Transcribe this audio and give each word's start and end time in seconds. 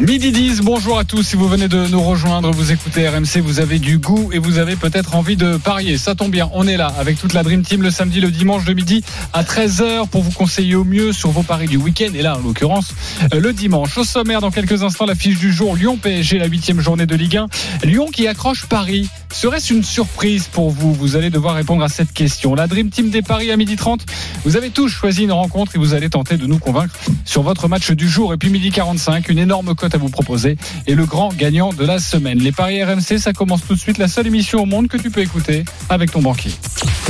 Midi 0.00 0.30
10, 0.30 0.60
bonjour 0.60 0.96
à 0.96 1.02
tous. 1.02 1.24
Si 1.24 1.34
vous 1.34 1.48
venez 1.48 1.66
de 1.66 1.88
nous 1.88 2.00
rejoindre, 2.00 2.52
vous 2.52 2.70
écoutez 2.70 3.08
RMC, 3.08 3.40
vous 3.42 3.58
avez 3.58 3.80
du 3.80 3.98
goût 3.98 4.30
et 4.32 4.38
vous 4.38 4.58
avez 4.58 4.76
peut-être 4.76 5.16
envie 5.16 5.36
de 5.36 5.56
parier. 5.56 5.98
Ça 5.98 6.14
tombe 6.14 6.30
bien, 6.30 6.48
on 6.52 6.68
est 6.68 6.76
là 6.76 6.86
avec 7.00 7.18
toute 7.18 7.32
la 7.32 7.42
Dream 7.42 7.62
Team 7.62 7.82
le 7.82 7.90
samedi, 7.90 8.20
le 8.20 8.30
dimanche 8.30 8.64
de 8.64 8.74
midi 8.74 9.02
à 9.32 9.42
13h 9.42 10.06
pour 10.06 10.22
vous 10.22 10.30
conseiller 10.30 10.76
au 10.76 10.84
mieux 10.84 11.12
sur 11.12 11.30
vos 11.30 11.42
paris 11.42 11.66
du 11.66 11.76
week-end. 11.76 12.10
Et 12.14 12.22
là, 12.22 12.36
en 12.36 12.46
l'occurrence, 12.46 12.94
euh, 13.34 13.40
le 13.40 13.52
dimanche. 13.52 13.98
Au 13.98 14.04
sommaire, 14.04 14.40
dans 14.40 14.52
quelques 14.52 14.84
instants, 14.84 15.04
la 15.04 15.16
fiche 15.16 15.40
du 15.40 15.52
jour 15.52 15.74
Lyon-PSG, 15.74 16.38
la 16.38 16.46
huitième 16.46 16.80
journée 16.80 17.06
de 17.06 17.16
Ligue 17.16 17.36
1. 17.36 17.48
Lyon 17.82 18.06
qui 18.12 18.28
accroche 18.28 18.66
Paris. 18.66 19.08
Serait-ce 19.32 19.74
une 19.74 19.82
surprise 19.82 20.46
pour 20.46 20.70
vous? 20.70 20.94
Vous 20.94 21.16
allez 21.16 21.30
devoir 21.30 21.56
répondre 21.56 21.82
à 21.82 21.88
cette 21.88 22.12
question. 22.12 22.54
La 22.54 22.68
Dream 22.68 22.90
Team 22.90 23.10
des 23.10 23.22
paris 23.22 23.50
à 23.50 23.56
midi 23.56 23.74
30. 23.74 24.06
Vous 24.44 24.56
avez 24.56 24.70
tous 24.70 24.88
choisi 24.88 25.24
une 25.24 25.32
rencontre 25.32 25.74
et 25.74 25.78
vous 25.78 25.92
allez 25.92 26.08
tenter 26.08 26.36
de 26.36 26.46
nous 26.46 26.58
convaincre 26.58 26.94
sur 27.24 27.42
votre 27.42 27.66
match 27.66 27.90
du 27.90 28.08
jour. 28.08 28.32
Et 28.32 28.36
puis 28.36 28.48
midi 28.48 28.70
45, 28.70 29.28
une 29.28 29.40
énorme 29.40 29.74
cote 29.74 29.87
à 29.94 29.98
vous 29.98 30.08
proposer 30.08 30.56
et 30.86 30.94
le 30.94 31.06
grand 31.06 31.32
gagnant 31.34 31.72
de 31.72 31.84
la 31.84 31.98
semaine. 31.98 32.38
Les 32.38 32.52
paris 32.52 32.82
RMC, 32.82 33.18
ça 33.18 33.32
commence 33.32 33.62
tout 33.66 33.74
de 33.74 33.80
suite. 33.80 33.98
La 33.98 34.08
seule 34.08 34.26
émission 34.26 34.62
au 34.62 34.66
monde 34.66 34.88
que 34.88 34.96
tu 34.96 35.10
peux 35.10 35.20
écouter 35.20 35.64
avec 35.88 36.10
ton 36.10 36.22
banquier. 36.22 36.50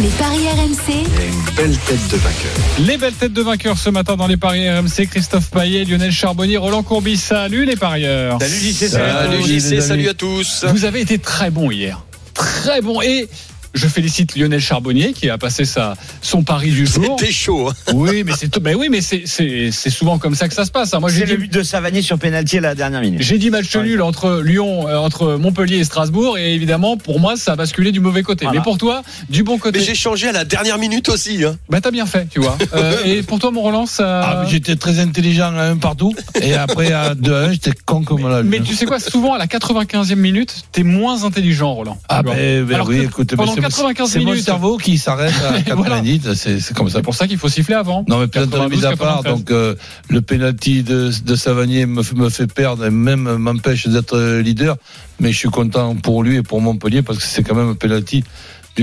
Les 0.00 0.09
paris 0.10 0.46
RMC, 0.48 0.95
une 0.95 1.55
belle 1.55 1.77
tête 1.77 2.09
de 2.10 2.16
vainqueur. 2.16 2.86
Les 2.86 2.96
belles 2.96 3.14
têtes 3.14 3.33
de 3.33 3.42
vainqueurs 3.42 3.78
ce 3.78 3.91
matin 3.91 4.16
dans 4.16 4.27
les 4.27 4.36
paris 4.36 4.69
RMC. 4.69 5.06
Christophe 5.10 5.50
Paillet, 5.50 5.84
Lionel 5.84 6.12
Charbonnier, 6.12 6.56
Roland 6.56 6.83
Courbis. 6.83 7.16
Salut 7.16 7.64
les 7.64 7.77
parieurs. 7.77 8.38
Salut 8.41 8.55
JC, 8.55 8.88
Salut 8.88 9.42
JC, 9.42 9.81
salut 9.81 10.08
à 10.08 10.14
tous. 10.14 10.64
Vous 10.70 10.84
avez 10.84 11.00
été 11.00 11.19
très 11.19 11.50
bon 11.50 11.70
hier. 11.70 12.05
Très 12.34 12.81
bon. 12.81 13.03
Et 13.03 13.28
je 13.74 13.86
félicite 13.86 14.36
Lionel 14.36 14.61
Charbonnier 14.61 15.12
qui 15.12 15.28
a 15.30 15.38
passé 15.38 15.64
sa, 15.64 15.94
son 16.22 16.42
pari 16.42 16.70
du 16.70 16.86
jour. 16.86 17.16
C'était 17.19 17.33
chaud. 17.33 17.69
hein. 17.69 17.92
Oui, 17.94 18.22
mais 18.25 18.33
c'est 18.38 18.58
ben 18.58 18.75
oui, 18.77 18.88
mais 18.91 19.00
c'est- 19.00 19.22
c'est 19.27 19.70
c'est 19.72 19.91
souvent 19.91 20.19
comme 20.19 20.34
ça 20.34 20.48
que 20.48 20.55
ça 20.55 20.64
se 20.64 20.70
passe. 20.70 20.94
hein. 20.94 21.00
Moi, 21.00 21.10
j'ai 21.10 21.27
le 21.27 21.36
dit, 21.36 21.42
but 21.42 21.52
de 21.52 21.62
Savanier 21.62 22.02
sur 22.02 22.19
pénalty 22.19 22.58
à 22.58 22.60
la 22.60 22.75
dernière 22.75 23.00
minute. 23.00 23.20
j'ai 23.22 23.38
dit 23.38 23.50
match 23.50 23.75
nul 23.77 24.02
entre 24.02 24.41
Lyon, 24.44 24.88
euh, 24.88 24.97
entre 24.97 25.34
Montpellier 25.36 25.77
et 25.78 25.84
Strasbourg, 25.84 26.38
et 26.38 26.55
évidemment, 26.55 26.97
pour 26.97 27.20
moi, 27.20 27.36
ça 27.36 27.52
a 27.52 27.56
basculé 27.56 27.92
du 27.92 28.00
mauvais 28.00 28.22
côté. 28.22 28.44
Voilà. 28.44 28.60
Mais 28.60 28.64
pour 28.64 28.78
toi, 28.78 29.02
du 29.28 29.42
bon 29.44 29.58
côté. 29.58 29.78
Mais 29.78 29.84
j'ai 29.84 29.94
changé 29.94 30.28
à 30.28 30.32
la 30.32 30.44
dernière 30.44 30.78
minute 30.78 31.08
aussi. 31.08 31.44
Hein. 31.44 31.56
Bah, 31.69 31.80
t'as 31.80 31.91
bien 31.91 32.06
fait, 32.06 32.27
tu 32.30 32.41
vois. 32.41 32.56
Euh, 32.75 33.03
et 33.05 33.22
pour 33.22 33.38
toi, 33.38 33.50
mon 33.50 33.62
Roland, 33.62 33.86
ça. 33.86 34.20
Ah, 34.22 34.44
J'étais 34.48 34.77
très 34.77 34.98
intelligent 35.00 35.53
à 35.56 35.62
un 35.62 35.77
partout. 35.78 36.14
Et 36.42 36.55
après, 36.55 36.92
à 36.92 37.14
2-1, 37.14 37.53
j'étais 37.53 37.72
con 37.86 38.03
comme 38.03 38.28
la 38.28 38.42
Mais 38.42 38.60
tu 38.60 38.75
sais 38.75 38.84
quoi, 38.86 39.00
souvent 39.00 39.32
à 39.34 39.38
la 39.38 39.47
95e 39.47 40.14
minute, 40.16 40.55
t'es 40.70 40.82
moins 40.82 41.25
intelligent, 41.25 41.72
Roland. 41.75 41.98
Ah, 42.08 42.22
ben, 42.22 42.64
ben 42.64 42.75
Alors 42.75 42.88
oui, 42.88 42.98
que 42.98 43.03
écoute, 43.05 43.34
mais 43.36 43.44
pendant 43.61 43.70
c'est- 43.70 43.95
95 43.95 44.11
c'est 44.11 44.19
mon 44.20 44.25
minutes. 44.33 44.45
cerveau 44.45 44.77
qui 44.78 44.98
s'arrête 44.98 45.34
à 45.45 45.59
Et 45.70 45.73
voilà. 45.75 45.97
90, 46.01 46.34
c'est 46.34 46.61
c'est 46.61 46.75
comme 46.77 46.89
ça. 46.89 46.98
C'est 46.98 47.03
pour 47.03 47.14
ça 47.14 47.27
qu'il 47.27 47.39
faut 47.39 47.48
siffler 47.48 47.75
avant. 47.75 48.05
Non, 48.09 48.19
mais 48.20 48.28
92, 48.28 48.70
mise 48.70 48.84
à 48.84 48.97
part, 48.97 49.23
93. 49.23 49.34
donc 49.34 49.50
euh, 49.50 49.75
le 50.09 50.20
penalty 50.20 50.83
de, 50.83 51.11
de 51.25 51.37
Savanier 51.37 51.87
me, 51.87 52.03
me 52.15 52.28
fait 52.31 52.47
perdre 52.53 52.84
et 52.87 52.91
même 52.91 53.37
m'empêche 53.37 53.87
d'être 53.89 54.17
euh, 54.17 54.42
leader. 54.42 54.77
Mais 55.20 55.33
je 55.33 55.39
suis 55.39 55.48
content 55.50 55.97
pour 55.97 56.23
lui 56.23 56.37
et 56.37 56.42
pour 56.42 56.61
Montpellier 56.61 57.03
parce 57.03 57.19
que 57.19 57.25
c'est 57.25 57.42
quand 57.42 57.55
même 57.56 57.70
un 57.70 57.75
penalty 57.75 58.23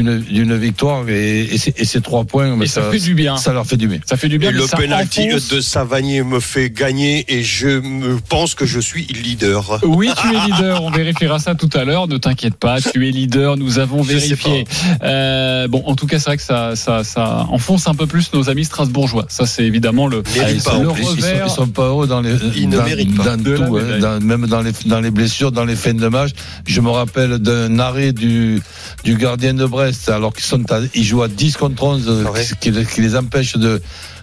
d'une 0.03 0.55
victoire 0.57 1.07
et, 1.09 1.41
et 1.43 1.57
c'est- 1.57 1.79
et 1.79 1.85
ces 1.85 2.01
trois 2.01 2.23
points, 2.25 2.55
mais 2.55 2.65
Et 2.65 2.67
ça 2.67 2.81
fait 2.91 2.99
du 2.99 3.13
bien. 3.15 3.37
ça 3.37 3.53
leur 3.53 3.65
fait 3.65 3.77
du 3.77 3.87
bien. 3.87 3.99
Ça 4.05 4.17
fait 4.17 4.27
du 4.29 4.37
bien. 4.37 4.49
Et 4.49 4.53
le 4.53 4.65
ça 4.67 4.77
penalty 4.77 5.27
enfonce. 5.29 5.47
de 5.49 5.61
Savanier 5.61 6.23
me 6.23 6.39
fait 6.39 6.69
gagner 6.69 7.25
et 7.27 7.43
je 7.43 7.79
me 7.79 8.17
pense 8.29 8.55
que 8.55 8.65
je 8.65 8.79
suis 8.79 9.05
leader. 9.05 9.79
Oui, 9.83 10.09
tu 10.21 10.27
es 10.35 10.39
leader. 10.47 10.83
On 10.83 10.91
vérifiera 10.91 11.39
ça 11.39 11.55
tout 11.55 11.69
à 11.73 11.83
l'heure. 11.83 12.07
Ne 12.07 12.17
t'inquiète 12.17 12.55
pas, 12.55 12.81
tu 12.81 13.07
es 13.07 13.11
leader. 13.11 13.57
Nous 13.57 13.79
avons 13.79 14.01
vérifié. 14.01 14.65
Euh, 15.03 15.67
bon, 15.67 15.83
en 15.85 15.95
tout 15.95 16.07
cas, 16.07 16.19
c'est 16.19 16.29
vrai 16.29 16.37
que 16.37 16.43
ça, 16.43 16.75
ça, 16.75 17.03
ça 17.03 17.45
enfonce 17.49 17.87
un 17.87 17.93
peu 17.95 18.07
plus 18.07 18.31
nos 18.33 18.49
amis 18.49 18.65
strasbourgeois. 18.65 19.25
Ça, 19.29 19.45
c'est 19.45 19.63
évidemment 19.63 20.07
le, 20.07 20.23
Ah, 20.39 20.51
ils 20.51 20.61
pas, 20.61 20.77
le 20.79 20.89
plus, 20.89 21.01
Ils 21.01 21.05
sont, 21.05 21.11
revers. 21.15 21.45
ils 21.47 21.51
sont 21.51 21.67
pas 21.67 21.83
heureux 21.87 22.07
dans 22.07 22.21
les, 22.21 22.33
Ils 22.55 22.69
ne 22.69 22.77
dans, 22.77 22.83
méritent 22.83 23.15
pas. 23.15 23.23
dans 23.23 23.37
De 23.37 23.55
tout, 23.57 23.77
hein, 23.77 23.99
dans- 23.99 24.19
même 24.21 24.47
dans 24.47 24.61
les, 24.61 24.71
dans 24.85 24.99
les 24.99 25.11
blessures, 25.11 25.51
dans 25.51 25.65
les 25.65 25.75
fins 25.75 25.93
de 25.93 26.07
match. 26.07 26.31
Je 26.65 26.81
me 26.81 26.89
rappelle 26.89 27.37
d'un 27.39 27.77
arrêt 27.79 28.11
du, 28.13 28.61
du 29.03 29.15
gardien 29.15 29.53
de 29.53 29.65
Brest, 29.65 29.84
alors 30.07 30.33
qu'ils 30.33 30.43
sont 30.45 30.71
à, 30.71 30.79
ils 30.93 31.03
jouent 31.03 31.23
à 31.23 31.27
10 31.27 31.57
contre 31.57 31.83
11, 31.83 32.05
euh, 32.07 32.23
Ouais. 32.31 32.45
qui, 32.59 32.71
les 33.01 33.15
empêche 33.15 33.55
de, 33.57 33.81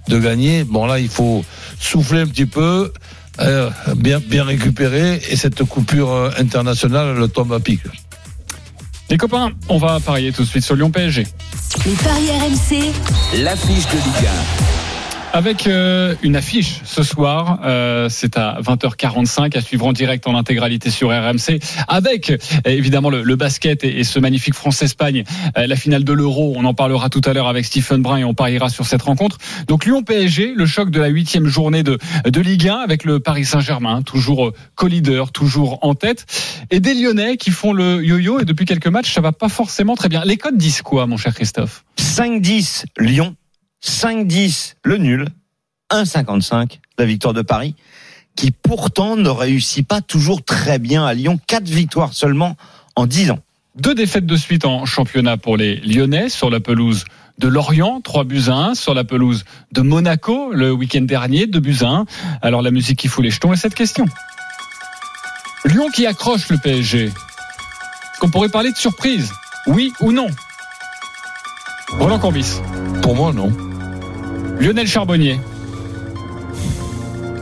de 0.09 0.19
gagner. 0.19 0.65
Bon, 0.65 0.87
là, 0.87 0.99
il 0.99 1.09
faut 1.09 1.45
souffler 1.81 2.21
un 2.21 2.27
petit 2.27 2.47
peu, 2.47 2.93
euh, 3.41 3.71
bien, 3.97 4.21
bien 4.21 4.45
récupérer, 4.45 5.21
et 5.31 5.37
cette 5.37 5.63
coupure 5.65 6.11
euh, 6.13 6.31
internationale, 6.39 7.15
le 7.17 7.29
tombe 7.29 7.53
à 7.53 7.61
pic. 7.61 7.81
Les 9.11 9.17
copains, 9.19 9.51
on 9.69 9.79
va 9.79 10.01
parier 10.01 10.33
tout 10.33 10.43
de 10.43 10.49
suite 10.49 10.65
sur 10.65 10.75
Lyon 10.75 10.91
PSG. 10.91 11.27
les 11.85 11.93
paris 11.93 12.31
RMC, 12.31 12.93
L'affiche 13.43 13.87
de 13.87 13.97
Ligue 13.97 14.29
Avec 15.35 15.67
euh, 15.67 16.15
une 16.23 16.37
affiche 16.37 16.83
ce 16.85 17.03
soir, 17.03 17.61
euh, 17.65 18.11
c'est 18.11 18.37
à 18.37 18.61
20h45 18.61 19.57
à 19.57 19.63
suivre 19.63 19.87
en 19.87 19.95
direct 19.95 20.27
en 20.27 20.37
intégralité 20.37 20.91
sur 20.91 21.09
RMC, 21.09 21.59
avec 21.89 22.35
évidemment 22.67 23.09
le, 23.09 23.23
le 23.23 23.37
basket 23.37 23.83
et, 23.83 24.01
et 24.01 24.05
ce 24.05 24.19
magnifique 24.19 24.53
France-Espagne, 24.55 25.25
euh, 25.57 25.67
la 25.67 25.77
finale 25.77 26.05
de 26.05 26.13
l'Euro. 26.13 26.53
On 26.55 26.67
en 26.67 26.75
parlera 26.75 27.09
tout 27.09 27.23
à 27.25 27.33
l'heure 27.33 27.49
avec 27.49 27.65
Stephen 27.65 28.03
Brun 28.03 28.19
et 28.19 28.25
on 28.25 28.35
pariera 28.35 28.69
sur 28.69 28.85
cette 28.85 29.01
rencontre. 29.01 29.39
Donc 29.69 29.87
Lyon-PSG, 29.87 30.53
le 30.55 30.67
choc 30.67 30.91
de 30.91 31.01
la 31.01 31.09
huitième 31.09 31.47
journée 31.47 31.83
de, 31.83 31.99
de 32.27 32.41
Ligue 32.43 32.69
1 32.69 32.77
avec 32.77 33.05
le 33.05 33.19
Paris 33.19 33.47
Saint-Germain, 33.47 34.03
toujours 34.03 34.49
euh, 34.49 34.53
co-leader, 34.75 35.33
toujours 35.33 35.79
en 35.81 35.95
tête, 35.95 36.27
et 36.71 36.79
des 36.79 36.93
Lyonnais 36.93 37.39
qui 37.39 37.53
font 37.53 37.73
le 37.73 38.05
yo-yo 38.05 38.41
et 38.41 38.45
depuis 38.45 38.67
quelques 38.67 38.89
matchs 38.89 39.15
ça 39.15 39.23
va 39.23 39.33
pas 39.33 39.49
forcément 39.49 39.97
très 39.97 40.11
bien. 40.11 40.25
Les 40.27 40.37
codes 40.37 40.59
disent 40.59 40.83
quoi, 40.83 41.07
mon 41.07 41.17
cher 41.17 41.35
Christophe? 41.35 41.85
5-10 41.99 42.85
Lyon, 42.99 43.35
5-10 43.85 44.75
le 44.85 44.97
nul, 44.99 45.27
1-55 45.91 46.79
la 46.99 47.05
victoire 47.05 47.35
de 47.35 47.43
Paris, 47.43 47.75
qui 48.37 48.51
pourtant 48.51 49.17
ne 49.17 49.29
réussit 49.29 49.87
pas 49.87 50.01
toujours 50.01 50.43
très 50.45 50.79
bien 50.79 51.05
à 51.05 51.15
Lyon. 51.15 51.39
4 51.47 51.65
victoires 51.65 52.13
seulement 52.13 52.57
en 52.97 53.07
10 53.07 53.33
ans. 53.33 53.39
Deux 53.75 53.95
défaites 53.95 54.27
de 54.27 54.37
suite 54.37 54.65
en 54.65 54.85
championnat 54.85 55.37
pour 55.37 55.57
les 55.57 55.77
Lyonnais 55.77 56.29
sur 56.29 56.51
la 56.51 56.61
pelouse 56.61 57.05
de 57.39 57.49
Lorient, 57.49 58.01
3 58.03 58.25
buts 58.25 58.45
à 58.49 58.55
1, 58.55 58.75
sur 58.75 58.95
la 58.95 59.05
pelouse 59.05 59.45
de 59.73 59.81
Monaco 59.81 60.53
le 60.53 60.73
week-end 60.73 61.03
dernier, 61.03 61.47
2 61.47 61.59
buts 61.59 61.79
à 61.81 61.89
1. 61.89 62.07
Alors 62.43 62.63
la 62.63 62.71
musique 62.71 62.99
qui 62.99 63.09
fout 63.09 63.25
les 63.25 63.31
jetons 63.31 63.53
est 63.53 63.57
cette 63.57 63.75
question. 63.75 64.05
Lyon 65.65 65.89
qui 65.95 66.07
accroche 66.07 66.49
le 66.51 66.59
PSG. 66.59 67.05
Est-ce 67.05 68.21
qu'on 68.21 68.31
pourrait 68.31 68.49
parler 68.49 68.73
de 68.73 68.77
surprise? 68.77 69.33
Oui 69.67 69.93
ou 70.01 70.13
non? 70.13 70.29
Roland 71.99 72.19
Corbis, 72.19 72.61
Pour 73.03 73.15
moi, 73.15 73.33
non. 73.33 73.53
Lionel 74.63 74.87
Charbonnier, 74.87 75.41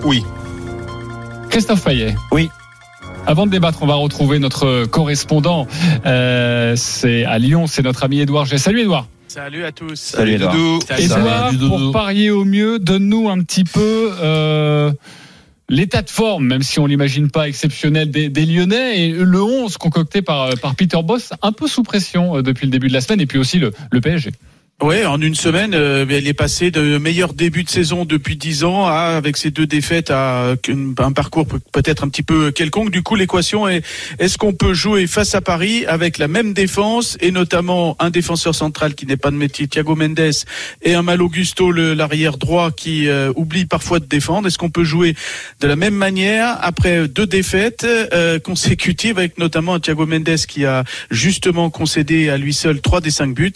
Oui. 0.07 0.23
Christophe 1.51 1.85
Payet. 1.85 2.15
Oui. 2.33 2.49
Avant 3.27 3.45
de 3.45 3.51
débattre, 3.51 3.83
on 3.83 3.87
va 3.87 3.93
retrouver 3.97 4.39
notre 4.39 4.87
correspondant. 4.87 5.67
Euh, 6.07 6.73
c'est 6.77 7.27
à 7.27 7.39
Lyon, 7.39 7.67
c'est 7.67 7.83
notre 7.83 8.05
ami 8.05 8.21
Édouard 8.21 8.47
G. 8.47 8.57
Salut 8.57 8.81
Édouard. 8.81 9.07
Salut 9.29 9.67
à 9.67 9.71
tous. 9.73 9.97
Salut, 9.97 10.33
Edouard. 10.37 10.55
Doudou. 10.55 10.79
Edouard, 10.99 11.51
Salut, 11.53 11.59
pour 11.69 11.93
parier 11.93 12.31
au 12.31 12.47
mieux, 12.47 12.79
donne-nous 12.79 13.29
un 13.29 13.43
petit 13.43 13.65
peu 13.65 14.13
euh, 14.23 14.91
l'état 15.69 16.01
de 16.01 16.09
forme, 16.09 16.47
même 16.47 16.63
si 16.63 16.79
on 16.81 16.87
l'imagine 16.87 17.31
pas 17.31 17.49
exceptionnel 17.49 18.11
des, 18.11 18.31
des 18.31 18.47
Lyonnais, 18.47 19.09
et 19.09 19.11
le 19.13 19.43
11 19.43 19.77
concocté 19.77 20.23
par, 20.23 20.55
par 20.63 20.75
Peter 20.75 20.99
Boss, 21.05 21.35
un 21.43 21.53
peu 21.53 21.69
sous 21.69 21.83
pression 21.83 22.39
euh, 22.39 22.43
depuis 22.43 22.65
le 22.65 22.73
début 22.73 22.89
de 22.89 22.95
la 22.95 23.03
semaine, 23.03 23.21
et 23.21 23.27
puis 23.27 23.39
aussi 23.39 23.59
le, 23.59 23.73
le 23.91 24.01
PSG. 24.01 24.31
Ouais, 24.83 25.05
en 25.05 25.21
une 25.21 25.35
semaine, 25.35 25.75
euh, 25.75 26.07
elle 26.09 26.27
est 26.27 26.33
passée 26.33 26.71
de 26.71 26.97
meilleur 26.97 27.35
début 27.35 27.65
de 27.65 27.69
saison 27.69 28.07
depuis 28.07 28.37
10 28.37 28.65
ans 28.65 28.87
à, 28.87 29.15
avec 29.15 29.37
ces 29.37 29.51
deux 29.51 29.67
défaites, 29.67 30.11
à 30.11 30.55
un 30.99 31.13
parcours 31.13 31.47
peut- 31.47 31.61
peut-être 31.71 32.03
un 32.03 32.09
petit 32.09 32.23
peu 32.23 32.51
quelconque. 32.51 32.91
Du 32.91 33.03
coup, 33.03 33.15
l'équation 33.15 33.69
est 33.69 33.83
est-ce 34.19 34.39
qu'on 34.39 34.55
peut 34.55 34.73
jouer 34.73 35.07
face 35.07 35.35
à 35.35 35.43
Paris 35.43 35.85
avec 35.85 36.17
la 36.17 36.29
même 36.29 36.55
défense 36.55 37.19
et 37.21 37.31
notamment 37.31 37.95
un 37.99 38.09
défenseur 38.09 38.55
central 38.55 38.95
qui 38.95 39.05
n'est 39.05 39.19
pas 39.19 39.31
de 39.31 39.37
métier, 39.37 39.69
Thiago 39.69 39.95
Mendes, 39.97 40.19
et 40.81 40.95
un 40.95 41.03
Mal 41.03 41.21
Augusto, 41.21 41.73
l'arrière 41.73 42.39
droit, 42.39 42.71
qui 42.71 43.07
euh, 43.07 43.35
oublie 43.37 43.67
parfois 43.67 44.01
de 44.01 44.07
défendre? 44.07 44.49
Est-ce 44.49 44.57
qu'on 44.57 44.71
peut 44.71 44.85
jouer 44.85 45.15
de 45.61 45.67
la 45.67 45.77
même 45.77 45.95
manière 45.95 46.57
après 46.63 47.07
deux 47.07 47.27
défaites 47.27 47.85
euh, 47.85 48.39
consécutives 48.39 49.19
avec 49.19 49.37
notamment 49.37 49.79
Thiago 49.79 50.07
Mendes 50.07 50.37
qui 50.49 50.65
a 50.65 50.85
justement 51.11 51.69
concédé 51.69 52.31
à 52.31 52.39
lui 52.39 52.55
seul 52.55 52.81
trois 52.81 53.03
des 53.03 53.11
cinq 53.11 53.35
buts? 53.35 53.53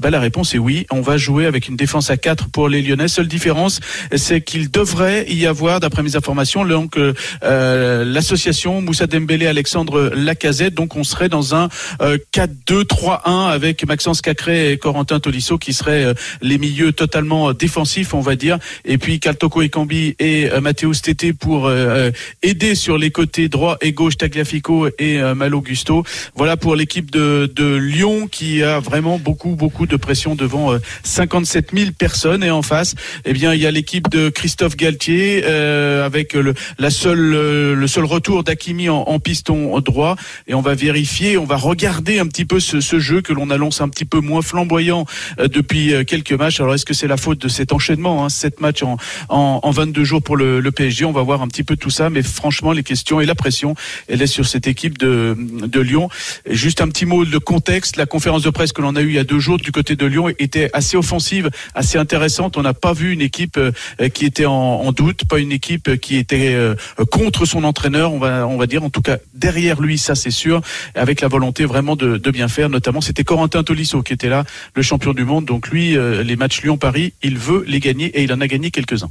Ben, 0.00 0.10
La 0.10 0.18
réponse 0.18 0.52
est 0.52 0.63
oui, 0.63 0.63
on 0.90 1.00
va 1.00 1.16
jouer 1.16 1.46
avec 1.46 1.68
une 1.68 1.76
défense 1.76 2.10
à 2.10 2.16
4 2.16 2.48
pour 2.50 2.68
les 2.68 2.82
Lyonnais. 2.82 3.08
Seule 3.08 3.28
différence, 3.28 3.80
c'est 4.14 4.40
qu'il 4.40 4.70
devrait 4.70 5.26
y 5.30 5.46
avoir, 5.46 5.80
d'après 5.80 6.02
mes 6.02 6.16
informations, 6.16 6.64
donc 6.64 6.96
euh, 6.96 8.04
l'association 8.04 8.80
Moussa 8.80 9.06
Dembélé, 9.06 9.46
Alexandre 9.46 10.10
Lacazette. 10.14 10.74
Donc 10.74 10.96
on 10.96 11.04
serait 11.04 11.28
dans 11.28 11.54
un 11.54 11.68
euh, 12.00 12.18
4-2-3-1 12.32 13.50
avec 13.50 13.86
Maxence 13.86 14.20
Cacré 14.20 14.72
et 14.72 14.78
Corentin 14.78 15.20
Tolisso 15.20 15.58
qui 15.58 15.72
seraient 15.72 16.04
euh, 16.04 16.14
les 16.42 16.58
milieux 16.58 16.92
totalement 16.92 17.52
défensifs, 17.52 18.14
on 18.14 18.20
va 18.20 18.36
dire. 18.36 18.58
Et 18.84 18.98
puis 18.98 19.20
Kaltoko 19.20 19.62
Ekambi 19.62 20.14
et 20.18 20.50
euh, 20.50 20.60
Mathéus 20.60 21.02
Tété 21.02 21.32
pour 21.32 21.66
euh, 21.66 22.10
aider 22.42 22.74
sur 22.74 22.98
les 22.98 23.10
côtés 23.10 23.48
droit 23.48 23.76
et 23.80 23.92
gauche 23.92 24.16
Tagliafico 24.16 24.88
et 24.98 25.20
euh, 25.20 25.34
Malo 25.34 25.60
Gusto. 25.60 26.04
Voilà 26.34 26.56
pour 26.56 26.76
l'équipe 26.76 27.10
de, 27.10 27.50
de 27.54 27.76
Lyon 27.76 28.28
qui 28.30 28.62
a 28.62 28.80
vraiment 28.80 29.18
beaucoup 29.18 29.56
beaucoup 29.56 29.86
de 29.86 29.96
pression 29.96 30.34
devant 30.34 30.53
euh, 30.72 30.78
57 31.02 31.70
000 31.74 31.90
personnes. 31.98 32.44
Et 32.44 32.50
en 32.50 32.62
face, 32.62 32.94
eh 33.24 33.32
bien 33.32 33.54
il 33.54 33.60
y 33.60 33.66
a 33.66 33.70
l'équipe 33.70 34.08
de 34.08 34.28
Christophe 34.28 34.76
Galtier 34.76 35.42
euh, 35.44 36.04
avec 36.04 36.34
le, 36.34 36.54
la 36.78 36.90
seule 36.90 37.34
euh, 37.34 37.74
le 37.74 37.86
seul 37.86 38.04
retour 38.04 38.44
d'Akimi 38.44 38.88
en, 38.88 39.02
en 39.02 39.18
piston 39.18 39.78
droit. 39.80 40.16
Et 40.46 40.54
on 40.54 40.60
va 40.60 40.74
vérifier, 40.74 41.36
on 41.38 41.44
va 41.44 41.56
regarder 41.56 42.18
un 42.18 42.26
petit 42.26 42.44
peu 42.44 42.60
ce, 42.60 42.80
ce 42.80 42.98
jeu 42.98 43.20
que 43.20 43.32
l'on 43.32 43.50
annonce 43.50 43.80
un 43.80 43.88
petit 43.88 44.04
peu 44.04 44.20
moins 44.20 44.42
flamboyant 44.42 45.06
euh, 45.38 45.48
depuis 45.48 45.94
euh, 45.94 46.04
quelques 46.04 46.32
matchs. 46.32 46.60
Alors 46.60 46.74
est-ce 46.74 46.84
que 46.84 46.94
c'est 46.94 47.06
la 47.06 47.16
faute 47.16 47.38
de 47.38 47.48
cet 47.48 47.72
enchaînement, 47.72 48.24
hein, 48.24 48.28
sept 48.28 48.60
matchs 48.60 48.82
en, 48.82 48.96
en, 49.28 49.60
en 49.62 49.70
22 49.70 50.04
jours 50.04 50.22
pour 50.22 50.36
le, 50.36 50.60
le 50.60 50.72
PSG 50.72 51.04
On 51.04 51.12
va 51.12 51.22
voir 51.22 51.42
un 51.42 51.48
petit 51.48 51.64
peu 51.64 51.76
tout 51.76 51.90
ça, 51.90 52.10
mais 52.10 52.22
franchement 52.22 52.72
les 52.72 52.82
questions 52.82 53.20
et 53.20 53.26
la 53.26 53.34
pression, 53.34 53.74
elle 54.08 54.22
est 54.22 54.26
sur 54.26 54.46
cette 54.46 54.66
équipe 54.66 54.98
de, 54.98 55.36
de 55.38 55.80
Lyon. 55.80 56.08
Juste 56.48 56.80
un 56.80 56.88
petit 56.88 57.06
mot 57.06 57.24
de 57.24 57.38
contexte, 57.38 57.96
la 57.96 58.06
conférence 58.06 58.42
de 58.42 58.50
presse 58.50 58.72
que 58.72 58.82
l'on 58.82 58.96
a 58.96 59.02
eue 59.02 59.08
il 59.08 59.14
y 59.14 59.18
a 59.18 59.24
deux 59.24 59.38
jours 59.38 59.58
du 59.58 59.72
côté 59.72 59.96
de 59.96 60.06
Lyon 60.06 60.28
était 60.38 60.70
assez 60.72 60.96
offensive, 60.96 61.50
assez 61.74 61.98
intéressante. 61.98 62.56
On 62.56 62.62
n'a 62.62 62.74
pas 62.74 62.92
vu 62.92 63.12
une 63.12 63.22
équipe 63.22 63.56
euh, 63.56 63.72
qui 64.08 64.24
était 64.24 64.46
en, 64.46 64.92
doute, 64.92 65.24
pas 65.26 65.38
une 65.38 65.52
équipe 65.52 66.00
qui 66.00 66.16
était 66.16 66.54
euh, 66.54 66.74
contre 67.10 67.46
son 67.46 67.64
entraîneur, 67.64 68.12
on 68.12 68.18
va, 68.18 68.46
on 68.46 68.56
va 68.56 68.66
dire, 68.66 68.82
en 68.84 68.90
tout 68.90 69.02
cas 69.02 69.18
derrière 69.34 69.80
lui, 69.80 69.98
ça 69.98 70.14
c'est 70.14 70.30
sûr, 70.30 70.60
avec 70.94 71.20
la 71.20 71.28
volonté 71.28 71.64
vraiment 71.64 71.96
de, 71.96 72.16
de 72.16 72.30
bien 72.30 72.48
faire. 72.48 72.68
Notamment, 72.68 73.00
c'était 73.00 73.24
Corentin 73.24 73.62
Tolisso 73.62 74.02
qui 74.02 74.12
était 74.12 74.28
là, 74.28 74.44
le 74.74 74.82
champion 74.82 75.12
du 75.12 75.24
monde. 75.24 75.44
Donc 75.44 75.68
lui, 75.68 75.96
euh, 75.96 76.22
les 76.22 76.36
matchs 76.36 76.62
Lyon-Paris, 76.62 77.12
il 77.22 77.38
veut 77.38 77.64
les 77.66 77.80
gagner 77.80 78.06
et 78.06 78.22
il 78.22 78.32
en 78.32 78.40
a 78.40 78.46
gagné 78.46 78.70
quelques-uns. 78.70 79.10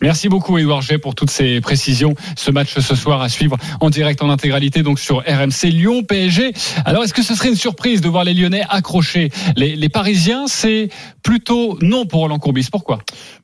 Merci 0.00 0.28
beaucoup 0.28 0.58
Edouard 0.58 0.82
G 0.82 0.98
pour 0.98 1.14
toutes 1.14 1.30
ces 1.30 1.60
précisions. 1.60 2.14
Ce 2.36 2.50
match 2.50 2.78
ce 2.78 2.94
soir 2.96 3.20
à 3.22 3.28
suivre 3.28 3.56
en 3.80 3.88
direct 3.90 4.20
en 4.22 4.30
intégralité 4.30 4.82
donc 4.82 4.98
sur 4.98 5.18
RMC 5.18 5.70
Lyon 5.70 6.02
PSG. 6.02 6.52
Alors 6.84 7.04
est-ce 7.04 7.14
que 7.14 7.22
ce 7.22 7.34
serait 7.34 7.50
une 7.50 7.56
surprise 7.56 8.00
de 8.00 8.08
voir 8.08 8.24
les 8.24 8.34
Lyonnais 8.34 8.64
accrocher? 8.68 9.30
Les, 9.56 9.88
Parisiens 9.88 10.46
C'est 10.48 10.88
plutôt 11.22 11.78
non 11.82 12.06
pour 12.06 12.20
Roland 12.20 12.38
Courbis. 12.38 12.68
Pourquoi? 12.70 12.98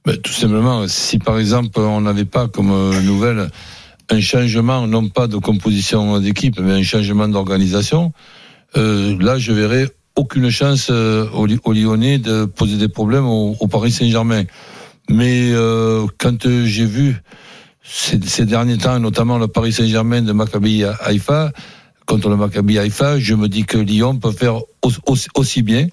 Ben, 0.05 0.17
tout 0.17 0.33
simplement, 0.33 0.89
si 0.89 1.19
par 1.19 1.39
exemple 1.39 1.79
on 1.79 2.01
n'avait 2.01 2.25
pas 2.25 2.49
comme 2.49 2.71
euh, 2.73 3.01
nouvelle 3.03 3.51
un 4.11 4.21
changement, 4.21 4.87
non 4.87 5.09
pas 5.11 5.27
de 5.29 5.37
composition 5.37 6.19
d'équipe, 6.19 6.59
mais 6.59 6.73
un 6.73 6.83
changement 6.83 7.29
d'organisation, 7.29 8.13
euh, 8.77 9.17
là 9.21 9.39
je 9.39 9.53
verrais 9.53 9.87
aucune 10.17 10.51
chance 10.51 10.89
euh, 10.91 11.29
aux, 11.35 11.47
Ly- 11.47 11.61
aux 11.63 11.73
Lyonnais 11.73 12.19
de 12.19 12.47
poser 12.47 12.79
des 12.79 12.89
problèmes 12.89 13.27
au 13.27 13.55
Paris 13.71 13.93
Saint-Germain. 13.93 14.43
Mais 15.09 15.51
euh, 15.53 16.07
quand 16.19 16.45
euh, 16.47 16.65
j'ai 16.67 16.85
vu 16.85 17.17
ces, 17.83 18.21
ces 18.27 18.45
derniers 18.45 18.77
temps, 18.79 18.99
notamment 19.01 19.39
le 19.39 19.49
Paris 19.49 19.73
Saint-Germain 19.73 20.23
de 20.23 20.33
Maccabi 20.33 20.85
Haïfa, 20.85 21.53
contre 22.07 22.29
le 22.29 22.37
Maccabi 22.37 22.79
Haïfa, 22.79 23.19
je 23.19 23.35
me 23.35 23.49
dis 23.49 23.65
que 23.65 23.79
Lyon 23.79 24.17
peut 24.17 24.33
faire 24.33 24.57
au- 24.57 24.93
aussi, 25.07 25.29
aussi 25.35 25.63
bien 25.63 25.87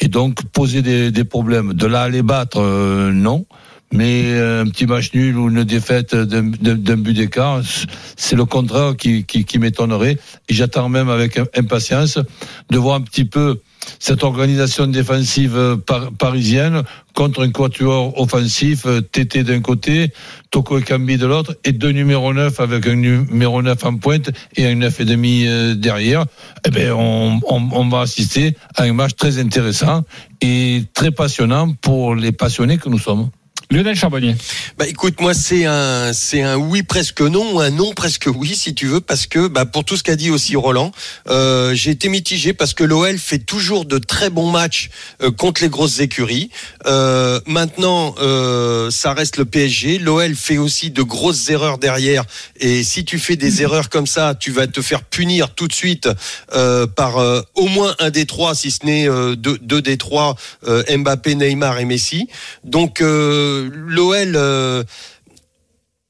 et 0.00 0.08
donc 0.08 0.42
poser 0.52 0.82
des, 0.82 1.10
des 1.10 1.24
problèmes. 1.24 1.72
De 1.74 1.86
là 1.86 2.02
à 2.02 2.08
les 2.08 2.22
battre, 2.22 2.60
euh, 2.60 3.10
non. 3.12 3.46
Mais 3.90 4.24
euh, 4.34 4.62
un 4.64 4.68
petit 4.68 4.84
match 4.84 5.14
nul 5.14 5.38
ou 5.38 5.48
une 5.48 5.64
défaite 5.64 6.14
d'un 6.14 6.42
but 6.98 7.14
d'écart, 7.14 7.62
c'est 8.16 8.36
le 8.36 8.44
contraire 8.44 8.94
qui, 8.98 9.24
qui, 9.24 9.46
qui 9.46 9.58
m'étonnerait. 9.58 10.18
Et 10.50 10.54
j'attends 10.54 10.90
même 10.90 11.08
avec 11.08 11.40
impatience 11.56 12.18
de 12.70 12.78
voir 12.78 12.96
un 12.96 13.00
petit 13.00 13.24
peu 13.24 13.60
cette 13.98 14.22
organisation 14.22 14.86
défensive 14.86 15.78
par- 15.86 16.12
parisienne 16.12 16.82
contre 17.14 17.42
un 17.44 17.50
quatuor 17.50 18.18
offensif, 18.20 18.86
euh, 18.86 19.00
TT 19.00 19.42
d'un 19.42 19.60
côté, 19.60 20.12
Toko 20.50 20.78
Ekambi 20.78 21.16
de 21.16 21.26
l'autre, 21.26 21.56
et 21.64 21.72
deux 21.72 21.90
numéros 21.90 22.32
9 22.32 22.60
avec 22.60 22.86
un 22.86 22.94
numéro 22.94 23.60
9 23.62 23.84
en 23.84 23.96
pointe 23.96 24.30
et 24.56 24.66
un 24.66 24.74
9 24.76 25.00
et 25.00 25.04
demi 25.04 25.46
euh, 25.46 25.74
derrière. 25.74 26.24
Eh 26.66 26.70
ben, 26.70 26.92
on, 26.92 27.40
on, 27.48 27.68
on 27.72 27.88
va 27.88 28.02
assister 28.02 28.56
à 28.76 28.84
un 28.84 28.92
match 28.92 29.16
très 29.16 29.38
intéressant 29.38 30.04
et 30.40 30.84
très 30.94 31.10
passionnant 31.10 31.72
pour 31.80 32.14
les 32.14 32.32
passionnés 32.32 32.78
que 32.78 32.88
nous 32.88 32.98
sommes. 32.98 33.30
Lionel 33.70 33.96
Charbonnier. 33.96 34.34
Bah 34.78 34.86
écoute, 34.86 35.20
moi 35.20 35.34
c'est 35.34 35.66
un 35.66 36.14
c'est 36.14 36.40
un 36.40 36.56
oui 36.56 36.82
presque 36.82 37.20
non 37.20 37.52
ou 37.52 37.60
un 37.60 37.68
non 37.68 37.92
presque 37.92 38.26
oui 38.34 38.54
si 38.54 38.74
tu 38.74 38.86
veux 38.86 39.02
parce 39.02 39.26
que 39.26 39.46
bah 39.46 39.66
pour 39.66 39.84
tout 39.84 39.98
ce 39.98 40.02
qu'a 40.02 40.16
dit 40.16 40.30
aussi 40.30 40.56
Roland, 40.56 40.90
euh, 41.28 41.74
j'ai 41.74 41.90
été 41.90 42.08
mitigé 42.08 42.54
parce 42.54 42.72
que 42.72 42.82
l'OL 42.82 43.18
fait 43.18 43.40
toujours 43.40 43.84
de 43.84 43.98
très 43.98 44.30
bons 44.30 44.50
matchs 44.50 44.88
euh, 45.22 45.30
contre 45.30 45.60
les 45.60 45.68
grosses 45.68 46.00
écuries. 46.00 46.48
Euh, 46.86 47.40
maintenant, 47.46 48.14
euh, 48.22 48.90
ça 48.90 49.12
reste 49.12 49.36
le 49.36 49.44
PSG. 49.44 49.98
L'OL 49.98 50.34
fait 50.34 50.56
aussi 50.56 50.90
de 50.90 51.02
grosses 51.02 51.50
erreurs 51.50 51.76
derrière 51.76 52.24
et 52.56 52.82
si 52.82 53.04
tu 53.04 53.18
fais 53.18 53.36
des 53.36 53.60
erreurs 53.60 53.90
comme 53.90 54.06
ça, 54.06 54.34
tu 54.34 54.50
vas 54.50 54.66
te 54.66 54.80
faire 54.80 55.02
punir 55.02 55.54
tout 55.54 55.68
de 55.68 55.74
suite 55.74 56.08
euh, 56.54 56.86
par 56.86 57.18
euh, 57.18 57.42
au 57.54 57.66
moins 57.66 57.94
un 57.98 58.08
des 58.08 58.24
trois, 58.24 58.54
si 58.54 58.70
ce 58.70 58.86
n'est 58.86 59.06
euh, 59.06 59.36
deux, 59.36 59.58
deux 59.60 59.82
des 59.82 59.98
trois, 59.98 60.36
euh, 60.66 60.82
Mbappé, 60.88 61.34
Neymar 61.34 61.78
et 61.80 61.84
Messi. 61.84 62.28
Donc 62.64 63.02
euh, 63.02 63.57
l'OL 63.72 64.32
euh, 64.36 64.84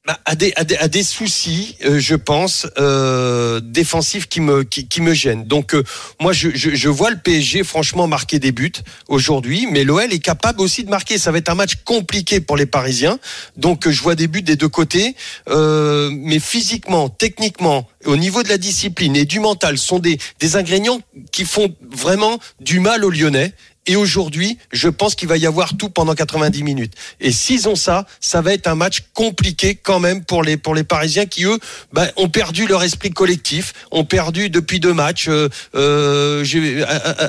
bah, 0.05 0.19
a, 0.25 0.35
des, 0.35 1.03
soucis, 1.03 1.75
euh, 1.85 1.99
je 1.99 2.15
pense, 2.15 2.67
euh, 2.77 3.59
défensifs 3.63 4.27
qui 4.27 4.41
me, 4.41 5.13
gênent. 5.13 5.43
Donc 5.45 5.75
moi, 6.19 6.33
je, 6.33 6.89
vois 6.89 7.11
le 7.11 7.17
PSG 7.17 7.63
franchement 7.63 8.07
marquer 8.07 8.39
des 8.39 8.51
buts 8.51 8.71
aujourd'hui, 9.07 9.67
mais 9.71 9.83
l'OL 9.83 10.11
est 10.11 10.19
capable 10.19 10.61
aussi 10.61 10.83
de 10.83 10.89
marquer. 10.89 11.17
Ça 11.17 11.31
va 11.31 11.37
être 11.37 11.49
un 11.49 11.55
match 11.55 11.75
compliqué 11.85 12.39
pour 12.39 12.57
les 12.57 12.65
Parisiens. 12.65 13.19
Donc 13.57 13.89
je 13.89 14.01
vois 14.01 14.15
des 14.15 14.27
buts 14.27 14.41
des 14.41 14.55
deux 14.55 14.69
côtés, 14.69 15.15
mais 15.47 16.39
physiquement, 16.39 17.09
techniquement, 17.09 17.87
au 18.05 18.17
niveau 18.17 18.43
de 18.43 18.49
la 18.49 18.57
discipline 18.57 19.15
et 19.15 19.25
du 19.25 19.39
mental, 19.39 19.77
sont 19.77 19.99
des 19.99 20.19
ingrédients 20.55 21.01
qui 21.31 21.45
font 21.45 21.75
vraiment 21.91 22.39
du 22.59 22.79
mal 22.79 23.05
aux 23.05 23.11
Lyonnais. 23.11 23.53
Et 23.89 23.95
aujourd'hui, 23.95 24.59
je 24.71 24.87
pense 24.87 25.15
qu'il 25.15 25.27
va 25.27 25.35
y 25.37 25.47
avoir 25.47 25.75
tout 25.75 25.89
pendant 25.89 26.13
90 26.13 26.61
minutes. 26.61 26.93
Et 27.19 27.31
s'ils 27.31 27.67
ont 27.67 27.73
ça, 27.73 28.05
ça 28.19 28.39
va 28.39 28.53
être 28.53 28.67
un 28.67 28.75
match 28.75 29.05
compliqué 29.15 29.73
quand 29.73 29.99
même 29.99 30.23
pour 30.23 30.43
les 30.43 30.57
pour 30.57 30.75
les 30.75 30.83
Parisiens 30.83 31.25
qui 31.25 31.45
eux 31.45 31.57
bah, 31.91 32.05
ont 32.15 32.29
perdu 32.29 32.67
leur 32.67 32.83
esprit 32.83 33.09
collectif, 33.09 33.73
ont 33.89 34.05
perdu 34.05 34.51
depuis 34.51 34.79
deux 34.79 34.93
matchs. 34.93 35.27
Euh, 35.27 35.49
euh, 35.73 36.45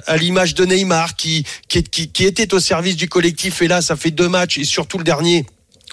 à, 0.06 0.16
l'image 0.18 0.54
de 0.54 0.66
Neymar 0.66 1.16
qui, 1.16 1.46
qui 1.66 1.82
qui 1.82 2.08
qui 2.08 2.26
était 2.26 2.52
au 2.52 2.60
service 2.60 2.96
du 2.96 3.08
collectif 3.08 3.62
et 3.62 3.68
là 3.68 3.80
ça 3.80 3.96
fait 3.96 4.10
deux 4.10 4.28
matchs 4.28 4.58
et 4.58 4.64
surtout 4.64 4.98
le 4.98 5.04
dernier 5.04 5.46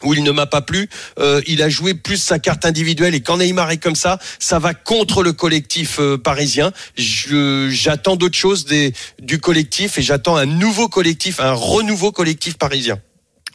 où 0.03 0.13
il 0.13 0.23
ne 0.23 0.31
m'a 0.31 0.45
pas 0.45 0.61
plu, 0.61 0.89
euh, 1.19 1.41
il 1.47 1.61
a 1.61 1.69
joué 1.69 1.94
plus 1.94 2.17
sa 2.17 2.39
carte 2.39 2.65
individuelle 2.65 3.15
et 3.15 3.21
quand 3.21 3.38
Neymar 3.38 3.71
est 3.71 3.77
comme 3.77 3.95
ça, 3.95 4.19
ça 4.39 4.59
va 4.59 4.73
contre 4.73 5.23
le 5.23 5.33
collectif 5.33 5.99
euh, 5.99 6.18
parisien. 6.18 6.71
Je- 6.95 7.69
J'attends 7.69 8.16
d'autres 8.16 8.37
choses 8.37 8.66
des, 8.66 8.94
du 9.21 9.39
collectif 9.39 9.97
et 9.97 10.01
j'attends 10.01 10.35
un 10.35 10.45
nouveau 10.45 10.87
collectif, 10.87 11.39
un 11.39 11.54
renouveau 11.54 12.11
collectif 12.11 12.57
parisien. 12.57 12.99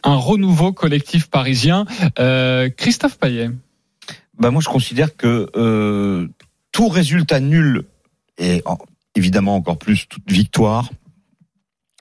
Un 0.04 0.16
renouveau 0.16 0.72
collectif 0.72 1.28
parisien. 1.28 1.84
Euh, 2.18 2.68
Christophe 2.70 3.18
Payet. 3.18 3.50
Bah 4.38 4.50
moi, 4.50 4.60
je 4.60 4.68
considère 4.68 5.16
que 5.16 5.48
euh, 5.56 6.26
tout 6.72 6.88
résultat 6.88 7.38
nul 7.38 7.84
et 8.38 8.62
en- 8.64 8.78
évidemment 9.14 9.54
encore 9.54 9.78
plus 9.78 10.06
toute 10.08 10.28
victoire 10.30 10.88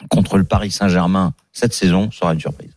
contre 0.10 0.38
le 0.38 0.44
Paris 0.44 0.72
Saint-Germain 0.72 1.34
cette 1.52 1.74
saison 1.74 2.10
sera 2.12 2.34
une 2.34 2.40
surprise. 2.40 2.72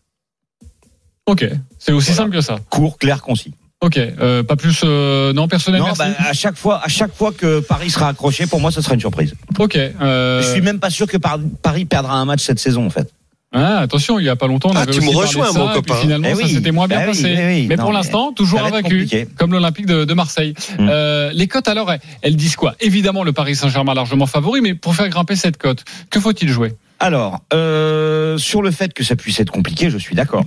Ok, 1.26 1.46
c'est 1.78 1.92
aussi 1.92 2.08
Voilà. 2.12 2.22
simple 2.24 2.36
que 2.36 2.40
ça. 2.42 2.56
Court, 2.70 2.98
clair, 2.98 3.22
concis. 3.22 3.52
Ok, 3.80 3.98
euh, 3.98 4.42
pas 4.42 4.56
plus. 4.56 4.80
euh, 4.84 5.32
non, 5.32 5.48
personnel. 5.48 5.80
Non, 5.80 5.86
merci. 5.86 5.98
bah, 6.00 6.08
à 6.28 6.32
chaque 6.32 6.56
fois, 6.56 6.80
à 6.82 6.88
chaque 6.88 7.14
fois 7.14 7.32
que 7.32 7.60
Paris 7.60 7.90
sera 7.90 8.08
accroché, 8.08 8.46
pour 8.46 8.60
moi, 8.60 8.70
ce 8.70 8.80
sera 8.80 8.94
une 8.94 9.00
surprise. 9.00 9.34
ok. 9.58 9.76
euh, 9.76 10.42
Je 10.42 10.48
suis 10.52 10.60
même 10.60 10.78
pas 10.80 10.90
sûr 10.90 11.06
que 11.06 11.16
Par- 11.16 11.38
Paris 11.62 11.84
perdra 11.84 12.14
un 12.14 12.24
match 12.24 12.42
cette 12.42 12.58
saison, 12.58 12.86
en 12.86 12.90
fait. 12.90 13.10
ah, 13.54 13.78
attention, 13.78 14.18
il 14.18 14.24
y 14.24 14.28
a 14.28 14.36
pas 14.36 14.46
longtemps, 14.46 14.70
on 14.72 14.76
Ah, 14.76 14.80
avait 14.82 14.92
tu 14.92 14.98
aussi 15.00 15.10
me 15.10 15.16
rejoins, 15.16 15.52
mon 15.52 15.68
copain. 15.72 15.94
finalement, 15.96 16.28
Eh 16.30 16.34
ça 16.34 16.48
s'était 16.48 16.72
moins 16.72 16.88
bien 16.88 17.00
Eh 17.02 17.06
passé. 17.06 17.34
eh 17.38 17.46
oui. 17.46 17.66
mais 17.68 17.76
Non, 17.76 17.84
pour 17.84 17.92
l'instant, 17.92 18.32
toujours 18.32 18.62
invaincu, 18.64 19.06
comme 19.36 19.52
l'Olympique 19.52 19.86
de, 19.86 20.04
de 20.04 20.14
Marseille. 20.14 20.54
Mm. 20.78 20.88
Euh, 20.90 21.30
les 21.34 21.46
cotes, 21.46 21.68
alors, 21.68 21.90
elles, 21.92 22.00
elles 22.22 22.36
disent 22.36 22.56
quoi? 22.56 22.74
Évidemment, 22.80 23.22
le 23.22 23.32
Paris 23.32 23.54
Saint-Germain 23.56 23.94
largement 23.94 24.26
favori, 24.26 24.60
mais 24.62 24.74
pour 24.74 24.94
faire 24.94 25.08
grimper 25.08 25.36
cette 25.36 25.56
cote, 25.58 25.84
que 26.10 26.20
faut-il 26.20 26.48
jouer? 26.50 26.74
Alors, 27.00 27.40
euh, 27.52 28.38
sur 28.38 28.62
le 28.62 28.70
fait 28.70 28.92
que 28.94 29.04
ça 29.04 29.14
puisse 29.16 29.40
être 29.40 29.50
compliqué, 29.52 29.90
je 29.90 29.98
suis 29.98 30.14
d'accord. 30.14 30.44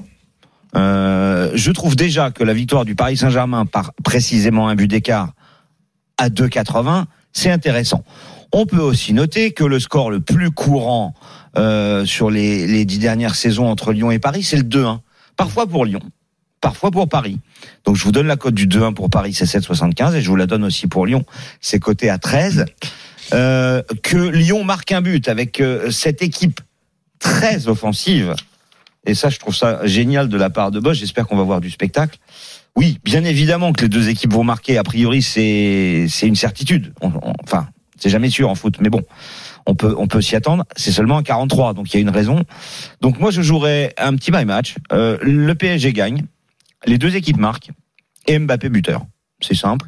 Euh, 0.76 1.52
je 1.56 1.72
trouve 1.72 1.96
déjà 1.96 2.32
que 2.32 2.44
la 2.44 2.54
victoire 2.54 2.86
du 2.86 2.96
Paris 2.96 3.18
Saint-Germain 3.18 3.66
par 3.66 3.94
précisément 4.04 4.68
un 4.68 4.76
but 4.76 4.88
d'écart 4.88 5.34
à 6.18 6.30
2,80, 6.30 7.06
c'est 7.32 7.52
intéressant. 7.52 8.04
On 8.52 8.66
peut 8.66 8.80
aussi 8.80 9.14
noter 9.14 9.52
que 9.52 9.64
le 9.64 9.80
score 9.80 10.10
le 10.10 10.20
plus 10.20 10.52
courant 10.52 11.14
euh, 11.58 12.06
sur 12.06 12.30
les, 12.30 12.68
les 12.68 12.86
dix 12.86 13.00
dernières 13.00 13.36
saisons 13.36 13.68
entre 13.68 13.92
Lyon 13.92 14.12
et 14.12 14.20
Paris, 14.20 14.44
c'est 14.44 14.58
le 14.58 14.64
2-1. 14.64 15.00
Parfois 15.36 15.68
pour 15.68 15.86
Lyon, 15.86 16.02
parfois 16.62 16.92
pour 16.92 17.08
Paris. 17.08 17.40
Donc 17.86 17.96
je 17.96 18.04
vous 18.04 18.12
donne 18.12 18.28
la 18.28 18.38
cote 18.38 18.54
du 18.54 18.68
2-1 18.68 18.94
pour 18.94 19.10
Paris, 19.10 19.34
c'est 19.34 19.46
7,75 19.46 20.16
et 20.16 20.22
je 20.22 20.30
vous 20.30 20.36
la 20.36 20.48
donne 20.48 20.64
aussi 20.64 20.88
pour 20.88 21.06
Lyon, 21.06 21.26
c'est 21.62 21.80
coté 21.80 22.10
à 22.10 22.18
13. 22.18 22.66
Euh, 23.34 23.82
que 24.04 24.18
Lyon 24.18 24.64
marque 24.64 24.92
un 24.92 25.02
but 25.02 25.28
avec 25.28 25.60
euh, 25.60 25.92
cette 25.92 26.22
équipe 26.22 26.62
très 27.20 27.68
offensive. 27.68 28.34
Et 29.08 29.16
ça, 29.16 29.30
je 29.30 29.40
trouve 29.40 29.56
ça 29.56 29.86
génial 29.88 30.28
de 30.28 30.38
la 30.38 30.50
part 30.50 30.70
de 30.70 30.80
Bosch. 30.80 30.98
J'espère 30.98 31.28
qu'on 31.28 31.38
va 31.38 31.44
voir 31.44 31.62
du 31.62 31.72
spectacle. 31.72 32.20
Oui, 32.76 33.00
bien 33.04 33.24
évidemment 33.24 33.74
que 33.74 33.82
les 33.82 33.90
deux 33.90 34.10
équipes 34.10 34.34
vont 34.34 34.44
marquer. 34.44 34.78
A 34.78 34.84
priori, 34.84 35.22
c'est 35.24 36.06
c'est 36.10 36.28
une 36.28 36.36
certitude. 36.36 36.94
Enfin, 37.44 37.70
c'est 37.98 38.10
jamais 38.10 38.30
sûr 38.30 38.50
en 38.50 38.56
foot, 38.56 38.76
mais 38.82 38.90
bon, 38.90 39.02
on 39.66 39.74
peut 39.74 39.96
on 39.98 40.08
peut 40.08 40.22
s'y 40.22 40.36
attendre. 40.36 40.66
C'est 40.76 40.92
seulement 40.92 41.18
un 41.18 41.24
43, 41.24 41.74
donc 41.74 41.92
il 41.92 41.96
y 41.96 41.98
a 41.98 42.02
une 42.02 42.10
raison. 42.10 42.44
Donc 43.02 43.20
moi, 43.20 43.32
je 43.32 43.42
jouerais 43.42 43.94
un 43.98 44.14
petit 44.16 44.32
my 44.32 44.46
match. 44.46 44.76
Euh, 44.92 45.18
le 45.22 45.56
PSG 45.56 45.94
gagne, 45.94 46.26
les 46.86 46.98
deux 46.98 47.16
équipes 47.16 47.38
marquent 47.38 47.72
et 48.28 48.38
Mbappé 48.38 48.70
buteur. 48.70 49.06
C'est 49.42 49.56
simple. 49.56 49.88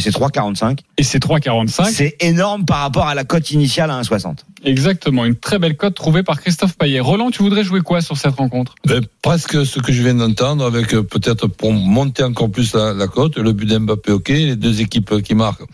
Et 0.00 0.02
c'est 0.02 0.18
3,45. 0.18 0.78
Et 0.96 1.02
c'est 1.02 1.22
3,45. 1.22 1.90
C'est 1.90 2.16
énorme 2.20 2.64
par 2.64 2.78
rapport 2.78 3.06
à 3.06 3.14
la 3.14 3.24
cote 3.24 3.50
initiale 3.50 3.90
à 3.90 4.00
1,60. 4.00 4.38
Exactement, 4.64 5.26
une 5.26 5.36
très 5.36 5.58
belle 5.58 5.76
cote 5.76 5.94
trouvée 5.94 6.22
par 6.22 6.40
Christophe 6.40 6.76
Payet. 6.78 7.00
Roland, 7.00 7.30
tu 7.30 7.42
voudrais 7.42 7.64
jouer 7.64 7.82
quoi 7.82 8.00
sur 8.00 8.16
cette 8.16 8.36
rencontre? 8.36 8.74
Ben, 8.86 9.02
presque 9.20 9.66
ce 9.66 9.78
que 9.78 9.92
je 9.92 10.02
viens 10.02 10.14
d'entendre, 10.14 10.64
avec 10.64 10.94
euh, 10.94 11.02
peut-être 11.02 11.48
pour 11.48 11.72
monter 11.72 12.22
encore 12.22 12.50
plus 12.50 12.74
la, 12.74 12.94
la 12.94 13.08
cote, 13.08 13.36
le 13.36 13.52
but 13.52 13.66
d'Mbappé, 13.66 14.12
ok, 14.12 14.28
les 14.28 14.56
deux 14.56 14.80
équipes 14.80 15.20
qui 15.22 15.34
marquent, 15.34 15.64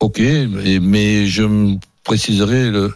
ok, 0.00 0.20
mais 0.80 1.26
je 1.26 1.76
préciserai 2.02 2.68
le, 2.68 2.92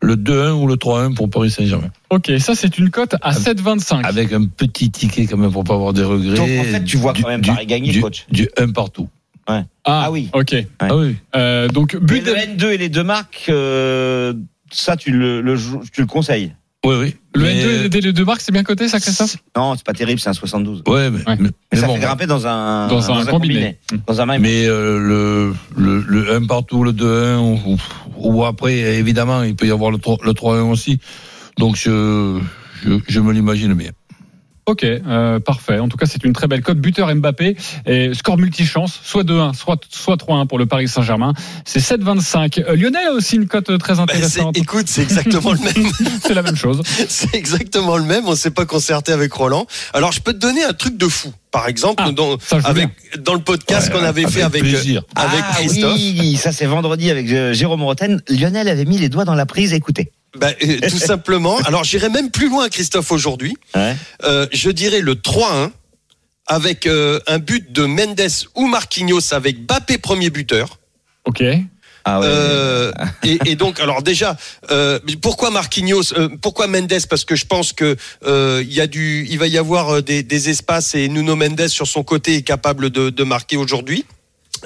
le 0.00 0.16
2-1 0.16 0.52
ou 0.52 0.66
le 0.66 0.76
3-1 0.76 1.14
pour 1.14 1.28
Paris 1.28 1.50
Saint-Germain. 1.50 1.90
Ok, 2.10 2.30
ça 2.38 2.54
c'est 2.54 2.78
une 2.78 2.90
cote 2.90 3.16
à 3.22 3.32
7,25. 3.32 4.04
Avec 4.04 4.32
un 4.32 4.44
petit 4.44 4.90
ticket 4.90 5.26
quand 5.26 5.36
même 5.36 5.50
pour 5.50 5.64
pas 5.64 5.74
avoir 5.74 5.92
des 5.92 6.04
regrets. 6.04 6.36
Donc, 6.36 6.48
en 6.60 6.64
fait, 6.64 6.84
tu 6.84 6.96
vois 6.96 7.14
quand 7.14 7.28
même 7.28 7.42
Paris 7.42 7.66
gagner, 7.66 7.90
du, 7.90 8.00
coach. 8.00 8.26
Du 8.30 8.48
1 8.56 8.70
partout. 8.70 9.08
Ah, 9.46 9.64
Ah 9.84 10.10
oui. 10.10 10.30
Ok. 10.32 10.54
Ah 10.80 10.96
oui. 10.96 11.16
Euh, 11.36 11.68
donc 11.68 11.94
Mais 11.94 12.00
but 12.00 12.26
le 12.26 12.32
de- 12.32 12.36
N2 12.62 12.72
et 12.72 12.78
les 12.78 12.88
deux 12.88 13.04
marques, 13.04 13.46
euh, 13.48 14.32
ça 14.72 14.96
tu 14.96 15.10
le, 15.10 15.40
le 15.40 15.56
tu 15.92 16.00
le 16.00 16.06
conseilles. 16.06 16.54
Oui, 16.86 16.96
oui. 17.00 17.16
le 17.34 17.42
Mais- 17.44 17.64
N2 17.88 17.96
et 17.96 18.00
les 18.02 18.12
deux 18.12 18.24
marques, 18.26 18.40
c'est 18.42 18.52
bien 18.52 18.62
coté 18.62 18.88
ça, 18.88 19.00
Christophe? 19.00 19.36
Non, 19.56 19.74
c'est 19.74 19.84
pas 19.86 19.92
terrible, 19.94 20.20
c'est 20.20 20.28
un 20.28 20.34
72. 20.34 20.82
Ouais, 20.86 21.10
mais, 21.10 21.18
Ouais. 21.18 21.24
mais- 21.28 21.36
Mais 21.38 21.50
mais 21.72 21.78
ça 21.78 21.86
bon, 21.86 21.94
fait 21.94 22.00
grimper 22.00 22.26
dans 22.26 22.46
un 22.46 22.88
Dans 22.88 23.10
un 23.10 23.24
combiné. 23.26 23.78
dans 24.06 24.20
un 24.20 24.26
même. 24.26 24.42
Mais 24.42 24.66
euh, 24.66 24.98
le, 24.98 25.54
le, 25.82 26.00
le 26.06 26.34
1 26.34 26.46
partout, 26.46 26.84
le 26.84 26.92
2-1, 26.92 27.38
ou, 27.38 27.76
ou 28.16 28.44
après, 28.44 28.74
évidemment, 28.98 29.42
il 29.42 29.56
peut 29.56 29.66
y 29.66 29.70
avoir 29.70 29.90
le 29.90 29.98
3 29.98 30.18
le 30.24 30.32
3-1 30.32 30.70
aussi. 30.70 30.98
Donc, 31.58 31.76
je, 31.76 32.38
je, 32.84 32.98
je 33.08 33.20
me 33.20 33.32
l'imagine 33.32 33.72
bien. 33.74 33.90
Ok, 34.66 34.82
euh, 34.82 35.40
parfait. 35.40 35.78
En 35.78 35.88
tout 35.88 35.98
cas, 35.98 36.06
c'est 36.06 36.24
une 36.24 36.32
très 36.32 36.46
belle 36.46 36.62
cote. 36.62 36.78
Buteur 36.78 37.14
Mbappé 37.14 37.54
et 37.84 38.14
score 38.14 38.38
multichance, 38.38 38.98
soit 39.04 39.22
2-1, 39.22 39.52
soit 39.52 39.78
soit 39.90 40.16
3-1 40.16 40.46
pour 40.46 40.58
le 40.58 40.64
Paris 40.64 40.88
Saint-Germain. 40.88 41.34
C'est 41.66 41.80
7,25. 41.80 42.60
Euh, 42.60 42.74
Lionel 42.74 43.08
a 43.08 43.12
aussi 43.12 43.36
une 43.36 43.46
cote 43.46 43.66
très 43.78 43.94
Ben, 43.94 44.06
c'est- 44.06 44.12
intéressante. 44.14 44.56
écoute, 44.56 44.86
c'est 44.88 45.02
exactement 45.10 45.52
le 45.52 45.58
même. 45.58 45.92
c'est 46.22 46.32
la 46.32 46.40
même 46.40 46.56
chose. 46.56 46.80
C'est 47.08 47.34
exactement 47.34 47.98
le 47.98 48.04
même. 48.04 48.24
On 48.26 48.34
s'est 48.34 48.50
pas 48.52 48.64
concerté 48.64 49.12
avec 49.12 49.30
Roland. 49.34 49.66
Alors, 49.92 50.12
je 50.12 50.20
peux 50.22 50.32
te 50.32 50.38
donner 50.38 50.64
un 50.64 50.72
truc 50.72 50.96
de 50.96 51.08
fou. 51.08 51.30
Par 51.50 51.68
exemple, 51.68 52.02
Ah, 52.06 52.10
dans, 52.12 52.38
avec, 52.64 52.88
dans 53.22 53.34
le 53.34 53.40
podcast 53.40 53.92
Ouais, 53.92 54.00
qu'on 54.00 54.04
avait 54.04 54.26
fait 54.26 54.42
avec, 54.42 54.62
plaisir. 54.62 55.02
avec 55.14 55.40
ah 55.46 55.54
Christophe. 55.58 55.92
oui, 55.94 56.36
ça 56.36 56.52
c'est 56.52 56.66
vendredi 56.66 57.10
avec 57.10 57.30
euh, 57.30 57.52
Jérôme 57.52 57.82
Roten. 57.82 58.20
Lionel 58.30 58.68
avait 58.68 58.86
mis 58.86 58.96
les 58.98 59.08
doigts 59.10 59.24
dans 59.26 59.34
la 59.34 59.44
prise. 59.46 59.72
Écoutez. 59.74 60.10
Ben, 60.36 60.54
euh, 60.62 60.78
tout 60.88 60.98
simplement. 61.12 61.58
Alors, 61.64 61.84
j'irai 61.84 62.08
même 62.08 62.30
plus 62.30 62.48
loin, 62.48 62.68
Christophe, 62.68 63.12
aujourd'hui. 63.12 63.56
Ouais. 63.74 63.96
Euh, 64.24 64.46
je 64.52 64.70
dirais 64.70 65.00
le 65.00 65.14
3-1 65.14 65.70
avec 66.46 66.86
euh, 66.86 67.20
un 67.26 67.38
but 67.38 67.72
de 67.72 67.84
Mendes 67.84 68.20
ou 68.54 68.66
Marquinhos 68.66 69.32
avec 69.32 69.64
Bappé 69.64 69.98
premier 69.98 70.30
buteur. 70.30 70.78
Ok. 71.24 71.42
Ah 72.06 72.20
ouais. 72.20 72.26
Euh, 72.28 72.92
et, 73.22 73.38
et 73.46 73.56
donc, 73.56 73.80
alors 73.80 74.02
déjà, 74.02 74.36
euh, 74.70 74.98
pourquoi 75.22 75.50
Marquinhos 75.50 76.12
euh, 76.12 76.28
Pourquoi 76.42 76.66
Mendes? 76.66 77.06
Parce 77.08 77.24
que 77.24 77.34
je 77.34 77.46
pense 77.46 77.72
que 77.72 77.96
euh, 78.26 78.62
il 78.62 78.74
y 78.74 78.82
a 78.82 78.86
du, 78.86 79.26
il 79.30 79.38
va 79.38 79.46
y 79.46 79.56
avoir 79.56 79.88
euh, 79.88 80.02
des, 80.02 80.22
des 80.22 80.50
espaces 80.50 80.94
et 80.94 81.08
Nuno 81.08 81.34
Mendes 81.34 81.68
sur 81.68 81.86
son 81.86 82.02
côté 82.04 82.36
est 82.36 82.42
capable 82.42 82.90
de, 82.90 83.08
de 83.08 83.24
marquer 83.24 83.56
aujourd'hui. 83.56 84.04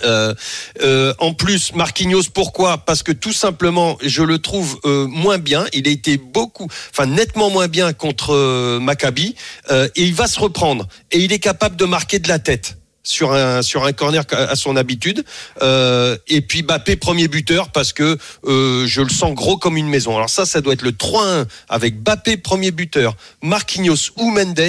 Euh, 0.05 0.35
euh, 0.83 1.15
en 1.19 1.35
plus, 1.35 1.75
Marquinhos, 1.75 2.25
pourquoi? 2.33 2.79
Parce 2.79 3.03
que 3.03 3.13
tout 3.13 3.33
simplement, 3.33 3.99
je 4.03 4.23
le 4.23 4.39
trouve 4.39 4.79
euh, 4.85 5.07
moins 5.07 5.39
bien. 5.39 5.67
Il 5.73 5.89
a 5.89 5.91
été 5.91 6.17
beaucoup, 6.17 6.69
enfin 6.91 7.07
nettement 7.07 7.51
moins 7.51 7.69
bien 7.69 7.93
contre 7.93 8.79
Maccabi, 8.79 9.35
et 9.71 9.91
il 9.97 10.15
va 10.15 10.27
se 10.27 10.41
reprendre. 10.41 10.87
Et 11.11 11.19
il 11.19 11.33
est 11.33 11.39
capable 11.39 11.77
de 11.77 11.85
marquer 11.85 12.19
de 12.19 12.29
la 12.29 12.39
tête 12.39 12.79
sur 13.09 13.33
un 13.33 13.63
sur 13.63 13.85
un 13.85 13.93
corner 13.93 14.25
à 14.31 14.55
son 14.55 14.77
habitude. 14.77 15.25
Euh, 15.63 16.17
et 16.29 16.41
puis 16.41 16.63
Bappé 16.63 16.97
premier 16.97 17.29
buteur 17.29 17.71
parce 17.71 17.93
que 17.93 18.19
euh, 18.45 18.87
je 18.87 19.01
le 19.01 19.09
sens 19.09 19.33
gros 19.35 19.57
comme 19.57 19.77
une 19.77 19.89
maison. 19.89 20.17
Alors 20.17 20.31
ça, 20.31 20.45
ça 20.45 20.61
doit 20.61 20.75
être 20.75 20.83
le 20.83 20.93
3-1 20.93 21.47
avec 21.69 22.01
Bappé 22.03 22.37
premier 22.37 22.71
buteur, 22.71 23.17
Marquinhos 23.43 24.13
ou 24.17 24.31
Mendes. 24.31 24.61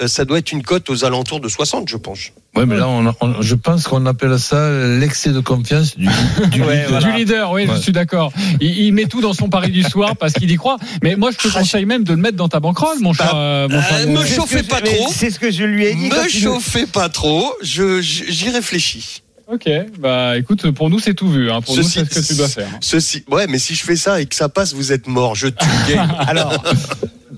Euh, 0.00 0.08
ça 0.08 0.24
doit 0.24 0.38
être 0.38 0.52
une 0.52 0.62
cote 0.62 0.88
aux 0.90 1.04
alentours 1.04 1.40
de 1.40 1.48
60, 1.48 1.88
je 1.88 1.96
pense. 1.96 2.30
Ouais, 2.56 2.66
mais 2.66 2.76
là, 2.76 2.86
on, 2.88 3.12
on- 3.20 3.42
je 3.42 3.54
pense 3.56 3.84
qu'on 3.88 4.06
appelle 4.06 4.38
ça 4.38 4.70
l'excès 4.98 5.30
de 5.30 5.40
confiance 5.40 5.96
du, 5.96 6.06
du 6.50 6.62
Ouais, 6.62 6.76
leader. 6.84 6.88
voilà. 6.90 7.06
Du 7.12 7.18
leader, 7.18 7.50
oui, 7.52 7.66
Ouais. 7.66 7.74
je 7.76 7.80
suis 7.80 7.92
d'accord. 7.92 8.32
Il, 8.60 8.78
il 8.78 8.92
met 8.92 9.06
tout 9.06 9.20
dans 9.20 9.32
son 9.34 9.48
pari 9.48 9.70
du 9.72 9.82
soir 9.82 10.16
parce 10.16 10.34
qu'il 10.34 10.50
y 10.50 10.56
croit. 10.56 10.76
Mais 11.02 11.16
moi, 11.16 11.30
je 11.32 11.36
te 11.48 11.52
conseille 11.52 11.84
même 11.84 12.04
de 12.04 12.12
le 12.12 12.20
mettre 12.20 12.36
dans 12.36 12.48
ta 12.48 12.60
banquerolle, 12.60 12.98
mon 13.00 13.12
cher. 13.12 13.32
euh, 13.34 13.68
mon 13.68 13.82
cher 13.82 13.98
euh, 14.02 14.06
me 14.06 14.24
chauffez 14.24 14.62
pas 14.62 14.78
je- 14.78 14.84
trop. 14.94 15.08
C'est 15.12 15.30
ce 15.30 15.38
que 15.40 15.50
je 15.50 15.64
lui 15.64 15.84
ai 15.86 15.94
dit. 15.94 16.08
Me 16.10 16.28
chauffez 16.28 16.86
pas 16.86 17.08
trop, 17.08 17.52
je 17.62 18.00
j'y 18.00 18.50
réfléchis. 18.50 19.22
Ok, 19.46 19.68
bah 19.98 20.38
écoute, 20.38 20.70
pour 20.70 20.88
nous, 20.88 20.98
c'est 21.00 21.12
tout 21.12 21.28
vu. 21.28 21.50
Hein. 21.50 21.60
Pour 21.60 21.76
nous, 21.76 21.82
c'est 21.82 22.10
ce 22.10 22.20
que 22.20 22.26
tu 22.26 22.34
dois 22.34 22.48
faire. 22.48 22.68
Ceci, 22.80 23.24
ouais, 23.30 23.46
mais 23.46 23.58
si 23.58 23.74
je 23.74 23.82
fais 23.82 23.96
ça 23.96 24.20
et 24.20 24.26
que 24.26 24.34
ça 24.34 24.48
passe, 24.48 24.72
vous 24.74 24.90
êtes 24.92 25.06
mort. 25.06 25.34
Je 25.34 25.48
tue 25.48 25.66
le 25.88 25.94
game. 25.96 26.14
Alors, 26.28 26.62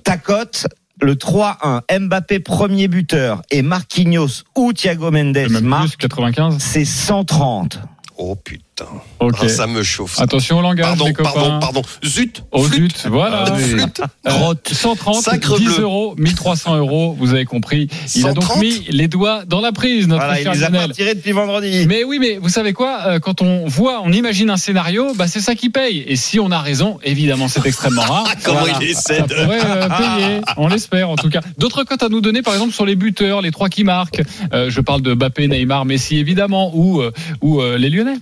ta 0.04 0.16
cote, 0.16 0.66
le 1.00 1.14
3-1, 1.14 1.82
Mbappé 2.00 2.40
premier 2.40 2.88
buteur 2.88 3.42
et 3.50 3.62
Marquinhos 3.62 4.44
ou 4.54 4.72
Thiago 4.72 5.10
Mendes 5.10 5.48
marque, 5.62 5.98
plus 5.98 6.08
95. 6.08 6.58
c'est 6.58 6.84
130. 6.84 7.80
Oh 8.18 8.34
putain, 8.34 8.65
Ok. 9.20 9.36
Ah, 9.42 9.48
ça 9.48 9.66
me 9.66 9.82
chauffe. 9.82 10.16
ça. 10.16 10.24
Attention 10.24 10.58
au 10.58 10.62
langage, 10.62 10.84
Pardon, 10.86 11.06
les 11.06 11.12
copains. 11.14 11.30
pardon, 11.32 11.58
pardon. 11.60 11.82
Zut. 12.04 12.42
Oh 12.52 12.62
flûte. 12.62 12.98
zut, 12.98 13.06
voilà. 13.10 13.44
Euh, 13.50 13.56
flûte. 13.56 14.00
Euh, 14.26 14.54
130, 14.70 15.22
Sacre 15.22 15.58
10 15.58 15.64
bleu. 15.64 15.80
euros, 15.82 16.14
1300 16.18 16.76
euros, 16.76 17.16
vous 17.18 17.32
avez 17.32 17.44
compris. 17.46 17.88
Il 18.14 18.26
a 18.26 18.32
donc 18.34 18.44
130? 18.44 18.60
mis 18.62 18.84
les 18.90 19.08
doigts 19.08 19.44
dans 19.46 19.60
la 19.60 19.72
prise, 19.72 20.06
notre 20.08 20.24
Voilà, 20.24 20.40
il 20.40 20.42
cher 20.44 20.52
les 20.52 20.62
a 20.64 20.68
Lionel. 20.68 20.88
pas 20.88 20.94
tirés 20.94 21.14
depuis 21.14 21.32
vendredi. 21.32 21.86
Mais 21.88 22.04
oui, 22.04 22.18
mais 22.20 22.36
vous 22.36 22.48
savez 22.50 22.72
quoi 22.74 23.00
euh, 23.06 23.18
Quand 23.18 23.40
on 23.40 23.66
voit, 23.66 24.00
on 24.04 24.12
imagine 24.12 24.50
un 24.50 24.56
scénario, 24.58 25.12
bah 25.14 25.26
c'est 25.26 25.40
ça 25.40 25.54
qui 25.54 25.70
paye. 25.70 26.04
Et 26.06 26.16
si 26.16 26.38
on 26.38 26.50
a 26.50 26.60
raison, 26.60 26.98
évidemment, 27.02 27.48
c'est 27.48 27.64
extrêmement 27.64 28.02
rare. 28.02 28.28
Comment 28.44 28.60
Voilà. 28.60 28.78
il 28.82 28.88
essaie 28.90 29.18
Ça 29.18 29.22
de- 29.26 29.34
pourrait 29.34 29.60
euh, 29.64 29.88
payer, 29.98 30.40
on 30.58 30.68
l'espère 30.68 31.08
en 31.08 31.16
tout 31.16 31.30
cas. 31.30 31.40
D'autres 31.56 31.84
cotes 31.84 32.02
à 32.02 32.08
nous 32.10 32.20
donner, 32.20 32.42
par 32.42 32.52
exemple 32.52 32.74
sur 32.74 32.84
les 32.84 32.96
buteurs, 32.96 33.40
les 33.40 33.50
trois 33.52 33.70
qui 33.70 33.84
marquent. 33.84 34.22
Euh, 34.52 34.68
je 34.70 34.80
parle 34.82 35.00
de 35.00 35.14
Mbappé, 35.14 35.48
Neymar, 35.48 35.86
Messi 35.86 36.18
évidemment, 36.18 36.72
ou 36.74 37.00
euh, 37.00 37.10
ou 37.40 37.60
euh, 37.62 37.78
les 37.78 37.88
Lyonnais. 37.90 38.16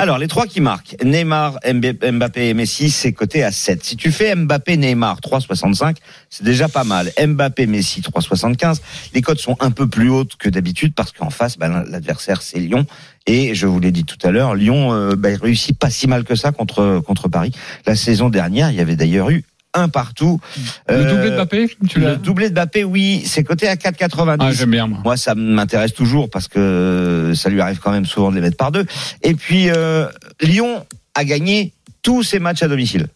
Alors, 0.00 0.16
les 0.18 0.28
trois 0.28 0.46
qui 0.46 0.60
marquent, 0.60 0.94
Neymar, 1.02 1.58
Mb- 1.66 2.12
Mbappé 2.12 2.50
et 2.50 2.54
Messi, 2.54 2.88
c'est 2.88 3.12
coté 3.12 3.42
à 3.42 3.50
7. 3.50 3.82
Si 3.82 3.96
tu 3.96 4.12
fais 4.12 4.32
Mbappé, 4.36 4.76
Neymar, 4.76 5.18
3,65, 5.20 5.96
c'est 6.30 6.44
déjà 6.44 6.68
pas 6.68 6.84
mal. 6.84 7.10
Mbappé, 7.20 7.66
Messi, 7.66 8.00
3,75. 8.00 8.80
Les 9.12 9.22
cotes 9.22 9.40
sont 9.40 9.56
un 9.58 9.72
peu 9.72 9.88
plus 9.88 10.08
hautes 10.08 10.36
que 10.36 10.48
d'habitude 10.48 10.94
parce 10.94 11.10
qu'en 11.10 11.30
face, 11.30 11.58
bah, 11.58 11.82
l'adversaire, 11.84 12.42
c'est 12.42 12.60
Lyon. 12.60 12.86
Et 13.26 13.56
je 13.56 13.66
vous 13.66 13.80
l'ai 13.80 13.90
dit 13.90 14.04
tout 14.04 14.16
à 14.22 14.30
l'heure, 14.30 14.54
Lyon 14.54 14.92
euh, 14.94 15.16
bah, 15.16 15.30
réussit 15.42 15.76
pas 15.76 15.90
si 15.90 16.06
mal 16.06 16.22
que 16.22 16.36
ça 16.36 16.52
contre, 16.52 17.02
contre 17.04 17.26
Paris. 17.26 17.50
La 17.84 17.96
saison 17.96 18.28
dernière, 18.30 18.70
il 18.70 18.76
y 18.76 18.80
avait 18.80 18.94
d'ailleurs 18.94 19.30
eu 19.30 19.42
un 19.74 19.88
partout. 19.88 20.40
Le 20.88 20.94
Euh, 20.94 21.10
doublé 21.10 21.30
de 21.30 21.36
Mbappé, 21.36 21.76
tu 21.88 22.00
Le 22.00 22.16
doublé 22.16 22.48
de 22.48 22.54
Mbappé, 22.54 22.84
oui, 22.84 23.22
c'est 23.26 23.44
coté 23.44 23.68
à 23.68 23.76
4,90. 23.76 24.36
Ah, 24.40 24.52
j'aime 24.52 24.70
bien 24.70 24.86
moi. 24.86 25.00
Moi, 25.04 25.16
ça 25.16 25.34
m'intéresse 25.34 25.92
toujours 25.94 26.30
parce 26.30 26.48
que 26.48 27.32
ça 27.36 27.48
lui 27.50 27.60
arrive 27.60 27.78
quand 27.78 27.90
même 27.92 28.06
souvent 28.06 28.30
de 28.30 28.36
les 28.36 28.40
mettre 28.40 28.56
par 28.56 28.72
deux. 28.72 28.86
Et 29.22 29.34
puis, 29.34 29.68
euh, 29.70 30.08
Lyon 30.40 30.86
a 31.14 31.24
gagné 31.24 31.72
tous 32.02 32.22
ses 32.22 32.38
matchs 32.38 32.62
à 32.62 32.68
domicile. 32.68 33.08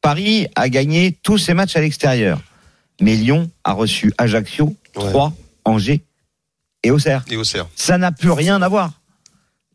Paris 0.00 0.46
a 0.56 0.68
gagné 0.68 1.16
tous 1.22 1.38
ses 1.38 1.54
matchs 1.54 1.76
à 1.76 1.80
l'extérieur. 1.80 2.40
Mais 3.00 3.14
Lyon 3.16 3.50
a 3.64 3.72
reçu 3.72 4.12
Ajaccio, 4.18 4.74
Ouais. 4.96 5.08
Troyes, 5.08 5.32
Angers 5.64 6.02
et 6.82 6.90
Auxerre. 6.90 7.24
Et 7.30 7.36
Auxerre. 7.36 7.66
Ça 7.76 7.96
n'a 7.98 8.12
plus 8.12 8.30
rien 8.30 8.60
à 8.62 8.68
voir. 8.68 8.92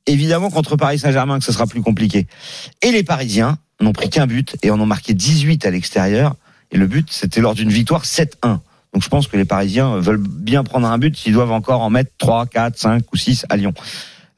Évidemment, 0.06 0.50
contre 0.50 0.76
Paris 0.78 1.00
Saint-Germain, 1.00 1.40
que 1.40 1.46
ce 1.46 1.52
sera 1.52 1.68
plus 1.68 1.82
compliqué. 1.82 2.28
Et 2.82 2.92
les 2.92 3.04
Parisiens 3.04 3.58
n'ont 3.82 3.94
pris 3.94 4.10
qu'un 4.10 4.28
but 4.28 4.56
et 4.64 4.72
en 4.72 4.80
ont 4.80 4.86
marqué 4.86 5.14
18 5.14 5.66
à 5.66 5.72
l'extérieur. 5.72 6.36
Et 6.72 6.78
le 6.78 6.88
but, 6.88 7.08
c'était 7.12 7.42
lors 7.42 7.56
d'une 7.56 7.70
victoire 7.70 8.04
7-1. 8.04 8.60
Donc 8.94 9.04
je 9.04 9.10
pense 9.10 9.28
que 9.28 9.38
les 9.38 9.46
Parisiens 9.46 9.98
veulent 9.98 10.18
bien 10.18 10.64
prendre 10.64 10.88
un 10.88 10.98
but 10.98 11.16
s'ils 11.16 11.34
doivent 11.34 11.52
encore 11.52 11.82
en 11.82 11.90
mettre 11.90 12.12
3, 12.18 12.48
4, 12.48 12.78
5 12.78 13.04
ou 13.14 13.18
6 13.18 13.46
à 13.50 13.58
Lyon. 13.58 13.74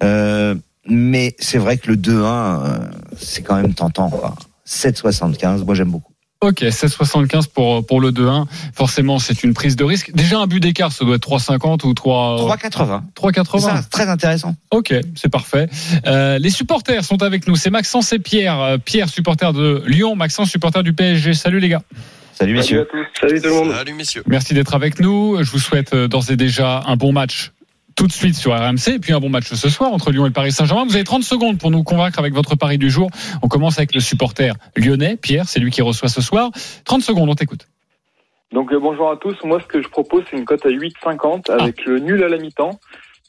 Euh, 0.04 0.56
mais 0.86 1.36
c'est 1.40 1.58
vrai 1.58 1.78
que 1.78 1.90
le 1.90 1.98
2-1, 1.98 2.24
euh, 2.24 2.80
c'est 3.18 3.42
quand 3.42 3.56
même 3.56 3.74
tentant. 3.74 4.10
quoi. 4.10 4.36
7,75, 4.68 5.64
moi 5.66 5.76
j'aime 5.76 5.90
beaucoup. 5.90 6.09
Ok, 6.42 6.62
16,75 6.62 7.50
pour, 7.50 7.86
pour 7.86 8.00
le 8.00 8.12
2-1. 8.12 8.46
Forcément, 8.74 9.20
c'est 9.20 9.44
une 9.44 9.54
prise 9.54 9.76
de 9.76 9.84
risque. 9.84 10.12
Déjà, 10.14 10.40
un 10.40 10.48
but 10.48 10.62
d'écart, 10.62 10.94
ça 10.94 11.04
doit 11.04 11.18
être 11.18 11.28
3,50 11.28 11.86
ou 11.86 11.94
3... 11.94 12.56
3,80. 12.56 13.02
3,80. 13.14 13.60
Ça, 13.60 13.82
très 13.92 14.08
intéressant. 14.08 14.56
Ok, 14.72 14.94
c'est 15.16 15.28
parfait. 15.28 15.68
Euh, 16.08 16.40
les 16.40 16.50
supporters 16.50 17.04
sont 17.04 17.24
avec 17.24 17.46
nous. 17.46 17.58
C'est 17.58 17.70
Maxence 17.70 18.14
et 18.14 18.20
Pierre. 18.20 18.58
Euh, 18.62 18.78
Pierre, 18.78 19.10
supporter 19.10 19.52
de 19.52 19.84
Lyon. 19.86 20.16
Maxence, 20.16 20.50
supporter 20.50 20.82
du 20.82 20.94
PSG. 20.94 21.34
Salut 21.34 21.60
les 21.60 21.68
gars. 21.68 21.82
Salut 22.34 22.54
messieurs. 22.54 22.88
Salut 23.20 23.42
tout 23.42 23.50
le 23.50 23.54
monde. 23.54 23.74
Salut 23.74 23.94
messieurs. 23.94 24.24
Merci 24.26 24.54
d'être 24.54 24.74
avec 24.74 25.02
nous. 25.02 25.44
Je 25.44 25.52
vous 25.52 25.60
souhaite 25.60 25.94
euh, 25.94 26.08
d'ores 26.08 26.32
et 26.32 26.38
déjà 26.38 26.84
un 26.86 26.96
bon 26.96 27.12
match 27.12 27.52
tout 28.00 28.08
de 28.08 28.14
suite 28.14 28.36
sur 28.36 28.54
RMC 28.58 28.94
et 28.96 29.00
puis 29.00 29.12
un 29.12 29.20
bon 29.20 29.28
match 29.28 29.52
ce 29.52 29.68
soir 29.68 29.92
entre 29.92 30.12
Lyon 30.12 30.24
et 30.24 30.30
le 30.30 30.34
Paris 30.34 30.54
Saint-Germain. 30.54 30.86
Vous 30.86 30.96
avez 30.96 31.04
30 31.04 31.22
secondes 31.22 31.60
pour 31.60 31.70
nous 31.70 31.84
convaincre 31.84 32.18
avec 32.18 32.34
votre 32.34 32.56
pari 32.56 32.78
du 32.78 32.90
jour. 32.90 33.10
On 33.44 33.50
commence 33.50 33.78
avec 33.78 33.94
le 33.94 34.00
supporter 34.00 34.54
lyonnais. 34.78 35.18
Pierre, 35.18 35.50
c'est 35.50 35.60
lui 35.60 35.70
qui 35.70 35.82
reçoit 35.82 36.08
ce 36.08 36.22
soir. 36.22 36.50
30 36.86 37.02
secondes, 37.02 37.28
on 37.30 37.36
t'écoute. 37.36 37.68
Donc 38.54 38.72
euh, 38.72 38.80
bonjour 38.80 39.12
à 39.12 39.18
tous. 39.18 39.36
Moi, 39.44 39.60
ce 39.60 39.68
que 39.68 39.82
je 39.82 39.90
propose, 39.90 40.24
c'est 40.32 40.38
une 40.38 40.46
cote 40.46 40.66
à 40.66 40.70
8,50 40.70 41.52
avec 41.52 41.84
le 41.84 42.00
nul 42.00 42.24
à 42.24 42.30
la 42.30 42.38
mi-temps. 42.38 42.80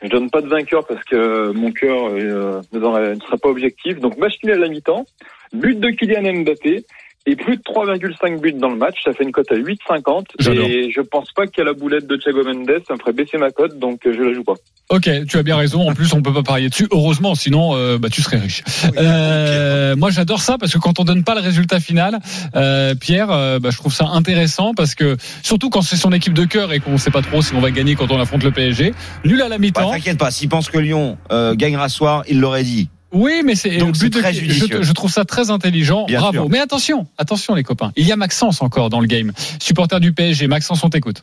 Je 0.02 0.08
donne 0.08 0.30
pas 0.30 0.40
de 0.40 0.46
vainqueur 0.46 0.86
parce 0.86 1.02
que 1.02 1.50
mon 1.50 1.72
cœur 1.72 2.08
euh, 2.08 2.62
ne 2.72 2.78
ne 2.78 3.20
sera 3.20 3.38
pas 3.38 3.48
objectif. 3.48 3.98
Donc 3.98 4.18
match 4.18 4.34
nul 4.44 4.52
à 4.52 4.56
la 4.56 4.68
mi-temps, 4.68 5.04
but 5.52 5.80
de 5.80 5.90
Kylian 5.90 6.44
Mbappé 6.44 6.84
et 7.26 7.36
plus 7.36 7.56
de 7.56 7.62
3,5 7.62 8.40
buts 8.40 8.52
dans 8.54 8.70
le 8.70 8.76
match. 8.76 8.96
Ça 9.04 9.12
fait 9.12 9.24
une 9.24 9.32
cote 9.32 9.50
à 9.52 9.56
8,50 9.56 10.24
J'adore. 10.38 10.64
et 10.64 10.90
je 10.90 11.00
pense 11.00 11.32
pas 11.32 11.44
a 11.44 11.64
la 11.64 11.72
boulette 11.74 12.06
de 12.06 12.16
Thiago 12.16 12.42
Mendes. 12.44 12.82
Ça 12.86 12.94
me 12.94 12.98
ferait 12.98 13.12
baisser 13.12 13.36
ma 13.36 13.50
cote, 13.50 13.78
donc 13.78 14.06
euh, 14.06 14.14
je 14.16 14.22
la 14.22 14.34
joue 14.34 14.44
pas. 14.44 14.54
Ok, 14.88 15.08
tu 15.28 15.36
as 15.36 15.42
bien 15.42 15.56
raison. 15.56 15.88
En 15.88 15.94
plus, 15.94 16.12
on 16.14 16.22
peut 16.22 16.32
pas 16.32 16.42
parier 16.42 16.68
dessus. 16.68 16.88
Heureusement, 16.90 17.34
sinon, 17.34 17.76
euh, 17.76 17.98
bah, 17.98 18.08
tu 18.10 18.22
serais 18.22 18.38
riche. 18.38 18.64
Euh, 18.96 19.94
moi, 19.96 20.10
j'adore 20.10 20.40
ça 20.40 20.58
parce 20.58 20.72
que 20.72 20.78
quand 20.78 20.98
on 20.98 21.04
donne 21.04 21.22
pas 21.22 21.34
le 21.34 21.40
résultat 21.40 21.78
final, 21.78 22.18
euh, 22.56 22.94
Pierre, 22.94 23.30
euh, 23.30 23.58
bah, 23.58 23.70
je 23.70 23.76
trouve 23.76 23.94
ça 23.94 24.06
intéressant 24.06 24.74
parce 24.74 24.94
que 24.94 25.16
surtout 25.42 25.70
quand 25.70 25.82
c'est 25.82 25.96
son 25.96 26.12
équipe 26.12 26.34
de 26.34 26.44
cœur 26.44 26.72
et 26.72 26.80
qu'on 26.80 26.98
sait 26.98 27.10
pas 27.10 27.22
trop 27.22 27.42
si 27.42 27.54
on 27.54 27.60
va 27.60 27.70
gagner 27.70 27.94
quand 27.94 28.10
on 28.10 28.18
affronte 28.18 28.42
le 28.42 28.50
PSG. 28.50 28.92
Nul 29.24 29.40
à 29.42 29.48
la 29.48 29.56
Bah, 29.56 29.58
mi-temps. 29.58 29.90
T'inquiète 29.92 30.18
pas, 30.18 30.30
s'il 30.30 30.48
pense 30.48 30.68
que 30.68 30.78
Lyon 30.78 31.18
euh, 31.30 31.54
gagnera 31.54 31.88
ce 31.88 31.96
soir, 31.96 32.24
il 32.28 32.40
l'aurait 32.40 32.64
dit. 32.64 32.88
Oui, 33.12 33.42
mais 33.44 33.54
c'est 33.54 33.76
Donc, 33.78 33.88
le 33.88 33.94
c'est 33.94 34.04
but 34.06 34.14
de- 34.14 34.18
très 34.20 34.32
je, 34.32 34.40
judicieux. 34.40 34.82
je 34.82 34.92
trouve 34.92 35.10
ça 35.10 35.24
très 35.24 35.50
intelligent. 35.50 36.04
Bien 36.06 36.20
Bravo. 36.20 36.32
sûr. 36.34 36.48
Mais 36.48 36.58
attention, 36.60 37.06
attention 37.18 37.54
les 37.54 37.64
copains. 37.64 37.92
Il 37.96 38.06
y 38.06 38.12
a 38.12 38.16
Maxence 38.16 38.62
encore 38.62 38.88
dans 38.90 39.00
le 39.00 39.06
game. 39.06 39.32
Supporter 39.60 39.98
du 40.00 40.12
PSG. 40.12 40.46
Maxence, 40.46 40.84
on 40.84 40.90
t'écoute. 40.90 41.22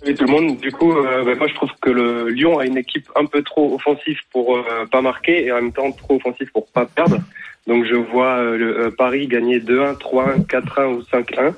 Salut 0.00 0.14
tout 0.14 0.24
le 0.24 0.30
monde. 0.30 0.58
Du 0.60 0.70
coup, 0.72 0.92
euh, 0.92 1.24
bah, 1.24 1.34
moi 1.36 1.48
je 1.48 1.54
trouve 1.54 1.70
que 1.80 1.90
le 1.90 2.28
Lyon 2.28 2.58
a 2.58 2.66
une 2.66 2.78
équipe 2.78 3.08
un 3.16 3.26
peu 3.26 3.42
trop 3.42 3.74
offensive 3.74 4.18
pour 4.32 4.56
euh, 4.56 4.86
pas 4.90 5.02
marquer 5.02 5.46
et 5.46 5.52
en 5.52 5.56
même 5.56 5.72
temps 5.72 5.90
trop 5.92 6.16
offensive 6.16 6.48
pour 6.52 6.66
pas 6.68 6.86
perdre. 6.86 7.18
Donc 7.66 7.84
je 7.84 7.94
vois 7.96 8.38
euh, 8.38 8.56
le 8.56 8.78
euh, 8.86 8.90
Paris 8.96 9.26
gagner 9.26 9.58
2-1, 9.60 9.98
3-1, 9.98 10.46
4-1 10.46 10.94
ou 10.94 11.02
5-1 11.02 11.52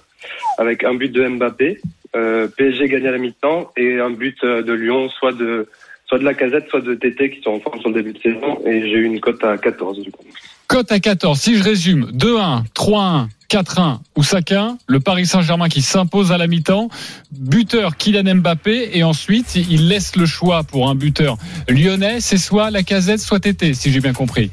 avec 0.59 0.85
un 0.85 0.95
but 0.95 1.11
de 1.13 1.27
Mbappé. 1.29 1.81
Euh, 2.17 2.49
PSG 2.49 2.89
gagner 2.89 3.09
à 3.09 3.13
la 3.13 3.19
mi-temps 3.19 3.71
et 3.77 4.01
un 4.01 4.11
but 4.11 4.37
euh, 4.43 4.63
de 4.63 4.73
Lyon, 4.73 5.09
soit 5.11 5.33
de 5.33 5.69
soit 6.11 6.19
de 6.19 6.25
la 6.25 6.35
casette, 6.35 6.69
soit 6.69 6.81
de 6.81 6.95
TT 6.95 7.31
qui 7.31 7.41
sont 7.41 7.53
en 7.53 7.61
forme 7.61 7.79
sur 7.79 7.89
le 7.91 8.03
début 8.03 8.13
de 8.13 8.19
saison. 8.19 8.59
Et 8.67 8.81
j'ai 8.83 8.97
eu 8.97 9.05
une 9.05 9.21
cote 9.21 9.43
à 9.45 9.57
14 9.57 10.01
du 10.01 10.11
coup. 10.11 10.25
Cote 10.67 10.91
à 10.91 10.99
14. 10.99 11.39
Si 11.39 11.57
je 11.57 11.63
résume, 11.63 12.11
2-1, 12.13 12.65
3-1, 12.75 13.29
4-1 13.49 13.99
ou 14.17 14.23
5-1, 14.23 14.77
le 14.89 14.99
Paris 14.99 15.27
Saint-Germain 15.27 15.69
qui 15.69 15.83
s'impose 15.83 16.33
à 16.33 16.39
la 16.39 16.49
mi-temps, 16.49 16.89
buteur 17.31 17.97
Kylian 17.97 18.35
Mbappé 18.37 18.91
et 18.93 19.05
ensuite 19.05 19.55
il 19.55 19.87
laisse 19.87 20.17
le 20.17 20.27
choix 20.27 20.65
pour 20.65 20.91
un 20.91 20.97
buteur 20.97 21.39
lyonnais, 21.69 22.21
c'est 22.21 22.39
soit 22.39 22.73
la 22.73 22.83
casette, 22.83 23.21
soit 23.21 23.39
Tété, 23.39 23.73
si 23.75 23.93
j'ai 23.93 24.01
bien 24.01 24.13
compris. 24.13 24.51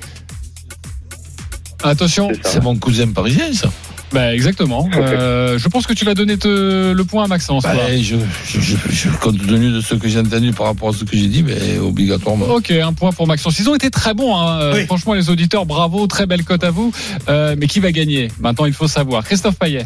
Attention. 1.84 2.32
C'est 2.44 2.62
mon 2.62 2.78
cousin 2.78 3.12
parisien, 3.12 3.52
ça. 3.52 3.70
Bah 4.12 4.34
exactement. 4.34 4.90
Euh, 4.98 5.58
je 5.58 5.68
pense 5.68 5.86
que 5.88 5.94
tu 5.94 6.06
vas 6.06 6.14
donner 6.14 6.38
te- 6.38 6.92
le 6.92 7.04
point 7.06 7.24
à 7.24 7.28
Maxence. 7.28 7.64
Bah, 7.64 7.74
je, 8.00 8.16
je, 8.48 8.60
je- 8.60 9.10
compte 9.22 9.38
tenu 9.46 9.72
de 9.72 9.82
ce 9.82 9.96
que 9.96 10.08
j'ai 10.08 10.20
entendu 10.20 10.52
par 10.52 10.68
rapport 10.68 10.90
à 10.90 10.94
ce 10.94 11.04
que 11.04 11.16
j'ai 11.18 11.28
dit, 11.28 11.44
mais 11.44 11.78
obligatoirement. 11.80 12.46
Ok, 12.48 12.72
un 12.72 12.94
point 12.94 13.12
pour 13.12 13.28
Maxence. 13.28 13.60
Ils 13.60 13.70
ont 13.70 13.76
été 13.76 13.90
très 13.90 14.14
bons. 14.14 14.36
hein. 14.36 14.60
Euh, 14.62 14.74
Oui. 14.76 14.86
Franchement, 14.86 15.14
les 15.14 15.30
auditeurs, 15.30 15.66
bravo, 15.66 16.08
très 16.08 16.26
belle 16.26 16.44
cote 16.44 16.64
à 16.64 16.72
vous. 16.72 16.92
Euh, 17.30 17.56
mais 17.58 17.68
qui 17.68 17.80
va 17.80 17.92
gagner? 17.92 18.30
Maintenant, 18.40 18.66
il 18.66 18.74
faut 18.74 18.88
savoir. 18.88 19.24
Christophe 19.24 19.56
Payet. 19.58 19.86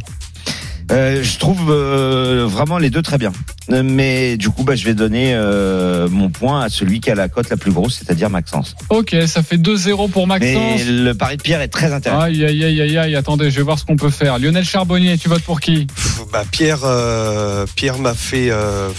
Euh, 0.91 1.23
je 1.23 1.37
trouve 1.37 1.69
euh, 1.71 2.45
vraiment 2.49 2.77
les 2.77 2.89
deux 2.89 3.01
très 3.01 3.17
bien. 3.17 3.31
Euh, 3.69 3.83
Mais 3.83 4.37
du 4.37 4.49
coup, 4.49 4.63
bah, 4.63 4.75
je 4.75 4.83
vais 4.85 4.93
donner 4.93 5.33
euh, 5.35 6.09
mon 6.09 6.29
point 6.29 6.61
à 6.61 6.69
celui 6.69 6.99
qui 6.99 7.11
a 7.11 7.15
la 7.15 7.29
cote 7.29 7.49
la 7.49 7.57
plus 7.57 7.71
grosse, 7.71 7.95
c'est-à-dire 7.99 8.29
Maxence. 8.29 8.75
Ok, 8.89 9.15
ça 9.27 9.43
fait 9.43 9.57
2-0 9.57 10.09
pour 10.09 10.27
Maxence. 10.27 10.50
Mais 10.51 10.83
le 10.83 11.13
pari 11.13 11.37
de 11.37 11.41
Pierre 11.41 11.61
est 11.61 11.67
très 11.67 11.93
intéressant. 11.93 12.21
Aïe, 12.24 12.43
aïe, 12.43 12.63
aïe, 12.63 12.81
aïe, 12.81 12.97
aïe, 12.97 13.15
attendez, 13.15 13.51
je 13.51 13.57
vais 13.57 13.63
voir 13.63 13.77
ce 13.79 13.85
qu'on 13.85 13.95
peut 13.97 14.09
faire. 14.09 14.39
Lionel 14.39 14.65
Charbonnier, 14.65 15.17
tu 15.17 15.29
votes 15.29 15.43
pour 15.43 15.59
qui 15.59 15.85
Pff, 15.85 16.21
Bah, 16.31 16.43
Pierre, 16.51 16.79
euh, 16.83 17.65
Pierre 17.75 18.00
m'a 18.00 18.13
fait, 18.15 18.47
euh, 18.50 18.89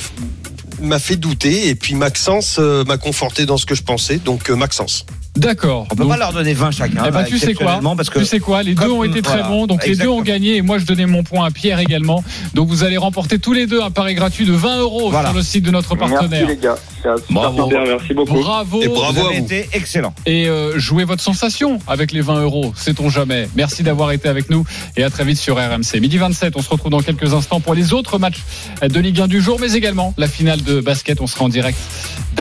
m'a 0.81 0.98
fait 0.98 1.16
douter 1.16 1.68
et 1.68 1.75
puis 1.75 1.94
Maxence 1.94 2.57
euh, 2.59 2.85
m'a 2.85 2.98
conforté 2.98 3.46
dans 3.46 3.57
ce 3.57 3.66
que 3.66 3.75
je 3.75 3.83
pensais. 3.83 4.18
Donc 4.18 4.48
euh, 4.51 4.57
Maxence. 4.57 5.07
D'accord. 5.37 5.87
On 5.90 5.95
peut 5.97 6.03
Donc, 6.03 6.12
pas 6.12 6.18
leur 6.18 6.33
donner 6.35 6.53
20 6.53 6.71
chacun. 6.73 7.05
eh 7.09 7.11
ben, 7.11 7.25
tu 7.25 7.38
sais 7.38 7.55
quoi 7.55 7.81
parce 7.97 8.11
que 8.11 8.18
Tu 8.18 8.27
sais 8.27 8.38
quoi 8.38 8.62
Les 8.62 8.75
deux 8.75 8.90
ont 8.90 9.03
été 9.03 9.23
très 9.23 9.42
bons, 9.42 9.66
donc 9.66 9.87
les 9.87 9.97
deux 9.97 10.09
ont 10.09 10.21
gagné 10.21 10.57
et 10.57 10.62
moi 10.62 10.77
je 10.79 10.85
donnais 10.85 11.07
mon 11.07 11.23
point 11.23 11.47
à 11.47 11.51
Pierre 11.51 11.79
également. 11.79 12.23
Donc 12.55 12.68
vous 12.68 12.85
allez 12.85 12.99
remporter 12.99 13.38
tous 13.38 13.55
les 13.55 13.66
deux 13.66 13.81
un 13.83 13.90
pari 13.90 14.14
gratuit 14.14 14.45
de 14.45 14.53
20 14.53 14.81
euros 14.81 15.11
Voilà. 15.11 15.29
sur 15.31 15.38
le 15.38 15.42
site 15.42 15.64
de 15.64 15.71
notre 15.71 15.95
partenaire. 15.95 16.29
Merci 16.31 16.47
les 16.47 16.57
gars. 16.57 16.77
C'est 17.03 17.09
un 17.09 17.16
super 17.16 17.33
Bravo. 17.35 17.64
super, 17.64 17.83
merci 17.87 18.14
beaucoup. 18.14 18.35
Bravo. 18.35 18.83
Et 18.83 18.88
bravo 18.88 19.27
avez 19.27 19.38
vous. 19.38 19.45
été 19.45 19.68
excellent. 19.73 20.14
et 20.27 20.49
euh, 20.49 20.79
jouez 20.79 21.05
votre 21.05 21.23
sensation 21.23 21.79
avec 21.88 22.12
les 22.12 22.21
20 22.21 22.42
euros, 22.42 22.73
sait-on 22.77 23.09
jamais. 23.09 23.49
Merci 23.57 23.83
d'avoir 23.83 24.12
été 24.12 24.29
avec 24.29 24.51
nous 24.51 24.64
et 24.97 25.03
à 25.03 25.09
très 25.11 25.25
vite 25.25 25.38
sur 25.38 25.57
RMC. 25.57 25.99
Midi 26.01 26.18
27, 26.18 26.55
on 26.57 26.62
se 26.62 26.68
retrouve 26.68 26.90
dans 26.90 27.01
quelques 27.01 27.33
instants 27.33 27.61
pour 27.61 27.75
les 27.75 27.92
autres 27.95 28.18
matchs 28.18 28.42
de 28.83 29.01
Ligue 29.01 29.21
1 29.21 29.29
du 29.29 29.40
jour, 29.40 29.57
mais 29.61 29.73
également 29.73 30.12
la 30.18 30.29
finale 30.29 30.62
de 30.62 30.81
basket. 30.81 31.21
On 31.23 31.27
sera 31.27 31.47
en 31.47 31.49
direct 31.49 31.79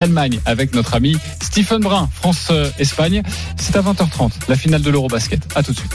d'Allemagne 0.01 0.39
avec 0.45 0.73
notre 0.75 0.93
ami 0.95 1.15
Stephen 1.41 1.80
Brun, 1.80 2.10
France-Espagne. 2.82 3.22
C'est 3.58 3.76
à 3.76 3.82
20h30, 3.82 4.32
la 4.48 4.56
finale 4.56 4.82
de 4.82 4.89
l'Eurobasket. 4.89 5.39
À 5.56 5.63
tout 5.63 5.72
de 5.72 5.78
suite. 5.78 5.91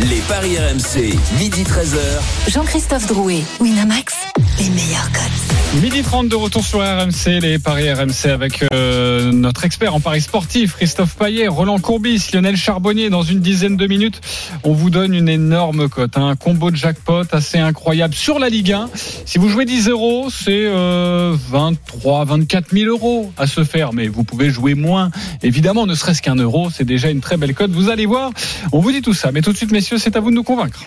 Les 0.00 0.20
paris 0.28 0.58
RMC, 0.58 1.16
midi 1.38 1.62
13h. 1.62 2.50
Jean-Christophe 2.50 3.06
Drouet, 3.06 3.44
Winamax, 3.60 4.14
les 4.58 4.68
meilleurs 4.70 5.10
codes. 5.12 5.80
Midi 5.82 6.02
30 6.02 6.28
de 6.28 6.36
retour 6.36 6.64
sur 6.64 6.78
RMC, 6.78 7.40
les 7.40 7.58
paris 7.58 7.92
RMC 7.92 8.26
avec 8.32 8.64
euh, 8.72 9.32
notre 9.32 9.64
expert 9.64 9.92
en 9.92 9.98
paris 9.98 10.20
sportif, 10.20 10.76
Christophe 10.76 11.16
Payet, 11.16 11.48
Roland 11.48 11.80
Courbis, 11.80 12.30
Lionel 12.32 12.56
Charbonnier. 12.56 13.10
Dans 13.10 13.22
une 13.22 13.40
dizaine 13.40 13.76
de 13.76 13.86
minutes, 13.88 14.20
on 14.62 14.72
vous 14.72 14.90
donne 14.90 15.14
une 15.14 15.28
énorme 15.28 15.88
cote, 15.88 16.16
hein, 16.16 16.28
un 16.28 16.36
combo 16.36 16.70
de 16.70 16.76
jackpot 16.76 17.24
assez 17.32 17.58
incroyable 17.58 18.14
sur 18.14 18.38
la 18.38 18.50
Ligue 18.50 18.72
1. 18.72 18.88
Si 19.26 19.38
vous 19.38 19.48
jouez 19.48 19.64
10 19.64 19.88
euros, 19.88 20.28
c'est 20.30 20.64
euh, 20.66 21.36
23, 21.50 22.24
24 22.24 22.70
000 22.72 22.88
euros 22.88 23.32
à 23.36 23.48
se 23.48 23.64
faire, 23.64 23.92
mais 23.92 24.06
vous 24.06 24.22
pouvez 24.22 24.50
jouer 24.50 24.74
moins. 24.74 25.10
Évidemment, 25.42 25.86
ne 25.86 25.94
serait-ce 25.96 26.22
qu'un 26.22 26.36
euro, 26.36 26.68
c'est 26.72 26.84
déjà 26.84 27.10
une 27.10 27.20
très 27.20 27.36
belle 27.36 27.54
cote. 27.54 27.72
Vous 27.72 27.90
allez 27.90 28.06
voir, 28.06 28.30
on 28.70 28.78
vous 28.78 28.92
dit 28.92 29.02
tout 29.02 29.14
ça. 29.14 29.32
Mais 29.32 29.42
tout 29.42 29.50
de 29.50 29.56
suite, 29.56 29.72
messieurs, 29.72 29.83
c'est 29.84 30.16
à 30.16 30.20
vous 30.20 30.30
de 30.30 30.34
nous 30.34 30.42
convaincre. 30.42 30.84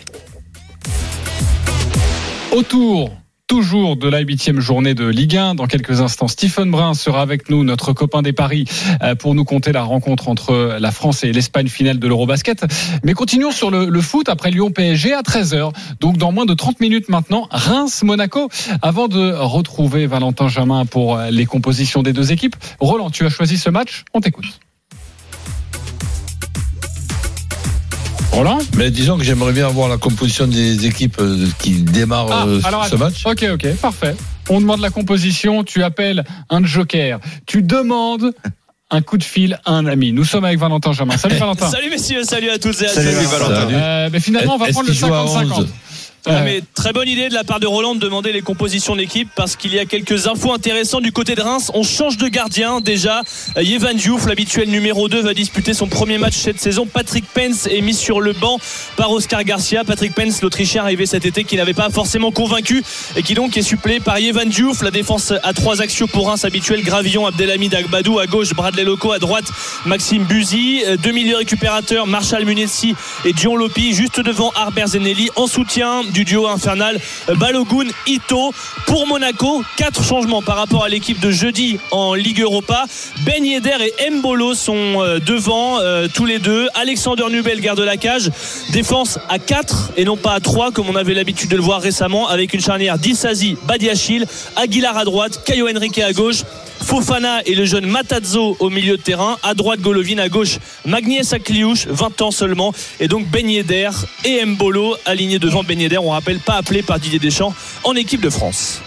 Autour 2.52 3.12
toujours 3.48 3.96
de 3.96 4.10
la 4.10 4.20
huitième 4.20 4.60
journée 4.60 4.94
de 4.94 5.06
Ligue 5.06 5.38
1. 5.38 5.56
Dans 5.56 5.68
quelques 5.68 6.02
instants, 6.02 6.28
Stephen 6.28 6.70
Brun 6.70 6.94
sera 6.94 7.22
avec 7.22 7.50
nous, 7.50 7.64
notre 7.64 7.94
copain 7.94 8.22
des 8.22 8.34
paris, 8.34 8.66
euh, 9.02 9.16
pour 9.16 9.36
nous 9.36 9.46
compter 9.46 9.72
la 9.72 9.84
rencontre 9.84 10.28
entre 10.28 10.78
la 10.80 10.92
France 10.92 11.24
et 11.24 11.32
l'Espagne 11.32 11.70
finale 11.70 11.98
de 11.98 12.08
l'Eurobasket. 12.08 12.66
Mais 13.04 13.14
continuons 13.14 13.52
sur 13.52 13.72
le, 13.72 13.86
le 13.86 14.02
foot 14.02 14.28
après 14.28 14.52
Lyon-PSG 14.52 15.14
à 15.14 15.22
13h. 15.22 15.72
Donc 16.02 16.18
dans 16.18 16.34
moins 16.34 16.46
de 16.46 16.54
30 16.54 16.82
minutes 16.82 17.08
maintenant, 17.08 17.48
Reims-Monaco. 17.52 18.50
Avant 18.82 19.08
de 19.08 19.32
retrouver 19.32 20.08
Valentin 20.08 20.50
Jamin 20.50 20.86
pour 20.86 21.18
les 21.32 21.46
compositions 21.46 22.04
des 22.04 22.12
deux 22.12 22.34
équipes. 22.34 22.56
Roland, 22.80 23.10
tu 23.10 23.26
as 23.26 23.30
choisi 23.30 23.58
ce 23.58 23.70
match 23.70 24.04
On 24.14 24.20
t'écoute. 24.20 24.60
Roland? 28.32 28.60
Mais 28.76 28.92
disons 28.92 29.18
que 29.18 29.24
j'aimerais 29.24 29.52
bien 29.54 29.68
avoir 29.68 29.90
la 29.90 29.98
composition 29.98 30.48
des 30.48 30.86
équipes 30.86 31.18
euh, 31.20 31.48
qui 31.60 31.82
démarrent 31.82 32.28
Ah, 32.32 32.46
euh, 32.48 32.62
alors 32.66 32.86
ce 32.86 32.96
attends. 32.96 33.06
match. 33.06 33.26
Ok, 33.26 33.46
ok, 33.54 33.76
parfait. 33.78 34.16
On 34.50 34.62
demande 34.62 34.80
la 34.82 34.90
composition, 34.90 35.64
tu 35.64 35.84
appelles 35.84 36.24
un 36.50 36.64
joker, 36.64 37.20
tu 37.46 37.64
demandes 37.64 38.34
un 38.90 39.02
coup 39.02 39.18
de 39.18 39.24
fil 39.24 39.60
à 39.66 39.74
un 39.74 39.86
ami. 39.86 40.14
Nous 40.14 40.24
sommes 40.24 40.46
avec 40.46 40.60
Valentin 40.60 40.94
Jamin. 40.94 41.18
Salut 41.18 41.36
Valentin. 41.40 41.70
Salut 41.70 41.90
messieurs, 41.90 42.24
salut 42.24 42.50
à 42.50 42.58
tous 42.60 42.82
et 42.82 42.86
à 42.86 42.90
Salut, 42.90 43.10
tous. 43.22 43.30
Valentin. 43.32 43.62
Salut. 43.62 43.76
Euh, 43.76 44.10
mais 44.12 44.20
finalement, 44.20 44.56
on 44.56 44.58
va 44.58 44.68
prendre 44.68 44.88
le 44.88 44.94
qu'il 44.94 45.00
joue 45.06 45.14
à 45.14 45.26
50-50. 45.26 45.68
11? 46.28 46.42
Mais 46.44 46.62
très 46.76 46.94
bonne 46.94 47.08
idée 47.08 47.30
de 47.30 47.34
la 47.34 47.44
part 47.44 47.60
de 47.60 47.68
Roland 47.68 47.96
de 47.96 48.00
demander 48.00 48.32
les 48.32 48.42
compositions 48.42 48.94
de 48.94 49.00
l'équipe 49.00 49.30
parce 49.36 49.56
qu'il 49.56 49.74
y 49.74 49.80
a 49.80 49.86
quelques 49.86 50.28
infos 50.28 50.54
intéressantes 50.54 51.04
du 51.04 51.12
côté 51.12 51.36
de 51.36 51.42
Reims. 51.42 51.72
On 51.74 51.84
change 51.84 52.18
de 52.18 52.28
gardien 52.28 52.82
déjà. 52.82 53.22
Yevan 53.58 53.96
Diouf, 53.96 54.28
l'habituel 54.28 54.70
numéro 54.70 55.10
2, 55.10 55.22
va 55.22 55.34
disputer 55.34 55.74
son 55.74 55.88
premier 55.88 56.18
match 56.18 56.36
cette 56.36 56.60
saison. 56.60 56.86
Patrick 56.86 57.26
Pence 57.34 57.68
est 57.68 57.82
mis 57.82 57.94
sur 57.94 58.22
le 58.22 58.34
banc 58.34 58.60
par 58.96 59.12
Oscar 59.12 59.44
Garcia. 59.44 59.84
Patrick 59.84 60.14
Pence, 60.14 60.42
l'Autrichien 60.42 60.84
arrivé 60.84 61.06
cet 61.06 61.26
été, 61.26 61.44
qui 61.44 61.56
n'avait 61.56 61.74
pas 61.74 61.90
forcément 61.90 62.32
convaincu 62.32 62.84
et 63.16 63.24
qui 63.24 63.34
donc 63.34 63.58
est 63.58 63.62
supplé 63.62 64.00
par 64.00 64.20
Yevan 64.20 64.50
Diouf. 64.50 64.82
La 64.82 64.92
défense 64.92 65.34
à 65.44 65.54
trois 65.54 65.82
axios 65.82 66.08
pour 66.08 66.28
Reims 66.28 66.46
habituel. 66.46 66.84
Gravillon, 66.84 67.26
Abdelhamid 67.26 67.74
Agbadou 67.74 68.20
à 68.20 68.28
gauche, 68.28 68.54
Bradley 68.54 68.84
Loco 68.84 69.12
à 69.12 69.20
droite, 69.20 69.46
Maxime 69.86 70.24
Buzy. 70.24 70.84
Deux 71.02 71.12
milieux 71.12 71.38
récupérateurs, 71.38 72.08
Marshall 72.08 72.46
Munetsi 72.46 72.96
et 73.26 73.34
Dion 73.34 73.56
Lopi 73.56 73.94
juste 73.94 74.20
devant 74.20 74.52
Arber 74.56 74.86
Zenelli 74.88 75.30
en 75.36 75.48
soutien 75.48 76.04
du 76.18 76.26
duo 76.26 76.48
infernal 76.48 77.00
Balogun 77.36 77.86
Ito 78.08 78.52
pour 78.88 79.06
Monaco 79.06 79.62
quatre 79.76 80.04
changements 80.04 80.42
par 80.42 80.56
rapport 80.56 80.84
à 80.84 80.90
l'équipe 80.90 81.20
de 81.20 81.30
jeudi 81.30 81.78
en 81.92 82.16
Ligue 82.16 82.42
Europa 82.42 82.86
Ben 83.24 83.46
et 83.46 84.10
Mbolo 84.10 84.56
sont 84.56 84.74
euh, 84.74 85.20
devant 85.20 85.80
euh, 85.80 86.08
tous 86.12 86.26
les 86.26 86.40
deux 86.40 86.70
Alexander 86.74 87.26
Nubel 87.30 87.62
garde 87.62 87.82
la 87.82 87.98
cage 87.98 88.32
défense 88.72 89.20
à 89.30 89.38
4 89.38 89.92
et 89.96 90.06
non 90.06 90.18
pas 90.18 90.34
à 90.34 90.40
3 90.40 90.72
comme 90.72 90.90
on 90.90 90.96
avait 90.96 91.14
l'habitude 91.14 91.52
de 91.52 91.56
le 91.56 91.62
voir 91.62 91.82
récemment 91.82 92.28
avec 92.28 92.52
une 92.56 92.62
charnière 92.62 92.98
d'Issazi 92.98 93.56
Badiachil 93.68 94.26
Aguilar 94.56 94.98
à 94.98 95.06
droite 95.06 95.44
Caio 95.46 95.70
Henrique 95.70 96.00
à 96.00 96.14
gauche 96.14 96.42
Fofana 96.82 97.42
et 97.46 97.56
le 97.56 97.66
jeune 97.66 97.86
Matazzo 97.86 98.56
au 98.60 98.70
milieu 98.70 98.98
de 98.98 99.02
terrain. 99.02 99.38
À 99.44 99.54
droite, 99.54 99.82
Golovin. 99.82 100.20
À 100.20 100.30
gauche, 100.30 100.58
Magnies 100.86 101.34
Akliouche, 101.34 101.88
20 101.88 102.22
ans 102.22 102.32
seulement. 102.32 102.74
Et 103.00 103.08
donc 103.08 103.28
Ben 103.28 103.48
et 103.50 104.46
Mbolo 104.46 104.96
alignés 105.06 105.40
devant 105.40 105.64
Ben. 105.64 105.78
On 106.08 106.12
rappelle 106.12 106.40
pas 106.40 106.56
appelé 106.56 106.84
par 106.84 107.00
Didier 107.00 107.20
Deschamps 107.20 107.54
en 107.84 107.94
équipe 107.94 108.22
de 108.22 108.30
France. 108.30 108.80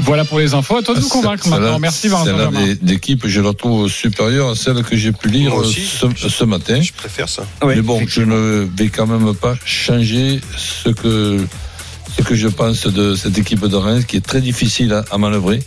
Voilà 0.00 0.24
pour 0.24 0.40
les 0.40 0.54
infos. 0.54 0.76
À 0.76 0.82
toi 0.82 0.94
de 0.94 1.00
nous 1.00 1.08
convaincre 1.08 1.46
maintenant. 1.48 1.78
Merci 1.78 2.08
Valentin. 2.08 2.50
Celle 2.52 2.78
d'équipe, 2.78 3.28
je 3.28 3.40
la 3.40 3.52
trouve 3.52 3.88
supérieure 3.88 4.50
à 4.50 4.56
celle 4.56 4.82
que 4.82 4.96
j'ai 4.96 5.12
pu 5.12 5.28
lire 5.28 5.54
aussi, 5.54 5.82
ce, 5.82 6.06
ce, 6.28 6.44
matin. 6.44 6.80
Je 6.80 6.92
préfère 6.92 7.28
ça. 7.28 7.46
Oui, 7.62 7.74
Mais 7.76 7.82
bon, 7.82 8.02
je 8.08 8.22
ne 8.22 8.66
vais 8.76 8.88
quand 8.88 9.06
même 9.06 9.34
pas 9.34 9.54
changer 9.64 10.40
ce 10.56 10.88
que 10.88 11.46
ce 12.18 12.22
que 12.24 12.34
je 12.34 12.48
pense 12.48 12.86
de 12.88 13.14
cette 13.14 13.38
équipe 13.38 13.64
de 13.64 13.76
Reims 13.76 14.04
qui 14.04 14.16
est 14.16 14.26
très 14.26 14.40
difficile 14.40 14.92
à, 14.92 15.04
à 15.12 15.18
manœuvrer 15.18 15.60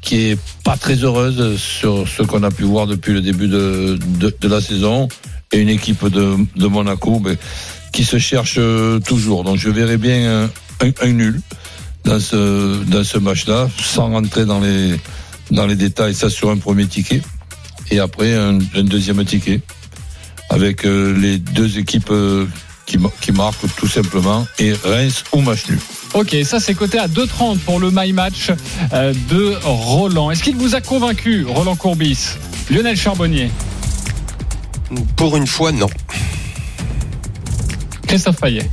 qui 0.00 0.30
est 0.30 0.38
pas 0.64 0.76
très 0.76 0.96
heureuse 0.96 1.60
sur 1.60 2.08
ce 2.08 2.22
qu'on 2.22 2.42
a 2.42 2.50
pu 2.50 2.64
voir 2.64 2.86
depuis 2.86 3.12
le 3.12 3.20
début 3.20 3.46
de, 3.46 3.98
de, 4.18 4.34
de 4.40 4.48
la 4.48 4.60
saison 4.60 5.08
et 5.52 5.58
une 5.58 5.68
équipe 5.68 6.04
de, 6.08 6.36
de 6.56 6.66
Monaco 6.66 7.20
ben, 7.20 7.36
qui 7.92 8.04
se 8.04 8.18
cherche 8.18 8.58
toujours. 9.04 9.44
Donc 9.44 9.58
je 9.58 9.68
verrais 9.68 9.98
bien 9.98 10.44
un, 10.44 10.86
un, 10.86 10.90
un 11.02 11.12
nul 11.12 11.40
dans 12.04 12.18
ce, 12.18 12.82
dans 12.84 13.04
ce 13.04 13.18
match-là, 13.18 13.68
sans 13.80 14.10
rentrer 14.10 14.44
dans 14.44 14.60
les, 14.60 14.96
dans 15.50 15.66
les 15.66 15.76
détails, 15.76 16.14
ça 16.14 16.30
sur 16.30 16.50
un 16.50 16.56
premier 16.56 16.86
ticket, 16.86 17.22
et 17.90 17.98
après 18.00 18.34
un, 18.34 18.58
un 18.74 18.82
deuxième 18.82 19.24
ticket, 19.24 19.60
avec 20.50 20.84
euh, 20.84 21.16
les 21.16 21.38
deux 21.38 21.78
équipes 21.78 22.10
euh, 22.10 22.46
qui, 22.86 22.98
qui 23.20 23.32
marquent 23.32 23.72
tout 23.76 23.88
simplement, 23.88 24.46
et 24.58 24.72
Reims 24.84 25.24
ou 25.32 25.40
match 25.40 25.68
nul. 25.68 25.78
Ok, 26.14 26.36
ça 26.44 26.60
c'est 26.60 26.74
coté 26.74 26.98
à 26.98 27.08
2,30 27.08 27.58
pour 27.58 27.80
le 27.80 27.90
My 27.92 28.12
Match 28.12 28.50
euh, 28.92 29.14
de 29.30 29.56
Roland. 29.62 30.30
Est-ce 30.30 30.42
qu'il 30.42 30.56
vous 30.56 30.74
a 30.74 30.80
convaincu, 30.80 31.46
Roland 31.48 31.76
Courbis 31.76 32.18
Lionel 32.70 32.96
Charbonnier? 32.96 33.50
Pour 35.16 35.36
une 35.36 35.46
fois, 35.46 35.72
non. 35.72 35.88
Christophe 38.12 38.42
Payet 38.42 38.68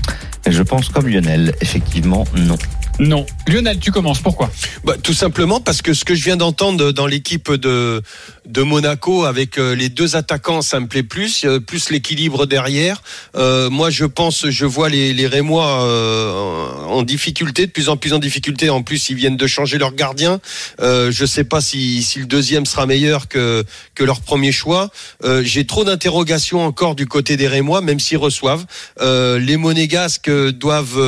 Je 0.50 0.62
pense 0.64 0.90
comme 0.90 1.08
Lionel, 1.08 1.56
effectivement, 1.62 2.26
non. 2.36 2.58
Non. 3.00 3.26
Lionel, 3.48 3.80
tu 3.80 3.90
commences. 3.90 4.20
Pourquoi? 4.20 4.52
Bah, 4.84 4.96
Tout 5.02 5.14
simplement 5.14 5.62
parce 5.62 5.82
que 5.82 5.94
ce 5.94 6.04
que 6.04 6.14
je 6.14 6.26
viens 6.26 6.36
d'entendre 6.36 6.92
dans 6.92 7.08
l'équipe 7.08 7.50
de, 7.50 8.02
de 8.50 8.64
Monaco 8.64 9.26
avec 9.26 9.60
euh, 9.60 9.76
les 9.76 9.90
deux 9.90 10.16
attaquants, 10.16 10.62
ça 10.62 10.80
me 10.80 10.88
plaît 10.88 11.04
plus, 11.04 11.46
euh, 11.46 11.60
plus 11.60 11.92
l'équilibre 11.92 12.48
derrière. 12.48 13.02
Euh, 13.36 13.70
moi, 13.70 13.92
je 13.92 14.06
pense, 14.06 14.50
je 14.50 14.66
vois 14.66 14.90
les, 14.90 15.14
les 15.14 15.28
Rémois 15.28 15.86
euh, 15.86 16.74
en 16.88 17.04
difficulté, 17.04 17.68
de 17.68 17.72
plus 17.72 17.90
en 17.90 17.96
plus 17.98 18.12
en 18.14 18.20
difficulté. 18.20 18.72
En 18.72 18.82
plus, 18.82 19.10
ils 19.10 19.16
viennent 19.16 19.38
de 19.38 19.48
changer 19.48 19.78
leur 19.78 19.94
gardien. 19.94 20.42
Euh, 20.82 21.12
je 21.12 21.26
sais 21.26 21.44
pas 21.44 21.62
si, 21.62 22.02
si 22.02 22.20
le 22.20 22.26
deuxième 22.26 22.66
sera 22.66 22.88
meilleur 22.88 23.28
que, 23.28 23.64
que 23.94 24.04
leur 24.04 24.22
premier 24.22 24.52
choix. 24.52 24.90
Euh, 25.24 25.44
J'ai 25.44 25.66
trop 25.66 25.84
d'interrogations 25.84 26.66
encore 26.66 26.96
du 26.96 27.06
côté 27.06 27.38
des 27.38 27.48
Rémois, 27.48 27.82
même 27.82 28.00
s'ils 28.00 28.18
reçoivent. 28.18 28.66
les 29.00 29.58
Monégasques 29.58 30.32
doivent 30.52 31.00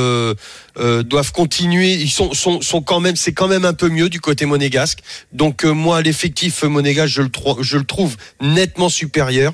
euh, 0.78 1.02
doivent 1.02 1.32
continuer. 1.32 1.92
Ils 1.94 2.10
sont, 2.10 2.32
sont, 2.32 2.60
sont 2.60 2.80
quand 2.80 3.00
même, 3.00 3.16
c'est 3.16 3.32
quand 3.32 3.48
même 3.48 3.64
un 3.64 3.74
peu 3.74 3.88
mieux 3.88 4.08
du 4.08 4.20
côté 4.20 4.46
monégasque. 4.46 5.00
Donc 5.32 5.64
euh, 5.64 5.72
moi, 5.72 6.00
l'effectif 6.00 6.62
monégasque, 6.62 7.12
je 7.14 7.22
le, 7.22 7.28
je 7.60 7.78
le 7.78 7.84
trouve 7.84 8.16
nettement 8.40 8.88
supérieur 8.88 9.52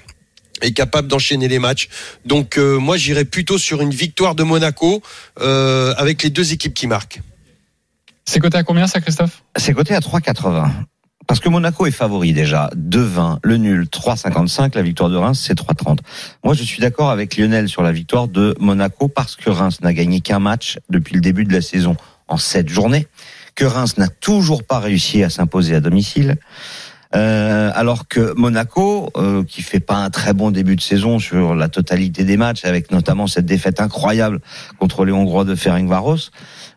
est 0.61 0.73
capable 0.73 1.09
d'enchaîner 1.09 1.49
les 1.49 1.59
matchs. 1.59 1.89
Donc 2.25 2.59
euh, 2.59 2.79
moi 2.79 2.97
j'irais 2.97 3.25
plutôt 3.25 3.59
sur 3.59 3.81
une 3.81 3.91
victoire 3.91 4.35
de 4.35 4.43
Monaco 4.43 5.03
euh, 5.41 5.95
avec 5.97 6.23
les 6.23 6.31
deux 6.31 6.53
équipes 6.53 6.75
qui 6.75 6.87
marquent. 6.87 7.21
C'est 8.25 8.41
coté 8.41 8.59
à 8.59 8.63
combien 8.63 8.87
ça 8.87 9.01
Christophe? 9.01 9.43
C'est 9.57 9.73
coté 9.73 9.95
à 9.95 10.01
3,80. 10.01 10.69
Parce 11.27 11.41
que 11.41 11.49
Monaco 11.51 11.87
est 11.87 11.91
favori 11.91 12.33
déjà, 12.33 12.71
2-20, 12.75 13.41
le 13.43 13.57
nul 13.59 13.85
3,55, 13.85 14.75
la 14.75 14.83
victoire 14.83 15.11
de 15.11 15.17
Reims 15.17 15.43
c'est 15.47 15.59
3,30. 15.59 15.99
Moi 16.43 16.55
je 16.55 16.63
suis 16.63 16.81
d'accord 16.81 17.11
avec 17.11 17.37
Lionel 17.37 17.69
sur 17.69 17.83
la 17.83 17.93
victoire 17.93 18.29
de 18.29 18.55
Monaco 18.61 19.09
parce 19.09 19.37
que 19.37 19.51
Reims 19.51 19.81
n'a 19.83 19.93
gagné 19.93 20.21
qu'un 20.21 20.39
match 20.39 20.79
depuis 20.89 21.15
le 21.15 21.21
début 21.21 21.45
de 21.45 21.53
la 21.53 21.61
saison 21.61 21.97
en 22.29 22.37
sept 22.37 22.69
journées, 22.69 23.07
que 23.55 23.65
Reims 23.65 23.97
n'a 23.99 24.09
toujours 24.09 24.63
pas 24.63 24.79
réussi 24.79 25.23
à 25.23 25.31
s'imposer 25.31 25.75
à 25.75 25.81
domicile. 25.81 26.37
Euh, 27.15 27.71
alors 27.75 28.07
que 28.07 28.35
Monaco, 28.37 29.11
euh, 29.17 29.43
qui 29.43 29.63
fait 29.63 29.81
pas 29.81 29.97
un 29.97 30.11
très 30.11 30.35
bon 30.35 30.51
début 30.51 30.77
de 30.77 30.81
saison 30.83 31.19
sur 31.19 31.55
la 31.55 31.69
totalité 31.69 32.25
des 32.25 32.37
matchs, 32.37 32.65
avec 32.65 32.91
notamment 32.91 33.27
cette 33.27 33.47
défaite 33.47 33.81
incroyable 33.81 34.41
contre 34.79 35.05
les 35.07 35.13
Hongrois 35.13 35.45
de 35.45 35.55
Ferencvaros, 35.55 36.31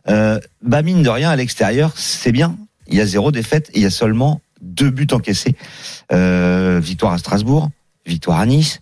euh, 0.08 0.40
bah 0.64 0.82
mine 0.84 1.04
de 1.04 1.10
rien 1.10 1.30
à 1.30 1.36
l'extérieur, 1.36 1.92
c'est 1.96 2.32
bien 2.32 2.56
il 2.92 2.98
y 2.98 3.02
a 3.02 3.06
zéro 3.06 3.32
défaite 3.32 3.72
il 3.74 3.82
y 3.82 3.86
a 3.86 3.90
seulement 3.90 4.42
deux 4.62 4.90
buts 4.90 5.08
encaissés. 5.12 5.56
Euh, 6.12 6.80
victoire 6.82 7.14
à 7.14 7.18
Strasbourg, 7.18 7.70
victoire 8.06 8.40
à 8.40 8.46
Nice 8.46 8.82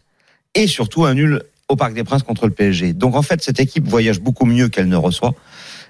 et 0.56 0.68
surtout 0.68 1.06
un 1.06 1.14
nul 1.14 1.44
au 1.70 1.76
Parc 1.76 1.94
des 1.94 2.04
Princes 2.04 2.24
contre 2.24 2.48
le 2.48 2.52
PSG. 2.52 2.94
Donc 2.94 3.16
en 3.16 3.22
fait, 3.22 3.44
cette 3.44 3.60
équipe 3.60 3.88
voyage 3.88 4.20
beaucoup 4.20 4.46
mieux 4.46 4.68
qu'elle 4.68 4.90
ne 4.90 4.96
reçoit. 4.96 5.34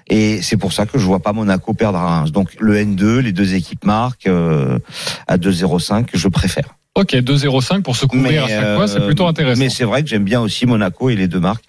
Et 0.08 0.42
c'est 0.42 0.56
pour 0.56 0.72
ça 0.72 0.86
que 0.86 0.98
je 0.98 1.04
vois 1.04 1.20
pas 1.20 1.32
Monaco 1.32 1.74
perdre 1.74 1.98
à 1.98 2.20
Reims. 2.20 2.32
Donc 2.32 2.56
le 2.58 2.76
N2, 2.76 3.18
les 3.18 3.32
deux 3.32 3.54
équipes 3.54 3.84
marquent 3.84 4.26
euh, 4.26 4.78
à 5.26 5.36
2-0-5, 5.36 6.08
je 6.12 6.28
préfère. 6.28 6.76
Ok, 6.96 7.14
2-0-5 7.14 7.82
pour 7.82 7.96
se 7.96 8.04
couvrir 8.06 8.46
mais, 8.46 8.52
à 8.52 8.60
chaque 8.60 8.76
fois, 8.76 8.88
c'est 8.88 9.00
plutôt 9.00 9.26
intéressant. 9.26 9.60
Mais 9.60 9.68
c'est 9.68 9.84
vrai 9.84 10.02
que 10.02 10.08
j'aime 10.08 10.24
bien 10.24 10.40
aussi 10.40 10.66
Monaco 10.66 11.08
et 11.08 11.16
les 11.16 11.28
deux 11.28 11.38
marques. 11.40 11.64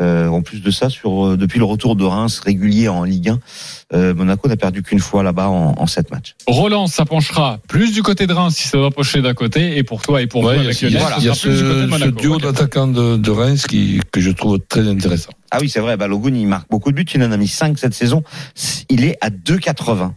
Euh, 0.00 0.28
en 0.28 0.42
plus 0.42 0.62
de 0.62 0.70
ça, 0.70 0.90
sur 0.90 1.26
euh, 1.26 1.36
depuis 1.36 1.58
le 1.58 1.64
retour 1.64 1.96
de 1.96 2.04
Reims 2.04 2.38
régulier 2.38 2.88
en 2.88 3.02
Ligue 3.04 3.30
1, 3.30 3.38
euh, 3.94 4.14
Monaco 4.14 4.48
n'a 4.48 4.56
perdu 4.56 4.82
qu'une 4.82 5.00
fois 5.00 5.22
là-bas 5.22 5.48
en, 5.48 5.74
en 5.76 5.86
7 5.86 6.10
matchs. 6.10 6.34
Roland, 6.46 6.86
ça 6.86 7.04
penchera 7.04 7.58
plus 7.68 7.92
du 7.92 8.02
côté 8.02 8.26
de 8.26 8.32
Reims 8.32 8.54
si 8.54 8.68
ça 8.68 8.78
doit 8.78 8.90
pencher 8.90 9.22
d'un 9.22 9.34
côté, 9.34 9.76
et 9.76 9.82
pour 9.82 10.02
toi 10.02 10.22
et 10.22 10.26
pour 10.26 10.44
ouais, 10.44 10.54
moi, 10.54 10.64
avec 10.64 10.80
il 10.82 10.90
y 10.90 10.96
a, 10.96 11.34
ce, 11.34 11.50
ce, 11.52 12.10
duo 12.10 12.34
okay. 12.34 12.46
d'attaquants 12.46 12.86
de, 12.86 13.16
de, 13.16 13.30
Reims 13.30 13.66
qui, 13.66 14.00
que 14.12 14.20
je 14.20 14.30
trouve 14.30 14.60
très 14.60 14.86
intéressant. 14.86 15.30
Ah 15.50 15.58
oui, 15.60 15.68
c'est 15.68 15.80
vrai, 15.80 15.96
Balogun, 15.96 16.34
il 16.34 16.46
marque 16.46 16.68
beaucoup 16.70 16.92
de 16.92 16.96
buts, 16.96 17.06
il 17.14 17.22
en 17.24 17.32
a 17.32 17.36
mis 17.36 17.48
5 17.48 17.78
cette 17.78 17.94
saison, 17.94 18.22
il 18.88 19.04
est 19.04 19.16
à 19.20 19.30
2,80. 19.30 20.12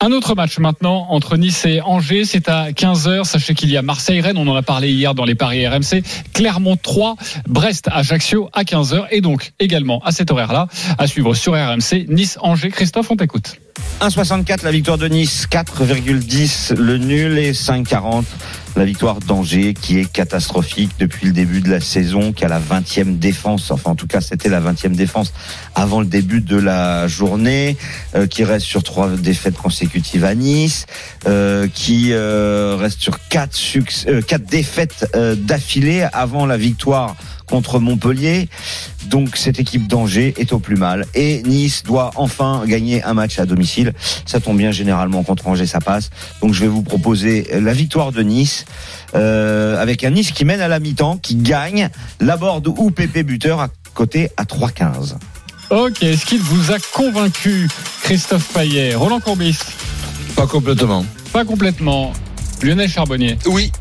Un 0.00 0.12
autre 0.12 0.34
match 0.34 0.58
maintenant 0.58 1.06
entre 1.10 1.36
Nice 1.36 1.64
et 1.64 1.80
Angers, 1.80 2.24
c'est 2.24 2.48
à 2.48 2.72
15h. 2.72 3.24
Sachez 3.24 3.54
qu'il 3.54 3.70
y 3.70 3.76
a 3.76 3.82
Marseille-Rennes, 3.82 4.36
on 4.36 4.46
en 4.48 4.56
a 4.56 4.62
parlé 4.62 4.90
hier 4.90 5.14
dans 5.14 5.24
les 5.24 5.34
paris 5.34 5.66
RMC. 5.66 6.02
Clermont 6.34 6.76
3, 6.76 7.16
Brest-Ajaccio 7.46 8.50
à 8.52 8.64
15h. 8.64 9.06
Et 9.12 9.20
donc 9.20 9.52
également 9.60 10.02
à 10.04 10.12
cet 10.12 10.30
horaire-là, 10.30 10.66
à 10.98 11.06
suivre 11.06 11.34
sur 11.34 11.54
RMC, 11.54 12.06
Nice-Angers. 12.08 12.70
Christophe, 12.70 13.10
on 13.10 13.16
t'écoute. 13.16 13.56
1,64 14.00 14.64
la 14.64 14.72
victoire 14.72 14.98
de 14.98 15.08
Nice, 15.08 15.46
4,10 15.50 16.74
le 16.74 16.98
nul 16.98 17.38
et 17.38 17.52
5,40 17.52 18.24
la 18.76 18.84
victoire 18.84 19.20
d'Angers 19.20 19.74
qui 19.74 19.98
est 19.98 20.10
catastrophique 20.10 20.90
depuis 20.98 21.26
le 21.26 21.32
début 21.32 21.60
de 21.60 21.70
la 21.70 21.80
saison, 21.80 22.32
qui 22.32 22.44
a 22.44 22.48
la 22.48 22.60
20e 22.60 23.18
défense, 23.18 23.70
enfin 23.70 23.92
en 23.92 23.94
tout 23.94 24.06
cas 24.06 24.20
c'était 24.20 24.48
la 24.48 24.60
20e 24.60 24.94
défense 24.94 25.32
avant 25.74 26.00
le 26.00 26.06
début 26.06 26.40
de 26.40 26.56
la 26.56 27.06
journée, 27.06 27.76
euh, 28.14 28.26
qui 28.26 28.44
reste 28.44 28.66
sur 28.66 28.82
trois 28.82 29.08
défaites 29.10 29.56
consécutives 29.56 30.24
à 30.24 30.34
Nice, 30.34 30.86
euh, 31.26 31.68
qui 31.72 32.12
euh, 32.12 32.76
reste 32.78 33.00
sur 33.00 33.18
quatre, 33.28 33.56
quatre 34.26 34.46
défaites 34.46 35.06
d'affilée 35.36 36.06
avant 36.12 36.46
la 36.46 36.56
victoire 36.56 37.16
contre 37.46 37.78
Montpellier. 37.78 38.48
Donc 39.06 39.36
cette 39.36 39.58
équipe 39.58 39.86
d'Angers 39.86 40.34
est 40.38 40.52
au 40.52 40.58
plus 40.58 40.76
mal. 40.76 41.06
Et 41.14 41.42
Nice 41.42 41.82
doit 41.82 42.10
enfin 42.16 42.62
gagner 42.66 43.02
un 43.02 43.14
match 43.14 43.38
à 43.38 43.46
domicile. 43.46 43.92
Ça 44.26 44.40
tombe 44.40 44.58
bien, 44.58 44.70
généralement 44.70 45.22
contre 45.22 45.46
Angers 45.48 45.66
ça 45.66 45.80
passe. 45.80 46.10
Donc 46.40 46.54
je 46.54 46.60
vais 46.60 46.68
vous 46.68 46.82
proposer 46.82 47.48
la 47.60 47.72
victoire 47.72 48.12
de 48.12 48.22
Nice. 48.22 48.64
Euh, 49.14 49.80
avec 49.80 50.04
un 50.04 50.10
Nice 50.10 50.32
qui 50.32 50.44
mène 50.44 50.60
à 50.60 50.68
la 50.68 50.80
mi-temps, 50.80 51.18
qui 51.18 51.36
gagne. 51.36 51.88
Laborde 52.20 52.68
ou 52.68 52.90
Pépé 52.90 53.22
buteur 53.22 53.60
à 53.60 53.68
côté 53.94 54.30
à 54.36 54.44
3,15. 54.44 55.14
Ok, 55.70 56.02
est-ce 56.02 56.26
qu'il 56.26 56.40
vous 56.40 56.72
a 56.72 56.76
convaincu, 56.92 57.68
Christophe 58.02 58.52
Payet? 58.52 58.94
Roland 58.94 59.20
Courbis 59.20 59.58
Pas 60.36 60.46
complètement. 60.46 61.04
Pas 61.32 61.44
complètement. 61.44 62.12
Lionel 62.62 62.88
Charbonnier 62.88 63.38
Oui. 63.46 63.72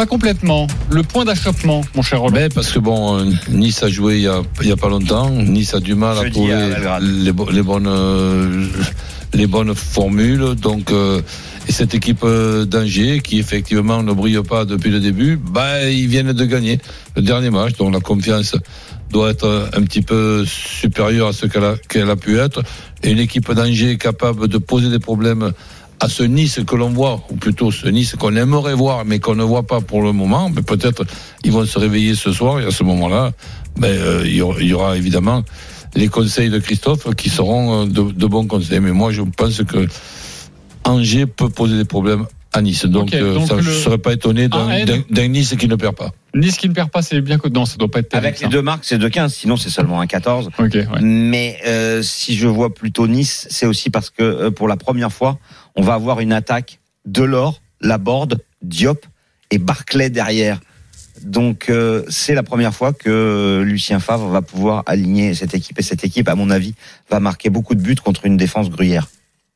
Pas 0.00 0.06
complètement. 0.06 0.66
Le 0.90 1.02
point 1.02 1.26
d'achoppement, 1.26 1.82
mon 1.94 2.00
cher 2.00 2.22
Roland. 2.22 2.32
Mais 2.32 2.48
parce 2.48 2.72
que 2.72 2.78
bon, 2.78 3.18
euh, 3.18 3.24
Nice 3.50 3.82
a 3.82 3.90
joué 3.90 4.14
il 4.16 4.22
y 4.22 4.28
a, 4.28 4.40
il 4.62 4.68
y 4.68 4.72
a 4.72 4.76
pas 4.78 4.88
longtemps. 4.88 5.28
Nice 5.28 5.74
a 5.74 5.80
du 5.80 5.94
mal 5.94 6.16
à 6.16 6.30
trouver 6.30 6.54
à 6.54 6.98
les, 7.00 7.32
bo- 7.32 7.50
les 7.50 7.60
bonnes 7.62 7.86
euh, 7.86 8.66
les 9.34 9.46
bonnes 9.46 9.74
formules. 9.74 10.54
Donc 10.54 10.90
euh, 10.90 11.20
et 11.68 11.72
cette 11.72 11.94
équipe 11.94 12.24
d'Angers 12.24 13.20
qui 13.22 13.38
effectivement 13.40 14.02
ne 14.02 14.14
brille 14.14 14.40
pas 14.42 14.64
depuis 14.64 14.88
le 14.88 15.00
début, 15.00 15.36
bah 15.36 15.84
ils 15.90 16.06
viennent 16.08 16.32
de 16.32 16.44
gagner 16.46 16.78
le 17.14 17.20
dernier 17.20 17.50
match. 17.50 17.76
Donc 17.76 17.92
la 17.92 18.00
confiance 18.00 18.56
doit 19.10 19.28
être 19.28 19.68
un 19.74 19.82
petit 19.82 20.00
peu 20.00 20.46
supérieure 20.46 21.28
à 21.28 21.32
ce 21.34 21.44
qu'elle 21.44 21.64
a, 21.64 21.74
qu'elle 21.90 22.08
a 22.08 22.16
pu 22.16 22.38
être. 22.38 22.62
Et 23.02 23.10
une 23.10 23.18
équipe 23.18 23.52
d'Angers 23.52 23.98
capable 23.98 24.48
de 24.48 24.56
poser 24.56 24.88
des 24.88 24.98
problèmes 24.98 25.52
à 26.00 26.08
ce 26.08 26.22
Nice 26.22 26.60
que 26.66 26.76
l'on 26.76 26.88
voit, 26.90 27.22
ou 27.30 27.36
plutôt 27.36 27.70
ce 27.70 27.86
Nice 27.88 28.16
qu'on 28.18 28.34
aimerait 28.34 28.74
voir, 28.74 29.04
mais 29.04 29.18
qu'on 29.20 29.34
ne 29.34 29.44
voit 29.44 29.64
pas 29.66 29.80
pour 29.80 30.02
le 30.02 30.12
moment. 30.12 30.50
Mais 30.54 30.62
peut-être 30.62 31.04
ils 31.44 31.52
vont 31.52 31.66
se 31.66 31.78
réveiller 31.78 32.14
ce 32.14 32.32
soir 32.32 32.58
et 32.60 32.64
à 32.64 32.70
ce 32.70 32.82
moment-là, 32.84 33.32
ben, 33.78 33.88
euh, 33.88 34.22
il 34.24 34.34
y 34.34 34.72
aura- 34.72 34.96
évidemment 34.96 35.42
les 35.94 36.08
conseils 36.08 36.50
de 36.50 36.58
Christophe 36.58 37.14
qui 37.16 37.28
seront 37.28 37.82
euh, 37.82 37.86
de 37.86 38.26
bons 38.26 38.46
conseils. 38.46 38.80
Mais 38.80 38.92
moi, 38.92 39.10
je 39.12 39.22
pense 39.22 39.62
que 39.64 39.86
Angers 40.84 41.26
peut 41.26 41.48
poser 41.50 41.76
des 41.76 41.84
problèmes 41.84 42.26
à 42.52 42.62
Nice. 42.62 42.84
Donc, 42.86 43.14
euh, 43.14 43.34
donc 43.34 43.46
ça, 43.48 43.56
je 43.60 43.68
le- 43.68 43.74
ne 43.76 43.80
serais 43.80 43.98
pas 43.98 44.12
étonné 44.12 44.48
d'un 44.48 44.68
N. 44.70 44.84
d'un- 44.86 45.04
d'un 45.08 45.28
Nice 45.28 45.54
qui 45.58 45.68
ne 45.68 45.76
perd 45.76 45.94
pas. 45.96 46.12
Nice 46.34 46.56
qui 46.56 46.68
ne 46.68 46.74
perd 46.74 46.90
pas, 46.90 47.02
c'est 47.02 47.20
bien 47.20 47.38
que 47.38 47.48
non, 47.48 47.64
ça 47.64 47.76
doit 47.76 47.90
pas 47.90 48.00
être 48.00 48.08
terrible, 48.08 48.26
Avec 48.26 48.40
les 48.40 48.46
ça. 48.46 48.50
deux 48.50 48.62
marques, 48.62 48.84
c'est 48.84 48.98
2-15, 48.98 49.32
sinon 49.34 49.56
c'est 49.56 49.70
seulement 49.70 50.00
un 50.00 50.06
14. 50.06 50.50
Ok, 50.58 50.74
ouais. 50.74 50.86
Mais 51.00 51.58
euh, 51.66 52.02
si 52.02 52.36
je 52.36 52.46
vois 52.48 52.74
plutôt 52.74 53.06
Nice, 53.06 53.46
c'est 53.50 53.66
aussi 53.66 53.90
parce 53.90 54.10
que 54.10 54.22
euh, 54.22 54.50
pour 54.50 54.66
la 54.68 54.76
première 54.76 55.12
fois, 55.12 55.38
on 55.76 55.82
va 55.82 55.94
avoir 55.94 56.20
une 56.20 56.32
attaque 56.32 56.80
Delors, 57.06 57.60
Laborde, 57.80 58.38
Diop 58.62 59.06
et 59.50 59.58
Barclay 59.58 60.10
derrière. 60.10 60.60
Donc 61.22 61.68
euh, 61.68 62.02
c'est 62.08 62.34
la 62.34 62.42
première 62.42 62.74
fois 62.74 62.92
que 62.92 63.62
Lucien 63.64 64.00
Favre 64.00 64.28
va 64.28 64.42
pouvoir 64.42 64.82
aligner 64.86 65.34
cette 65.34 65.54
équipe 65.54 65.78
et 65.78 65.82
cette 65.82 66.02
équipe, 66.04 66.28
à 66.28 66.34
mon 66.34 66.50
avis, 66.50 66.74
va 67.10 67.20
marquer 67.20 67.50
beaucoup 67.50 67.74
de 67.74 67.80
buts 67.82 67.94
contre 67.96 68.26
une 68.26 68.36
défense 68.36 68.70
gruyère. 68.70 69.06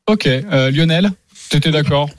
Ok, 0.07 0.27
euh, 0.27 0.69
Lionel, 0.71 1.11
tu 1.49 1.57
étais 1.57 1.71
d'accord? 1.71 2.09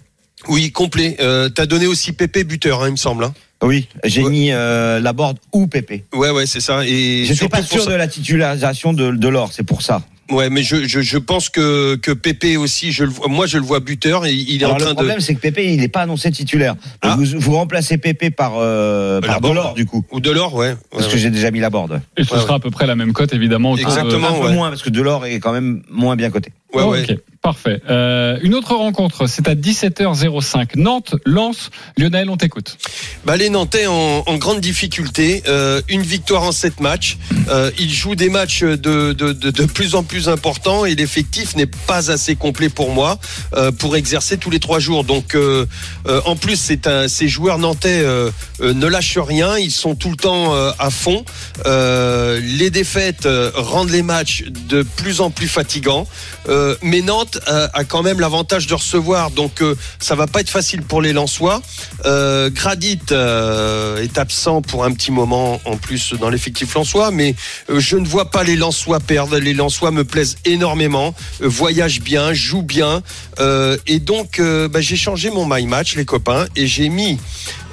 Oui, 0.48 0.70
complet. 0.72 1.16
Euh, 1.20 1.48
T'as 1.48 1.66
donné 1.66 1.86
aussi 1.86 2.12
Pépé 2.12 2.44
buteur, 2.44 2.82
hein, 2.82 2.88
il 2.88 2.92
me 2.92 2.96
semble. 2.96 3.24
hein. 3.24 3.34
Oui, 3.62 3.88
j'ai 4.04 4.22
mis 4.22 4.50
euh, 4.52 5.00
Laborde 5.00 5.38
ou 5.52 5.66
Pépé. 5.66 6.04
Ouais, 6.14 6.28
ouais, 6.30 6.44
c'est 6.44 6.60
ça. 6.60 6.84
Et 6.84 7.22
J'étais 7.24 7.34
surtout 7.34 7.56
pas 7.56 7.62
sûr 7.62 7.82
ça- 7.84 7.90
de 7.90 7.96
la 7.96 8.06
titularisation 8.06 8.92
de 8.92 9.10
Delors, 9.12 9.52
c'est 9.52 9.62
pour 9.62 9.80
ça. 9.80 10.02
Ouais, 10.30 10.50
mais 10.50 10.62
je, 10.64 10.86
je, 10.88 11.00
je 11.00 11.18
pense 11.18 11.48
que, 11.48 11.94
que 11.94 12.10
Pépé 12.10 12.56
aussi, 12.56 12.90
je 12.92 13.04
le 13.04 13.12
moi 13.28 13.46
je 13.46 13.58
le 13.58 13.64
vois 13.64 13.78
buteur 13.80 14.26
et 14.26 14.32
il 14.34 14.60
est 14.60 14.64
Alors 14.64 14.74
en 14.74 14.78
train 14.80 14.88
le 14.90 14.94
problème, 14.96 15.18
de. 15.18 15.22
c'est 15.22 15.36
que 15.36 15.40
Pépé, 15.40 15.72
il 15.72 15.80
n'est 15.80 15.88
pas 15.88 16.02
annoncé 16.02 16.30
titulaire. 16.32 16.74
Ah. 17.00 17.16
Vous, 17.16 17.38
vous 17.38 17.52
remplacez 17.54 17.96
Pépé 17.96 18.30
par, 18.30 18.54
euh, 18.58 19.20
par. 19.20 19.40
Delors, 19.40 19.72
du 19.74 19.86
coup. 19.86 20.04
Ou 20.10 20.18
Delors, 20.20 20.52
ouais. 20.54 20.70
ouais, 20.70 20.76
Parce 20.90 21.06
que 21.06 21.16
j'ai 21.16 21.30
déjà 21.30 21.50
mis 21.52 21.60
Laborde. 21.60 22.02
Et 22.16 22.24
ce 22.24 22.34
Ouais, 22.34 22.40
sera 22.40 22.56
à 22.56 22.58
peu 22.58 22.70
près 22.70 22.86
la 22.88 22.96
même 22.96 23.12
cote, 23.12 23.32
évidemment. 23.32 23.76
de- 23.76 23.80
Exactement. 23.82 24.28
un 24.28 24.32
peu 24.32 24.46
ouais. 24.48 24.52
moins, 24.52 24.68
parce 24.68 24.82
que 24.82 24.90
Delors 24.90 25.24
est 25.26 25.38
quand 25.38 25.52
même 25.52 25.82
moins 25.90 26.16
bien 26.16 26.28
coté. 26.30 26.50
Ouais, 26.76 26.84
ouais. 26.84 27.06
Ok, 27.10 27.18
parfait. 27.42 27.80
Euh, 27.88 28.38
une 28.42 28.54
autre 28.54 28.74
rencontre, 28.74 29.26
c'est 29.26 29.48
à 29.48 29.54
17h05. 29.54 30.76
Nantes, 30.76 31.14
Lens, 31.24 31.70
Lionel, 31.96 32.28
on 32.30 32.36
t'écoute. 32.36 32.76
Bah, 33.24 33.36
les 33.36 33.50
Nantais 33.50 33.86
en, 33.86 34.22
en 34.26 34.36
grande 34.36 34.60
difficulté, 34.60 35.42
euh, 35.48 35.80
une 35.88 36.02
victoire 36.02 36.42
en 36.42 36.52
sept 36.52 36.80
matchs. 36.80 37.18
Euh, 37.48 37.70
ils 37.78 37.92
jouent 37.92 38.14
des 38.14 38.28
matchs 38.30 38.62
de, 38.62 38.76
de, 38.76 39.12
de, 39.12 39.50
de 39.50 39.64
plus 39.64 39.94
en 39.94 40.02
plus 40.02 40.28
importants 40.28 40.84
et 40.84 40.94
l'effectif 40.94 41.56
n'est 41.56 41.70
pas 41.86 42.10
assez 42.10 42.36
complet 42.36 42.68
pour 42.68 42.90
moi 42.90 43.18
euh, 43.54 43.70
pour 43.72 43.96
exercer 43.96 44.36
tous 44.36 44.50
les 44.50 44.60
trois 44.60 44.78
jours. 44.78 45.04
Donc 45.04 45.34
euh, 45.34 45.66
euh, 46.06 46.20
en 46.24 46.36
plus, 46.36 46.56
c'est 46.56 46.86
un, 46.86 47.08
ces 47.08 47.28
joueurs 47.28 47.58
nantais 47.58 48.00
euh, 48.02 48.30
euh, 48.60 48.72
ne 48.74 48.86
lâchent 48.86 49.18
rien, 49.18 49.56
ils 49.56 49.70
sont 49.70 49.94
tout 49.94 50.10
le 50.10 50.16
temps 50.16 50.54
euh, 50.54 50.72
à 50.78 50.90
fond. 50.90 51.24
Euh, 51.66 52.40
les 52.42 52.70
défaites 52.70 53.26
euh, 53.26 53.50
rendent 53.54 53.90
les 53.90 54.02
matchs 54.02 54.44
de 54.68 54.82
plus 54.82 55.20
en 55.20 55.30
plus 55.30 55.48
fatigants. 55.48 56.06
Euh, 56.48 56.65
mais 56.82 57.00
Nantes 57.00 57.38
euh, 57.48 57.68
a 57.72 57.84
quand 57.84 58.02
même 58.02 58.20
l'avantage 58.20 58.66
de 58.66 58.74
recevoir, 58.74 59.30
donc 59.30 59.62
euh, 59.62 59.76
ça 59.98 60.14
va 60.14 60.26
pas 60.26 60.40
être 60.40 60.50
facile 60.50 60.82
pour 60.82 61.02
les 61.02 61.12
Lensois. 61.12 61.62
Euh, 62.04 62.50
Gradit 62.50 63.00
euh, 63.12 64.02
est 64.02 64.18
absent 64.18 64.62
pour 64.62 64.84
un 64.84 64.92
petit 64.92 65.12
moment 65.12 65.60
en 65.64 65.76
plus 65.76 66.14
dans 66.14 66.30
l'effectif 66.30 66.74
Lensois, 66.74 67.10
mais 67.10 67.34
euh, 67.70 67.80
je 67.80 67.96
ne 67.96 68.06
vois 68.06 68.30
pas 68.30 68.44
les 68.44 68.56
Lensois 68.56 69.00
perdre. 69.00 69.38
Les 69.38 69.54
Lensois 69.54 69.90
me 69.90 70.04
plaisent 70.04 70.36
énormément, 70.44 71.14
euh, 71.42 71.48
voyagent 71.48 72.00
bien, 72.00 72.32
jouent 72.32 72.62
bien, 72.62 73.02
euh, 73.40 73.76
et 73.86 73.98
donc 73.98 74.38
euh, 74.38 74.68
bah, 74.68 74.80
j'ai 74.80 74.96
changé 74.96 75.30
mon 75.30 75.46
my 75.46 75.66
match, 75.66 75.96
les 75.96 76.04
copains, 76.04 76.46
et 76.56 76.66
j'ai 76.66 76.88
mis 76.88 77.18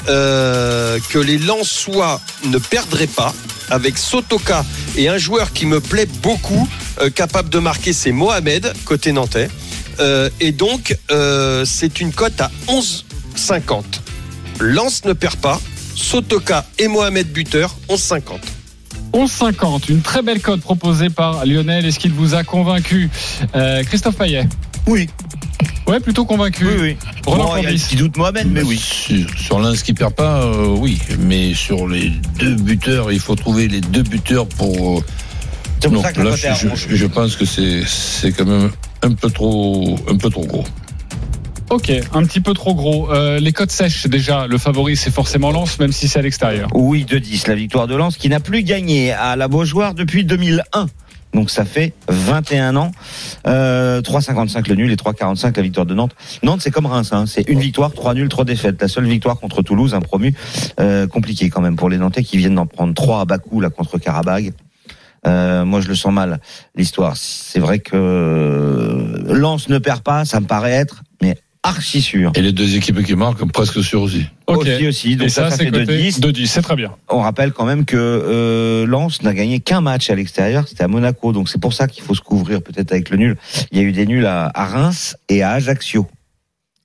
euh, 0.09 0.99
que 1.09 1.19
les 1.19 1.37
Lensois 1.37 2.19
ne 2.45 2.57
perdraient 2.57 3.07
pas 3.07 3.33
avec 3.69 3.97
Sotoka 3.97 4.65
et 4.97 5.07
un 5.09 5.17
joueur 5.17 5.53
qui 5.53 5.65
me 5.65 5.79
plaît 5.79 6.07
beaucoup, 6.21 6.67
euh, 7.01 7.09
capable 7.09 7.49
de 7.49 7.59
marquer, 7.59 7.93
c'est 7.93 8.11
Mohamed, 8.11 8.73
côté 8.85 9.11
nantais. 9.11 9.49
Euh, 9.99 10.29
et 10.39 10.51
donc, 10.51 10.97
euh, 11.11 11.65
c'est 11.65 11.99
une 12.01 12.11
cote 12.11 12.39
à 12.41 12.51
11,50. 12.67 13.83
Lens 14.59 15.05
ne 15.05 15.13
perd 15.13 15.35
pas. 15.37 15.59
Sotoka 15.95 16.65
et 16.79 16.87
Mohamed 16.87 17.31
buteur, 17.31 17.75
11,50. 17.89 18.21
11,50, 19.13 19.89
une 19.91 20.01
très 20.01 20.23
belle 20.23 20.41
cote 20.41 20.61
proposée 20.61 21.09
par 21.09 21.45
Lionel. 21.45 21.85
Est-ce 21.85 21.99
qu'il 21.99 22.13
vous 22.13 22.33
a 22.33 22.43
convaincu 22.43 23.09
Euh, 23.55 23.83
Christophe 23.83 24.15
Payet? 24.15 24.47
Oui. 24.87 25.07
Ouais, 25.87 25.99
plutôt 25.99 26.25
convaincu. 26.25 26.65
Oui, 26.65 26.73
oui. 26.79 26.97
Roland 27.25 27.45
Bon, 27.45 27.57
il 27.57 27.63
y 27.63 27.67
a 27.67 27.71
le 27.71 27.77
Courbis. 27.77 27.83
petit 27.85 27.95
doute 27.97 28.17
Mohamed, 28.17 28.47
mais 28.51 28.61
oui. 28.63 28.77
Sur, 28.77 29.29
sur 29.37 29.59
Lens 29.59 29.83
qui 29.83 29.93
perd 29.93 30.13
pas, 30.13 30.43
euh, 30.43 30.67
oui. 30.77 30.97
Mais 31.19 31.53
sur 31.53 31.87
les 31.87 32.09
deux 32.39 32.55
buteurs, 32.55 33.11
il 33.11 33.19
faut 33.19 33.35
trouver 33.35 33.67
les 33.67 33.81
deux 33.81 34.03
buteurs 34.03 34.47
pour. 34.47 34.99
euh, 34.99 35.03
C'est 35.81 35.89
pour 35.89 35.97
non, 35.97 36.01
ça 36.01 36.13
que 36.13 36.19
la 36.19 36.23
là, 36.25 36.31
cote 36.31 36.39
est 36.39 36.47
je, 36.47 36.47
à 36.47 36.55
je- 36.55 36.67
11. 36.69 36.87
je 36.89 37.05
pense 37.05 37.35
que 37.35 37.45
c'est 37.45 37.83
c'est 37.85 38.31
quand 38.31 38.45
même 38.45 38.71
un 39.01 39.11
peu 39.13 39.29
trop 39.29 39.97
un 40.09 40.15
peu 40.15 40.29
trop 40.29 40.45
gros. 40.45 40.63
Ok, 41.69 41.91
un 42.13 42.23
petit 42.23 42.39
peu 42.39 42.53
trop 42.53 42.75
gros. 42.75 43.11
Euh, 43.11 43.39
les 43.39 43.51
cotes 43.51 43.71
sèches, 43.71 44.05
déjà, 44.07 44.47
le 44.47 44.57
favori, 44.57 44.95
c'est 44.95 45.11
forcément 45.11 45.49
Lens, 45.51 45.79
même 45.79 45.91
si 45.91 46.07
c'est 46.07 46.19
à 46.19 46.21
l'extérieur. 46.21 46.69
Oui, 46.75 47.03
2-10, 47.09 47.47
la 47.47 47.55
victoire 47.55 47.87
de 47.87 47.95
Lens 47.95 48.15
qui 48.17 48.29
n'a 48.29 48.39
plus 48.39 48.63
gagné 48.63 49.11
à 49.11 49.35
la 49.35 49.47
Beaujoire 49.47 49.93
depuis 49.95 50.23
2001. 50.23 50.87
Donc 51.33 51.49
ça 51.49 51.65
fait 51.65 51.93
21 52.07 52.75
ans. 52.75 52.91
Euh, 53.47 54.01
3,55 54.01 54.69
le 54.69 54.75
nul 54.75 54.91
et 54.91 54.95
3,45 54.95 55.55
la 55.55 55.63
victoire 55.63 55.85
de 55.85 55.93
Nantes. 55.93 56.15
Nantes, 56.43 56.61
c'est 56.61 56.71
comme 56.71 56.85
Reims. 56.85 57.09
Hein. 57.11 57.25
C'est 57.25 57.47
une 57.49 57.59
victoire, 57.59 57.91
trois 57.93 58.13
nuls, 58.13 58.29
trois 58.29 58.45
défaites. 58.45 58.81
La 58.81 58.87
seule 58.87 59.05
victoire 59.05 59.39
contre 59.39 59.61
Toulouse, 59.61 59.93
un 59.93 60.01
promu. 60.01 60.35
Euh, 60.79 61.07
compliqué 61.07 61.49
quand 61.49 61.61
même 61.61 61.75
pour 61.75 61.89
les 61.89 61.97
Nantais 61.97 62.23
qui 62.23 62.37
viennent 62.37 62.55
d'en 62.55 62.65
prendre 62.65 62.93
trois 62.93 63.21
à 63.21 63.25
Bakou 63.25 63.61
là 63.61 63.69
contre 63.69 63.97
Karabag. 63.97 64.53
Euh, 65.25 65.65
moi, 65.65 65.81
je 65.81 65.87
le 65.87 65.95
sens 65.95 66.13
mal 66.13 66.39
l'histoire. 66.75 67.15
C'est 67.17 67.59
vrai 67.59 67.79
que 67.79 67.95
euh, 67.95 69.33
Lens 69.33 69.69
ne 69.69 69.77
perd 69.77 70.01
pas, 70.01 70.25
ça 70.25 70.39
me 70.39 70.45
paraît 70.45 70.71
être, 70.71 71.03
mais 71.21 71.37
archi 71.63 72.01
sûr. 72.01 72.31
Et 72.35 72.41
les 72.41 72.51
deux 72.51 72.75
équipes 72.75 73.01
qui 73.03 73.15
marquent 73.15 73.49
presque 73.51 73.83
sûr 73.83 74.01
aussi. 74.01 74.25
Ok. 74.47 74.67
Aussi, 74.67 74.87
aussi. 74.87 75.15
Donc 75.15 75.27
Et 75.27 75.29
ça, 75.29 75.45
ça, 75.45 75.51
ça 75.51 75.57
c'est 75.57 75.65
fait 75.65 75.71
coté 75.71 76.09
2-10. 76.09 76.19
2-10, 76.19 76.45
c'est 76.45 76.61
très 76.61 76.75
bien. 76.75 76.91
On 77.09 77.21
rappelle 77.21 77.53
quand 77.53 77.65
même 77.65 77.85
que 77.85 77.97
euh, 77.97 78.85
Lens 78.85 79.21
n'a 79.23 79.33
gagné 79.33 79.59
qu'un 79.59 79.81
match 79.81 80.09
à 80.09 80.15
l'extérieur, 80.15 80.67
c'était 80.67 80.83
à 80.83 80.87
Monaco. 80.87 81.31
Donc 81.31 81.49
c'est 81.49 81.59
pour 81.59 81.73
ça 81.73 81.87
qu'il 81.87 82.03
faut 82.03 82.13
se 82.13 82.21
couvrir 82.21 82.61
peut-être 82.61 82.91
avec 82.91 83.09
le 83.09 83.17
nul. 83.17 83.37
Il 83.71 83.77
y 83.77 83.81
a 83.81 83.83
eu 83.83 83.91
des 83.93 84.05
nuls 84.05 84.25
à, 84.25 84.51
à 84.53 84.65
Reims 84.65 85.15
et 85.29 85.41
à 85.41 85.51
Ajaccio. 85.51 86.07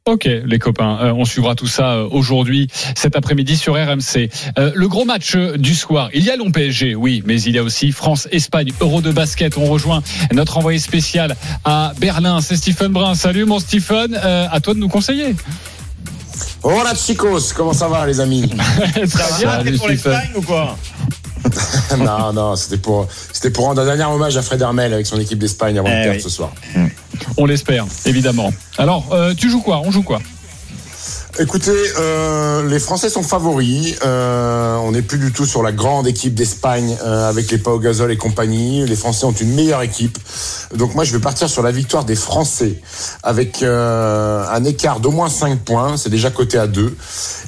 Ok, 0.09 0.25
les 0.25 0.59
copains, 0.59 0.99
euh, 1.03 1.13
on 1.13 1.27
suivra 1.27 1.55
tout 1.55 1.67
ça 1.67 1.97
euh, 1.97 2.09
aujourd'hui, 2.11 2.69
cet 2.97 3.15
après-midi 3.15 3.59
sur 3.59 3.75
RMC. 3.75 4.31
Euh, 4.59 4.73
le 4.75 4.89
gros 4.89 5.05
match 5.05 5.35
euh, 5.37 5.59
du 5.59 5.75
soir, 5.75 6.09
il 6.15 6.25
y 6.25 6.31
a 6.31 6.37
Lyon 6.37 6.51
PSG, 6.51 6.95
oui, 6.95 7.23
mais 7.27 7.39
il 7.43 7.55
y 7.55 7.59
a 7.59 7.63
aussi 7.63 7.93
France-Espagne, 7.93 8.73
Euro 8.81 9.03
de 9.03 9.13
basket. 9.13 9.59
On 9.59 9.67
rejoint 9.67 10.03
notre 10.33 10.57
envoyé 10.57 10.79
spécial 10.79 11.37
à 11.67 11.93
Berlin, 12.01 12.41
c'est 12.41 12.57
Stephen 12.57 12.91
Brun. 12.91 13.15
Salut 13.17 13.45
mon 13.45 13.59
Stephen, 13.59 14.15
à 14.15 14.61
toi 14.61 14.73
de 14.73 14.79
nous 14.79 14.89
conseiller. 14.89 15.35
Hola 16.63 16.95
chicos, 16.95 17.53
comment 17.55 17.73
ça 17.73 17.89
va 17.89 18.07
les 18.07 18.21
amis? 18.21 18.49
Très 18.93 19.01
bien. 19.05 19.09
Salut, 19.53 19.77
Stephen. 19.79 20.21
ou 20.37 20.43
quoi? 20.43 20.77
Non, 21.97 22.33
non, 22.33 22.57
c'était 22.57 22.77
pour, 22.77 23.07
c'était 23.33 23.51
pour 23.51 23.65
rendre 23.65 23.81
un 23.81 23.85
dernier 23.85 24.05
hommage 24.05 24.37
à 24.37 24.43
Fred 24.43 24.61
Hermel 24.61 24.93
avec 24.93 25.07
son 25.07 25.19
équipe 25.19 25.39
d'Espagne 25.39 25.79
avant 25.79 25.89
Eh 25.89 25.93
de 25.97 26.03
perdre 26.03 26.17
oui. 26.17 26.21
ce 26.23 26.29
soir. 26.29 26.51
On 27.39 27.47
l'espère, 27.47 27.87
évidemment. 28.05 28.53
Alors, 28.77 29.07
euh, 29.13 29.33
tu 29.35 29.49
joues 29.49 29.63
quoi? 29.63 29.81
On 29.85 29.91
joue 29.91 30.03
quoi? 30.03 30.21
Écoutez, 31.41 31.71
euh, 32.01 32.69
les 32.69 32.81
Français 32.81 33.09
sont 33.09 33.23
favoris. 33.23 33.95
Euh, 34.05 34.75
on 34.79 34.91
n'est 34.91 35.03
plus 35.03 35.19
du 35.19 35.31
tout 35.31 35.47
sur 35.47 35.63
la 35.63 35.71
grande 35.71 36.09
équipe 36.09 36.35
d'Espagne 36.35 36.97
euh, 37.05 37.29
avec 37.29 37.49
les 37.53 37.59
Pau 37.59 37.79
Gasol 37.79 38.11
et 38.11 38.17
compagnie. 38.17 38.85
Les 38.85 38.97
Français 38.97 39.25
ont 39.25 39.31
une 39.31 39.55
meilleure 39.55 39.83
équipe. 39.83 40.19
Donc 40.75 40.97
moi, 40.97 41.05
je 41.05 41.13
vais 41.13 41.21
partir 41.21 41.49
sur 41.49 41.63
la 41.63 41.71
victoire 41.71 42.05
des 42.05 42.17
Français 42.17 42.81
avec 43.23 43.63
euh, 43.63 44.45
un 44.51 44.65
écart 44.65 44.99
d'au 44.99 45.13
moins 45.13 45.29
5 45.29 45.61
points. 45.61 45.97
C'est 45.97 46.11
déjà 46.11 46.31
coté 46.31 46.59
à 46.59 46.67
2. 46.67 46.97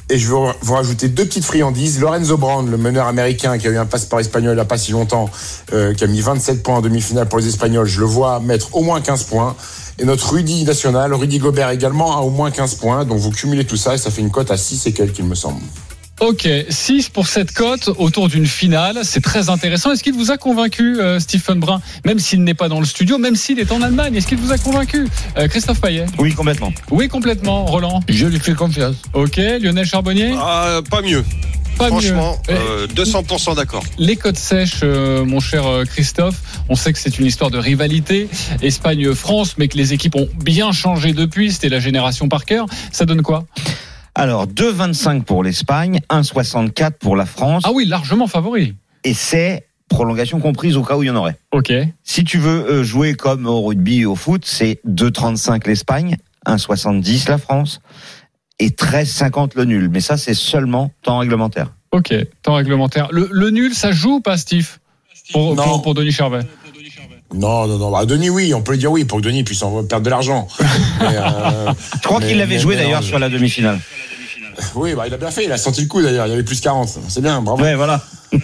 Et 0.08 0.18
je 0.18 0.32
vais 0.32 0.52
vous 0.62 0.74
rajouter 0.74 1.08
deux 1.08 1.24
petites 1.24 1.44
friandises. 1.44 1.98
Lorenzo 1.98 2.36
Brown, 2.36 2.70
le 2.70 2.76
meneur 2.76 3.08
américain 3.08 3.58
qui 3.58 3.66
a 3.66 3.70
eu 3.70 3.78
un 3.78 3.86
passeport 3.86 4.20
espagnol 4.20 4.52
il 4.52 4.56
n'y 4.56 4.60
a 4.60 4.66
pas 4.66 4.78
si 4.78 4.92
longtemps, 4.92 5.28
qui 5.68 6.04
a 6.04 6.06
mis 6.06 6.20
27 6.20 6.62
points 6.62 6.76
en 6.76 6.80
demi-finale 6.80 7.28
pour 7.28 7.38
les 7.38 7.48
Espagnols, 7.48 7.86
je 7.86 8.00
le 8.00 8.06
vois 8.06 8.40
mettre 8.40 8.76
au 8.76 8.82
moins 8.82 9.00
15 9.00 9.24
points. 9.24 9.56
Et 9.98 10.04
notre 10.04 10.32
Rudy 10.32 10.64
national, 10.64 11.12
Rudy 11.12 11.38
Gobert 11.38 11.70
également, 11.70 12.16
a 12.16 12.20
au 12.20 12.30
moins 12.30 12.50
15 12.50 12.76
points. 12.76 13.04
Donc 13.04 13.18
vous 13.18 13.30
cumulez 13.30 13.64
tout 13.64 13.76
ça 13.76 13.94
et 13.94 13.98
ça 13.98 14.10
fait 14.10 14.22
une 14.22 14.30
cote 14.30 14.50
à 14.50 14.56
6 14.56 14.86
et 14.86 14.92
quelques, 14.92 15.18
il 15.18 15.26
me 15.26 15.34
semble. 15.34 15.60
Ok, 16.20 16.46
6 16.68 17.08
pour 17.08 17.26
cette 17.28 17.52
cote 17.52 17.88
autour 17.96 18.28
d'une 18.28 18.46
finale, 18.46 19.00
c'est 19.04 19.22
très 19.22 19.48
intéressant. 19.48 19.90
Est-ce 19.92 20.02
qu'il 20.04 20.12
vous 20.12 20.30
a 20.30 20.36
convaincu, 20.36 21.00
euh, 21.00 21.18
Stephen 21.18 21.58
Brun, 21.60 21.80
même 22.04 22.18
s'il 22.18 22.44
n'est 22.44 22.52
pas 22.54 22.68
dans 22.68 22.78
le 22.78 22.84
studio, 22.84 23.16
même 23.16 23.36
s'il 23.36 23.58
est 23.58 23.72
en 23.72 23.80
Allemagne 23.80 24.14
Est-ce 24.14 24.26
qu'il 24.26 24.36
vous 24.36 24.52
a 24.52 24.58
convaincu, 24.58 25.08
Euh, 25.38 25.48
Christophe 25.48 25.80
Payet? 25.80 26.04
Oui, 26.18 26.34
complètement. 26.34 26.72
Oui, 26.90 27.08
complètement. 27.08 27.64
Roland 27.64 28.00
Je 28.08 28.26
lui 28.26 28.38
fais 28.38 28.52
confiance. 28.52 28.96
Ok, 29.14 29.36
Lionel 29.36 29.86
Charbonnier? 29.86 30.34
Ah, 30.38 30.80
pas 30.90 31.00
mieux. 31.00 31.24
Pas 31.78 31.86
Franchement, 31.88 32.36
mieux. 32.50 32.54
euh, 32.54 32.86
200% 32.88 33.54
d'accord. 33.56 33.82
Les 33.96 34.16
codes 34.16 34.36
sèches, 34.36 34.80
euh, 34.82 35.24
mon 35.24 35.40
cher 35.40 35.64
Christophe, 35.88 36.36
on 36.68 36.74
sait 36.74 36.92
que 36.92 36.98
c'est 36.98 37.18
une 37.18 37.24
histoire 37.24 37.50
de 37.50 37.56
rivalité. 37.56 38.28
Espagne-France, 38.60 39.54
mais 39.56 39.68
que 39.68 39.78
les 39.78 39.94
équipes 39.94 40.16
ont 40.16 40.28
bien 40.44 40.72
changé 40.72 41.14
depuis. 41.14 41.50
C'était 41.52 41.70
la 41.70 41.80
génération 41.80 42.28
par 42.28 42.44
cœur. 42.44 42.66
Ça 42.92 43.06
donne 43.06 43.22
quoi? 43.22 43.46
Alors, 44.20 44.46
2,25 44.46 45.22
pour 45.22 45.42
l'Espagne, 45.42 46.00
1,64 46.10 46.90
pour 47.00 47.16
la 47.16 47.24
France. 47.24 47.62
Ah 47.64 47.70
oui, 47.72 47.86
largement 47.86 48.26
favori. 48.26 48.74
Et 49.02 49.14
c'est 49.14 49.66
prolongation 49.88 50.40
comprise 50.40 50.76
au 50.76 50.82
cas 50.84 50.98
où 50.98 51.02
il 51.02 51.06
y 51.06 51.10
en 51.10 51.16
aurait. 51.16 51.38
Ok. 51.52 51.72
Si 52.04 52.22
tu 52.22 52.36
veux 52.36 52.70
euh, 52.70 52.84
jouer 52.84 53.14
comme 53.14 53.46
au 53.46 53.62
rugby 53.62 54.00
et 54.00 54.04
au 54.04 54.14
foot, 54.16 54.42
c'est 54.44 54.78
2,35 54.86 55.66
l'Espagne, 55.66 56.18
1,70 56.46 57.30
la 57.30 57.38
France 57.38 57.80
et 58.58 58.68
13,50 58.68 59.52
le 59.56 59.64
nul. 59.64 59.88
Mais 59.90 60.00
ça, 60.00 60.18
c'est 60.18 60.34
seulement 60.34 60.90
temps 61.00 61.16
réglementaire. 61.20 61.72
Ok, 61.90 62.12
temps 62.42 62.56
réglementaire. 62.56 63.08
Le, 63.12 63.26
le 63.32 63.48
nul, 63.48 63.74
ça 63.74 63.90
joue 63.90 64.16
ou 64.16 64.20
pas, 64.20 64.36
Steve? 64.36 64.76
Pour, 65.32 65.54
Non. 65.56 65.62
pour, 65.64 65.80
pour 65.82 65.94
Denis 65.94 66.12
Charvet 66.12 66.40
Non, 67.32 67.66
non, 67.66 67.78
non. 67.78 67.90
Bah, 67.90 68.04
Denis, 68.04 68.28
oui, 68.28 68.52
on 68.52 68.60
peut 68.60 68.72
le 68.72 68.78
dire 68.78 68.92
oui 68.92 69.06
pour 69.06 69.18
que 69.20 69.24
Denis 69.24 69.44
puisse 69.44 69.62
en 69.62 69.82
perdre 69.82 70.04
de 70.04 70.10
l'argent. 70.10 70.46
Euh, 71.02 71.72
Je 71.94 72.02
crois 72.06 72.20
qu'il 72.20 72.36
l'avait 72.36 72.58
joué 72.58 72.76
d'ailleurs 72.76 73.02
sur 73.02 73.18
la 73.18 73.30
demi-finale. 73.30 73.80
Oui, 74.74 74.94
bah, 74.94 75.04
il 75.06 75.14
a 75.14 75.16
bien 75.18 75.30
fait. 75.30 75.44
Il 75.44 75.52
a 75.52 75.58
senti 75.58 75.82
le 75.82 75.86
coup 75.88 76.02
d'ailleurs. 76.02 76.26
Il 76.26 76.30
y 76.30 76.32
avait 76.32 76.42
plus 76.42 76.60
40. 76.60 76.88
C'est 77.08 77.20
bien, 77.22 77.40
bravo. 77.42 77.62
Ouais, 77.62 77.74
voilà. 77.74 78.02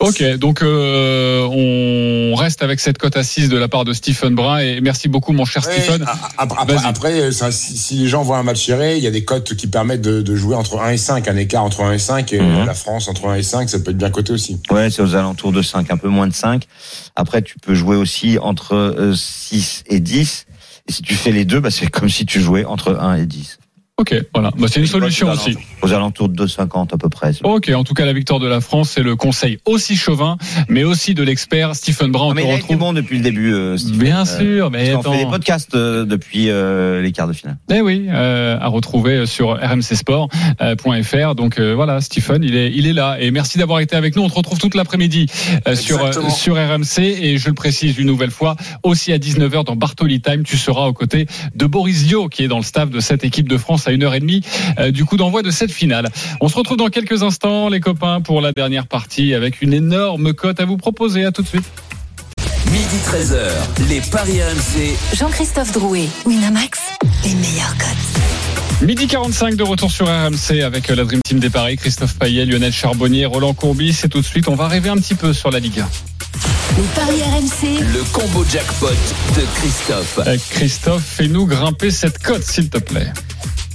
Ok, 0.00 0.22
donc 0.36 0.62
euh, 0.62 1.42
on 1.50 2.36
reste 2.36 2.62
avec 2.62 2.78
cette 2.78 2.98
cote 2.98 3.16
à 3.16 3.24
6 3.24 3.48
de 3.48 3.56
la 3.58 3.66
part 3.66 3.84
de 3.84 3.92
Stephen 3.92 4.32
Brun. 4.36 4.58
Et 4.58 4.80
merci 4.80 5.08
beaucoup, 5.08 5.32
mon 5.32 5.44
cher 5.44 5.66
Ouais, 5.66 5.80
Stephen. 5.80 6.06
après, 6.38 6.76
après, 6.86 7.32
ça, 7.32 7.50
si, 7.50 7.76
si 7.76 7.94
les 7.96 8.06
gens 8.06 8.22
voient 8.22 8.38
un 8.38 8.44
match 8.44 8.64
serré, 8.64 8.96
il 8.96 9.02
y 9.02 9.08
a 9.08 9.10
des 9.10 9.24
cotes 9.24 9.54
qui 9.56 9.66
permettent 9.66 10.00
de, 10.02 10.22
de 10.22 10.36
jouer 10.36 10.54
entre 10.54 10.78
1 10.78 10.90
et 10.90 10.96
5, 10.98 11.26
un 11.26 11.36
écart 11.36 11.64
entre 11.64 11.80
1 11.82 11.94
et 11.94 11.98
5, 11.98 12.32
et 12.32 12.38
Mhm. 12.40 12.64
la 12.64 12.74
France 12.74 13.08
entre 13.08 13.26
1 13.26 13.34
et 13.34 13.42
5, 13.42 13.68
ça 13.68 13.80
peut 13.80 13.90
être 13.90 13.98
bien 13.98 14.10
coté 14.10 14.32
aussi. 14.32 14.60
Ouais, 14.70 14.88
c'est 14.88 15.02
aux 15.02 15.16
alentours 15.16 15.50
de 15.50 15.62
5, 15.62 15.90
un 15.90 15.96
peu 15.96 16.08
moins 16.08 16.28
de 16.28 16.34
5. 16.34 16.62
Après, 17.16 17.42
tu 17.42 17.56
peux 17.58 17.74
jouer 17.74 17.96
aussi 17.96 18.38
entre 18.40 18.76
euh, 18.76 19.14
6 19.16 19.82
et 19.88 19.98
10. 19.98 20.46
Et 20.86 20.92
si 20.92 21.02
tu 21.02 21.14
fais 21.14 21.32
les 21.32 21.44
deux, 21.44 21.58
bah, 21.58 21.72
c'est 21.72 21.88
comme 21.90 22.08
si 22.08 22.24
tu 22.24 22.40
jouais 22.40 22.64
entre 22.64 22.96
1 23.00 23.16
et 23.16 23.26
10. 23.26 23.58
Ok, 24.00 24.14
voilà, 24.32 24.52
bah, 24.56 24.68
c'est 24.70 24.78
une 24.78 24.86
solution 24.86 25.26
Aux 25.28 25.32
aussi. 25.32 25.50
alentours- 25.50 25.62
Aux 25.82 25.92
alentours 25.92 26.28
de 26.28 26.36
2,50 26.46 26.94
à 26.94 26.98
peu 26.98 27.08
près. 27.08 27.32
Ok, 27.42 27.68
en 27.74 27.82
tout 27.82 27.94
cas, 27.94 28.04
la 28.06 28.12
victoire 28.12 28.38
de 28.38 28.46
la 28.46 28.60
France, 28.60 28.90
c'est 28.90 29.02
le 29.02 29.16
conseil 29.16 29.58
aussi 29.64 29.96
chauvin, 29.96 30.36
mais 30.68 30.84
aussi 30.84 31.14
de 31.14 31.24
l'expert 31.24 31.74
Stephen 31.74 32.12
Brun. 32.12 32.26
On 32.30 32.34
te 32.34 32.40
il 32.40 32.52
retrouve. 32.54 32.76
bon 32.76 32.92
depuis 32.92 33.16
le 33.16 33.24
début. 33.24 33.52
euh, 33.52 33.76
Stephen. 33.76 33.98
Bien 33.98 34.22
Euh, 34.22 34.38
sûr, 34.38 34.70
mais 34.70 34.92
qu'on 34.92 35.02
fait 35.12 35.24
des 35.24 35.30
podcasts 35.30 35.74
euh, 35.74 36.04
depuis 36.04 36.48
euh, 36.48 37.02
les 37.02 37.10
quarts 37.10 37.26
de 37.26 37.32
finale. 37.32 37.56
Eh 37.72 37.80
oui, 37.80 38.06
euh, 38.08 38.56
à 38.60 38.68
retrouver 38.68 39.26
sur 39.26 39.58
rmcsport.fr. 39.60 41.34
Donc 41.34 41.58
euh, 41.58 41.74
voilà, 41.74 42.00
Stephen, 42.00 42.44
il 42.44 42.54
est, 42.54 42.70
il 42.72 42.86
est 42.86 42.92
là. 42.92 43.16
Et 43.20 43.32
merci 43.32 43.58
d'avoir 43.58 43.80
été 43.80 43.96
avec 43.96 44.14
nous. 44.14 44.22
On 44.22 44.28
te 44.28 44.34
retrouve 44.34 44.58
toute 44.60 44.76
l'après-midi 44.76 45.26
euh, 45.66 45.74
sur, 45.74 46.04
euh, 46.04 46.12
sur 46.30 46.54
RMC. 46.54 46.98
Et 47.02 47.38
je 47.38 47.48
le 47.48 47.54
précise 47.54 47.98
une 47.98 48.06
nouvelle 48.06 48.30
fois, 48.30 48.54
aussi 48.84 49.12
à 49.12 49.18
19h 49.18 49.64
dans 49.64 49.74
Bartoli 49.76 50.20
Time, 50.20 50.44
tu 50.44 50.56
seras 50.56 50.86
aux 50.86 50.92
côtés 50.92 51.26
de 51.56 51.66
Boris 51.66 52.04
Dio, 52.04 52.28
qui 52.28 52.44
est 52.44 52.48
dans 52.48 52.58
le 52.58 52.62
staff 52.64 52.90
de 52.90 53.00
cette 53.00 53.24
équipe 53.24 53.48
de 53.48 53.56
France 53.56 53.87
à 53.88 53.92
1h30 53.92 54.44
euh, 54.78 54.90
du 54.90 55.04
coup 55.04 55.16
d'envoi 55.16 55.42
de 55.42 55.50
cette 55.50 55.72
finale. 55.72 56.08
On 56.40 56.48
se 56.48 56.56
retrouve 56.56 56.76
dans 56.76 56.88
quelques 56.88 57.22
instants, 57.22 57.68
les 57.68 57.80
copains, 57.80 58.20
pour 58.20 58.40
la 58.40 58.52
dernière 58.52 58.86
partie 58.86 59.34
avec 59.34 59.62
une 59.62 59.72
énorme 59.72 60.32
cote 60.34 60.60
à 60.60 60.64
vous 60.64 60.76
proposer. 60.76 61.24
À 61.24 61.32
tout 61.32 61.42
de 61.42 61.48
suite. 61.48 61.64
Midi 62.70 62.96
13h, 63.06 63.88
les 63.88 64.00
Paris 64.12 64.40
RMC. 64.42 65.16
Jean-Christophe 65.16 65.72
Drouet, 65.72 66.08
Winamax, 66.26 66.78
les 67.24 67.34
meilleurs 67.34 67.76
cotes. 67.78 68.82
Midi 68.82 69.06
45 69.08 69.56
de 69.56 69.62
retour 69.64 69.90
sur 69.90 70.06
RMC 70.06 70.62
avec 70.62 70.88
la 70.88 71.02
Dream 71.04 71.20
Team 71.24 71.40
des 71.40 71.50
Paris, 71.50 71.76
Christophe 71.76 72.16
Payet, 72.16 72.44
Lionel 72.44 72.72
Charbonnier, 72.72 73.26
Roland 73.26 73.54
Courbis. 73.54 74.02
Et 74.04 74.08
tout 74.08 74.20
de 74.20 74.24
suite, 74.24 74.48
on 74.48 74.54
va 74.54 74.68
rêver 74.68 74.88
un 74.88 74.96
petit 74.96 75.14
peu 75.14 75.32
sur 75.32 75.50
la 75.50 75.58
Ligue 75.58 75.80
1. 75.80 75.88
Les 76.76 76.84
paris 76.94 77.22
RMC, 77.22 77.80
Le 77.92 78.04
combo 78.12 78.44
jackpot 78.44 78.86
de 78.86 79.42
Christophe. 79.56 80.20
Euh, 80.26 80.36
Christophe, 80.50 81.02
fais-nous 81.02 81.46
grimper 81.46 81.90
cette 81.90 82.18
cote, 82.22 82.44
s'il 82.44 82.68
te 82.68 82.78
plaît. 82.78 83.12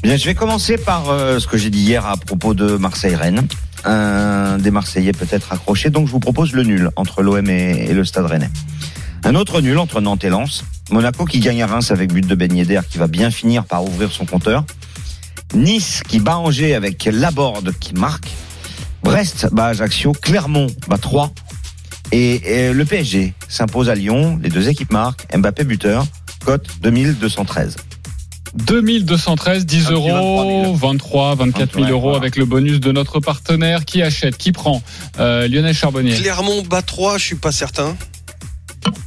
Je 0.03 0.25
vais 0.25 0.35
commencer 0.35 0.77
par 0.77 1.09
euh, 1.09 1.39
ce 1.39 1.47
que 1.47 1.57
j'ai 1.57 1.69
dit 1.69 1.79
hier 1.79 2.05
à 2.05 2.17
propos 2.17 2.53
de 2.53 2.75
Marseille-Rennes. 2.77 3.47
Un 3.83 4.57
des 4.57 4.69
Marseillais 4.69 5.11
peut-être 5.11 5.51
accroché, 5.51 5.89
donc 5.89 6.07
je 6.07 6.11
vous 6.11 6.19
propose 6.19 6.53
le 6.53 6.63
nul 6.63 6.91
entre 6.95 7.23
l'OM 7.23 7.49
et, 7.49 7.87
et 7.89 7.93
le 7.93 8.05
Stade 8.05 8.25
Rennais. 8.25 8.49
Un 9.23 9.35
autre 9.35 9.59
nul 9.61 9.77
entre 9.77 10.01
Nantes 10.01 10.23
et 10.23 10.29
Lens. 10.29 10.65
Monaco 10.91 11.25
qui 11.25 11.39
gagne 11.39 11.63
à 11.63 11.67
Reims 11.67 11.89
avec 11.91 12.13
but 12.13 12.27
de 12.27 12.35
Ben 12.35 12.55
Yedder 12.55 12.81
qui 12.89 12.97
va 12.97 13.07
bien 13.07 13.31
finir 13.31 13.63
par 13.63 13.83
ouvrir 13.83 14.11
son 14.11 14.25
compteur. 14.25 14.65
Nice 15.55 16.03
qui 16.07 16.19
bat 16.19 16.37
Angers 16.37 16.75
avec 16.75 17.05
Laborde 17.05 17.73
qui 17.79 17.93
marque. 17.93 18.29
Brest 19.03 19.49
bat 19.51 19.67
Ajaccio. 19.67 20.11
Clermont 20.11 20.67
bat 20.87 20.97
3. 20.97 21.33
Et, 22.11 22.67
et 22.67 22.73
le 22.73 22.85
PSG 22.85 23.33
s'impose 23.47 23.89
à 23.89 23.95
Lyon. 23.95 24.39
Les 24.41 24.49
deux 24.49 24.69
équipes 24.69 24.91
marquent. 24.91 25.25
Mbappé 25.35 25.63
buteur. 25.63 26.05
Cote 26.45 26.67
2213. 26.81 27.77
2213, 28.55 29.65
10 29.65 29.77
Un 29.77 29.83
petit 29.87 29.93
euros, 29.93 30.73
23, 30.75 31.35
24 31.35 31.73
000 31.73 31.85
Ouais, 31.85 31.91
euros 31.91 32.01
voilà. 32.01 32.17
avec 32.17 32.35
le 32.35 32.45
bonus 32.45 32.79
de 32.79 32.91
notre 32.91 33.19
partenaire. 33.19 33.85
Qui 33.85 34.01
achète 34.01 34.37
Qui 34.37 34.51
prend 34.51 34.81
Euh, 35.19 35.47
Lionel 35.47 35.73
Charbonnier. 35.73 36.15
Clermont 36.15 36.61
bat 36.63 36.81
3, 36.81 37.17
je 37.17 37.25
suis 37.25 37.35
pas 37.35 37.51
certain. 37.51 37.95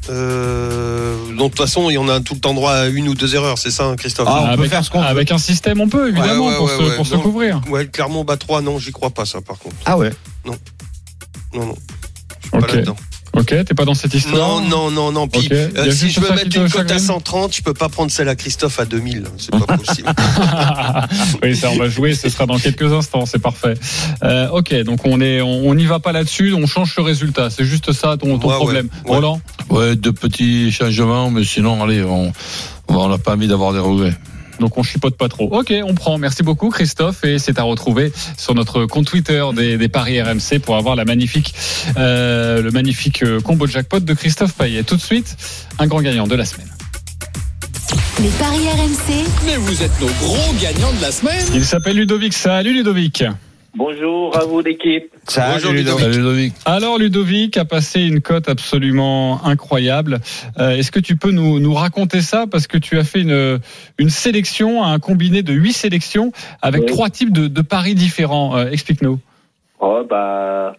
Euh, 0.08 1.16
donc 1.36 1.52
de 1.52 1.56
toute 1.56 1.58
façon, 1.58 1.90
il 1.90 1.94
y 1.94 1.98
en 1.98 2.08
a 2.08 2.20
tout 2.20 2.34
le 2.34 2.40
temps 2.40 2.54
droit 2.54 2.72
à 2.72 2.86
une 2.86 3.08
ou 3.08 3.14
deux 3.14 3.34
erreurs, 3.34 3.58
c'est 3.58 3.70
ça, 3.70 3.84
hein, 3.84 3.96
Christophe 3.96 4.26
Ah, 4.30 4.40
on 4.40 4.46
peut 4.46 4.52
avec, 4.52 4.70
faire 4.70 4.84
ce 4.84 4.90
qu'on 4.90 5.00
veut. 5.00 5.06
avec 5.06 5.30
un 5.32 5.38
système, 5.38 5.80
on 5.80 5.88
peut, 5.88 6.08
évidemment, 6.08 6.46
Ouais, 6.46 6.50
ouais, 6.52 6.56
pour, 6.56 6.66
ouais, 6.66 6.76
se, 6.78 6.82
ouais. 6.82 6.96
pour 6.96 7.06
se 7.06 7.14
Non. 7.14 7.20
couvrir. 7.20 7.60
Ouais, 7.68 7.86
Clermont 7.86 8.24
bat 8.24 8.36
3, 8.38 8.62
non, 8.62 8.78
j'y 8.78 8.90
crois 8.92 9.10
pas 9.10 9.26
ça 9.26 9.40
par 9.42 9.58
contre. 9.58 9.76
Ah 9.84 9.98
ouais. 9.98 10.10
Non, 10.46 10.56
non. 11.54 11.74
Je 12.42 12.48
suis 12.48 12.50
pas 12.50 12.66
là-dedans. 12.74 12.96
Ok, 13.36 13.48
t'es 13.64 13.74
pas 13.74 13.84
dans 13.84 13.94
cette 13.94 14.14
histoire 14.14 14.60
Non, 14.60 14.68
non, 14.68 14.90
non, 14.90 15.12
non. 15.12 15.28
Puis, 15.28 15.48
euh, 15.52 15.90
si 15.92 16.10
je 16.10 16.20
veux 16.20 16.30
mettre 16.34 16.56
une 16.56 16.68
cote 16.70 16.80
à 16.90 16.94
chagrine 16.94 16.98
130, 16.98 17.54
je 17.56 17.62
peux 17.62 17.74
pas 17.74 17.88
prendre 17.88 18.10
celle 18.10 18.28
à 18.28 18.34
Christophe 18.34 18.80
à 18.80 18.84
2000. 18.86 19.24
C'est 19.36 19.50
pas 19.50 19.76
possible. 19.76 20.08
oui, 21.42 21.54
ça, 21.56 21.70
on 21.70 21.76
va 21.76 21.88
jouer, 21.88 22.14
ce 22.14 22.28
sera 22.28 22.46
dans 22.46 22.58
quelques 22.58 22.90
instants, 22.92 23.26
c'est 23.26 23.38
parfait. 23.40 23.74
Euh, 24.22 24.48
ok, 24.48 24.74
donc 24.84 25.00
on 25.04 25.20
est, 25.20 25.40
on 25.42 25.66
on 25.68 25.74
n'y 25.74 25.84
va 25.86 25.98
pas 25.98 26.12
là-dessus, 26.12 26.54
on 26.54 26.66
change 26.66 26.94
le 26.96 27.02
résultat. 27.02 27.50
C'est 27.50 27.64
juste 27.64 27.92
ça 27.92 28.16
ton, 28.16 28.38
ton 28.38 28.46
Ouais, 28.48 28.52
ouais, 28.54 28.58
problème. 28.58 28.88
ouais. 29.04 29.14
Roland 29.16 29.40
Ouais, 29.70 29.96
de 29.96 30.10
petits 30.10 30.70
changements, 30.72 31.30
mais 31.30 31.44
sinon, 31.44 31.82
allez, 31.82 32.02
on 32.02 32.32
on 32.88 33.08
n'a 33.08 33.18
pas 33.18 33.32
envie 33.34 33.48
d'avoir 33.48 33.72
des 33.72 33.80
regrets. 33.80 34.14
Donc 34.60 34.78
on 34.78 34.82
chipote 34.82 35.16
pas 35.16 35.28
trop. 35.28 35.48
Ok, 35.52 35.72
on 35.84 35.94
prend. 35.94 36.18
Merci 36.18 36.42
beaucoup 36.42 36.70
Christophe 36.70 37.24
et 37.24 37.38
c'est 37.38 37.58
à 37.58 37.62
retrouver 37.62 38.12
sur 38.36 38.54
notre 38.54 38.86
compte 38.86 39.06
Twitter 39.06 39.44
des, 39.54 39.78
des 39.78 39.88
paris 39.88 40.20
RMC 40.20 40.60
pour 40.62 40.76
avoir 40.76 40.96
la 40.96 41.04
magnifique, 41.04 41.54
euh, 41.96 42.62
le 42.62 42.70
magnifique 42.70 43.22
euh, 43.22 43.40
combo 43.40 43.66
jackpot 43.66 44.00
de 44.00 44.14
Christophe 44.14 44.54
Payet. 44.54 44.82
Tout 44.84 44.96
de 44.96 45.02
suite, 45.02 45.36
un 45.78 45.86
grand 45.86 46.00
gagnant 46.00 46.26
de 46.26 46.34
la 46.34 46.44
semaine. 46.44 46.68
les 48.20 48.28
paris 48.30 48.68
RMC, 48.68 49.24
Mais 49.46 49.56
vous 49.56 49.82
êtes 49.82 50.00
nos 50.00 50.06
gros 50.06 50.54
gagnants 50.60 50.92
de 50.92 51.02
la 51.02 51.12
semaine. 51.12 51.44
Il 51.54 51.64
s'appelle 51.64 51.96
Ludovic. 51.96 52.32
Salut 52.32 52.72
Ludovic. 52.72 53.24
Bonjour 53.76 54.34
à 54.34 54.46
vous 54.46 54.62
l'équipe. 54.62 55.12
Bonjour, 55.36 55.72
Ludovic. 55.72 55.74
Ludovic. 55.74 55.98
Salut 56.00 56.16
Ludovic. 56.16 56.54
Alors 56.64 56.98
Ludovic 56.98 57.56
a 57.58 57.66
passé 57.66 58.00
une 58.00 58.22
cote 58.22 58.48
absolument 58.48 59.44
incroyable. 59.44 60.20
Euh, 60.58 60.70
Est-ce 60.70 60.90
que 60.90 60.98
tu 60.98 61.16
peux 61.16 61.30
nous, 61.30 61.60
nous 61.60 61.74
raconter 61.74 62.22
ça? 62.22 62.46
Parce 62.50 62.66
que 62.66 62.78
tu 62.78 62.96
as 62.96 63.04
fait 63.04 63.20
une, 63.20 63.60
une 63.98 64.08
sélection, 64.08 64.82
un 64.82 64.98
combiné 64.98 65.42
de 65.42 65.52
huit 65.52 65.74
sélections 65.74 66.32
avec 66.62 66.82
Oui. 66.82 66.86
trois 66.86 67.10
types 67.10 67.32
de, 67.32 67.48
de 67.48 67.60
paris 67.60 67.94
différents. 67.94 68.56
Euh, 68.56 68.70
Explique-nous. 68.70 69.18
Oh, 69.78 70.02
bah, 70.08 70.74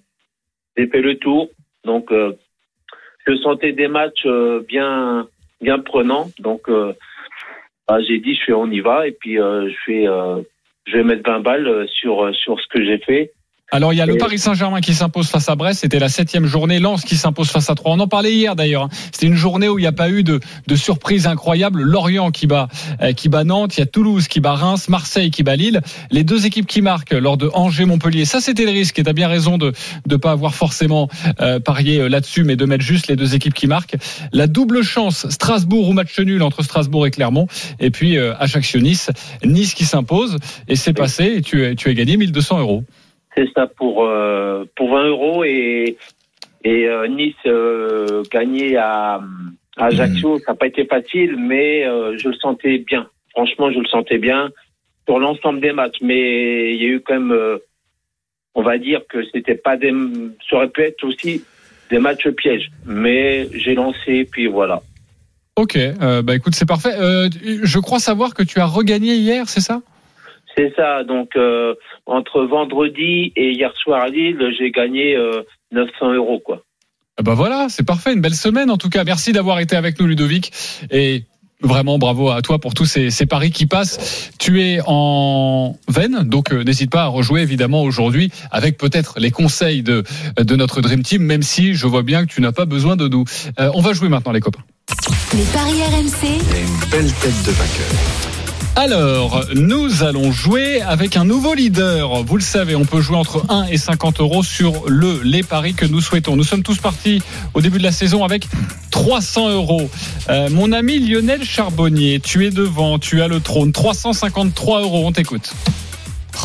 j'ai 0.76 0.88
fait 0.88 1.02
le 1.02 1.18
tour. 1.20 1.50
Donc, 1.86 2.12
euh, 2.12 2.34
je 3.28 3.36
sentais 3.38 3.74
des 3.74 3.88
matchs 3.88 4.26
euh, 4.26 4.64
bien, 4.68 5.28
bien 5.62 5.78
prenants. 5.78 6.32
Donc, 6.40 6.62
euh, 6.68 6.94
bah, 7.88 8.00
j'ai 8.02 8.18
dit, 8.18 8.34
je 8.34 8.42
fais, 8.48 8.54
on 8.54 8.72
y 8.72 8.80
va, 8.80 9.08
et 9.08 9.12
puis 9.12 9.40
euh, 9.40 9.70
je 9.70 9.76
fais, 9.86 10.08
euh, 10.08 10.42
je 10.88 10.98
vais 10.98 11.04
mettre 11.04 11.30
20 11.30 11.42
balles 11.42 11.68
euh, 11.68 11.88
sur 11.88 12.26
euh, 12.26 12.34
sur 12.34 12.60
ce 12.60 12.68
que 12.68 12.84
j'ai 12.84 12.98
fait. 13.00 13.34
Alors 13.70 13.92
il 13.92 13.98
y 13.98 14.02
a 14.02 14.06
le 14.06 14.16
Paris 14.16 14.40
Saint-Germain 14.40 14.80
qui 14.80 14.94
s'impose 14.94 15.28
face 15.28 15.50
à 15.50 15.56
Brest, 15.56 15.82
c'était 15.82 16.00
la 16.00 16.08
septième 16.08 16.46
journée. 16.46 16.80
Lens 16.80 17.04
qui 17.04 17.18
s'impose 17.18 17.50
face 17.50 17.70
à 17.70 17.76
Troyes. 17.76 17.96
On 17.96 18.00
en 18.00 18.08
parlait 18.08 18.34
hier 18.34 18.56
d'ailleurs. 18.56 18.84
hein. 18.84 18.90
C'était 19.12 19.26
une 19.26 19.36
journée 19.36 19.68
où 19.68 19.78
il 19.78 19.82
n'y 19.82 19.88
a 19.88 19.92
pas 19.92 20.10
eu 20.10 20.24
de, 20.24 20.40
de 20.68 20.76
surprise 20.78 21.28
incroyable. 21.28 21.82
Lorient 21.82 22.32
qui 22.32 22.48
bat 22.48 22.70
euh, 23.02 23.12
qui 23.12 23.28
bat 23.28 23.44
Nantes, 23.44 23.76
il 23.76 23.82
y 23.82 23.84
a 23.84 23.86
Toulouse 23.86 24.30
qui 24.30 24.40
bat 24.40 24.54
Reims, 24.54 24.88
Marseille 24.88 25.32
qui 25.32 25.44
bat 25.44 25.58
Lille. 25.58 25.82
Les 26.12 26.24
deux 26.24 26.46
équipes 26.46 26.66
qui 26.66 26.82
marquent 26.82 27.12
lors 27.12 27.36
de 27.36 27.50
Angers-Montpellier. 27.54 28.24
Ça 28.24 28.40
c'était 28.40 28.64
le 28.64 28.72
risque. 28.72 29.00
Et 29.00 29.04
t'as 29.04 29.12
bien 29.12 29.28
raison 29.28 29.58
de 29.58 29.74
de 30.06 30.16
pas 30.16 30.32
avoir 30.32 30.56
forcément 30.56 31.10
euh, 31.42 31.60
parié 31.60 32.00
euh, 32.00 32.08
là-dessus, 32.08 32.46
mais 32.46 32.56
de 32.56 32.64
mettre 32.64 32.86
juste 32.86 33.08
les 33.08 33.18
deux 33.18 33.36
équipes 33.36 33.54
qui 33.54 33.68
marquent. 33.68 33.98
La 34.32 34.48
double 34.48 34.82
chance 34.82 35.28
Strasbourg 35.30 35.90
ou 35.90 35.94
match 35.94 36.18
nul 36.20 36.42
entre 36.42 36.64
Strasbourg 36.64 37.06
et 37.06 37.12
Clermont. 37.12 37.48
Et 37.82 37.92
puis 37.92 38.18
euh, 38.18 38.34
Ajaccio-Nice, 38.40 39.10
Nice 39.44 39.74
qui 39.74 39.84
s'impose. 39.84 40.38
Et 40.70 40.78
c'est 40.78 40.94
passé. 40.94 41.34
Et 41.38 41.42
tu 41.42 41.76
tu 41.76 41.90
as 41.90 41.94
gagné 41.94 42.16
1200 42.16 42.60
euros. 42.60 42.86
C'est 43.38 43.48
ça 43.54 43.68
pour 43.68 44.04
euh, 44.04 44.66
pour 44.76 44.90
20 44.90 45.08
euros 45.10 45.44
et 45.44 45.96
et 46.64 46.88
euh, 46.88 47.08
Nice 47.08 47.36
euh, 47.46 48.24
gagné 48.32 48.78
à, 48.78 49.22
à 49.78 49.86
Ajaccio, 49.86 50.40
ça 50.40 50.54
n'a 50.54 50.56
pas 50.56 50.66
été 50.66 50.86
facile, 50.86 51.38
mais 51.38 51.86
euh, 51.86 52.18
je 52.18 52.30
le 52.30 52.36
sentais 52.36 52.80
bien. 52.80 53.08
Franchement, 53.30 53.72
je 53.72 53.78
le 53.80 53.86
sentais 53.86 54.18
bien 54.18 54.50
sur 55.08 55.20
l'ensemble 55.20 55.62
des 55.62 55.72
matchs. 55.72 55.98
Mais 56.02 56.74
il 56.74 56.82
y 56.82 56.86
a 56.86 56.90
eu 56.90 57.00
quand 57.00 57.20
même, 57.20 57.60
on 58.56 58.64
va 58.64 58.80
dire 58.80 59.02
que 59.08 59.20
c'était 59.32 59.56
pas 59.56 59.78
des, 59.78 59.94
ça 60.50 60.56
aurait 60.56 60.70
pu 60.70 60.82
être 60.82 61.04
aussi 61.04 61.44
des 61.92 62.00
matchs 62.00 62.28
pièges. 62.30 62.72
Mais 62.88 63.48
j'ai 63.54 63.76
lancé, 63.76 64.28
puis 64.30 64.48
voilà. 64.48 64.82
Ok, 65.56 65.78
bah 66.24 66.36
écoute, 66.36 66.56
c'est 66.56 66.68
parfait. 66.68 66.96
Je 66.98 67.80
crois 67.80 68.00
savoir 68.00 68.34
que 68.34 68.42
tu 68.42 68.60
as 68.60 68.66
regagné 68.66 69.14
hier, 69.14 69.48
c'est 69.48 69.62
ça? 69.62 69.82
C'est 70.58 70.74
ça. 70.76 71.04
Donc 71.04 71.36
euh, 71.36 71.76
entre 72.06 72.42
vendredi 72.44 73.32
et 73.36 73.52
hier 73.52 73.72
soir 73.78 74.02
à 74.02 74.08
Lille, 74.08 74.40
j'ai 74.58 74.72
gagné 74.72 75.16
euh, 75.16 75.44
900 75.72 76.14
euros 76.14 76.40
quoi. 76.40 76.64
Ah 77.20 77.24
Bah 77.24 77.34
voilà, 77.36 77.68
c'est 77.70 77.86
parfait, 77.86 78.14
une 78.14 78.22
belle 78.22 78.36
semaine 78.36 78.70
en 78.70 78.78
tout 78.78 78.90
cas. 78.90 79.04
Merci 79.04 79.32
d'avoir 79.32 79.60
été 79.60 79.76
avec 79.76 80.00
nous, 80.00 80.08
Ludovic. 80.08 80.52
Et 80.92 81.24
vraiment 81.62 81.98
bravo 81.98 82.30
à 82.30 82.42
toi 82.42 82.60
pour 82.60 82.74
tous 82.74 82.86
ces, 82.86 83.10
ces 83.10 83.26
paris 83.26 83.52
qui 83.52 83.66
passent. 83.66 84.32
Tu 84.40 84.62
es 84.62 84.80
en 84.86 85.76
veine, 85.88 86.24
donc 86.24 86.52
euh, 86.52 86.64
n'hésite 86.64 86.92
pas 86.92 87.04
à 87.04 87.08
rejouer 87.08 87.42
évidemment 87.42 87.82
aujourd'hui 87.84 88.32
avec 88.52 88.78
peut-être 88.78 89.20
les 89.20 89.32
conseils 89.32 89.84
de, 89.84 90.04
de 90.38 90.56
notre 90.56 90.82
Dream 90.82 91.04
Team, 91.04 91.24
même 91.24 91.44
si 91.44 91.74
je 91.74 91.88
vois 91.88 92.04
bien 92.04 92.26
que 92.26 92.32
tu 92.32 92.42
n'as 92.42 92.52
pas 92.52 92.66
besoin 92.66 92.96
de 92.96 93.08
nous. 93.08 93.26
Euh, 93.60 93.72
on 93.74 93.82
va 93.82 93.94
jouer 93.94 94.10
maintenant 94.10 94.32
les 94.32 94.42
copains. 94.42 94.64
Les 95.34 95.44
paris 95.46 95.82
RMC. 95.82 96.40
une 96.58 96.90
belle 96.90 97.14
tête 97.14 97.44
de 97.46 97.52
vainqueur. 97.52 98.37
Alors, 98.78 99.44
nous 99.56 100.04
allons 100.04 100.32
jouer 100.32 100.82
avec 100.84 101.18
un 101.18 101.26
nouveau 101.26 101.56
leader. 101.56 102.24
Vous 102.24 102.38
le 102.38 102.44
savez, 102.44 102.76
on 102.76 102.86
peut 102.86 103.02
jouer 103.02 103.18
entre 103.18 103.44
1 103.50 103.66
et 103.72 103.78
50 103.78 104.20
euros 104.20 104.44
sur 104.44 104.84
le 104.88 105.20
les 105.24 105.42
paris 105.42 105.74
que 105.74 105.88
nous 105.88 106.00
souhaitons. 106.00 106.36
Nous 106.36 106.44
sommes 106.44 106.62
tous 106.62 106.78
partis 106.78 107.24
au 107.56 107.62
début 107.62 107.80
de 107.80 107.84
la 107.84 107.92
saison 107.92 108.24
avec 108.24 108.48
300 108.92 109.50
euros. 109.50 109.90
Euh, 110.30 110.50
mon 110.52 110.72
ami 110.74 111.00
Lionel 111.00 111.44
Charbonnier, 111.44 112.20
tu 112.20 112.46
es 112.46 112.52
devant, 112.52 113.00
tu 113.00 113.24
as 113.24 113.28
le 113.28 113.40
trône. 113.40 113.72
353 113.72 114.82
euros, 114.82 115.08
on 115.08 115.12
t'écoute. 115.12 115.50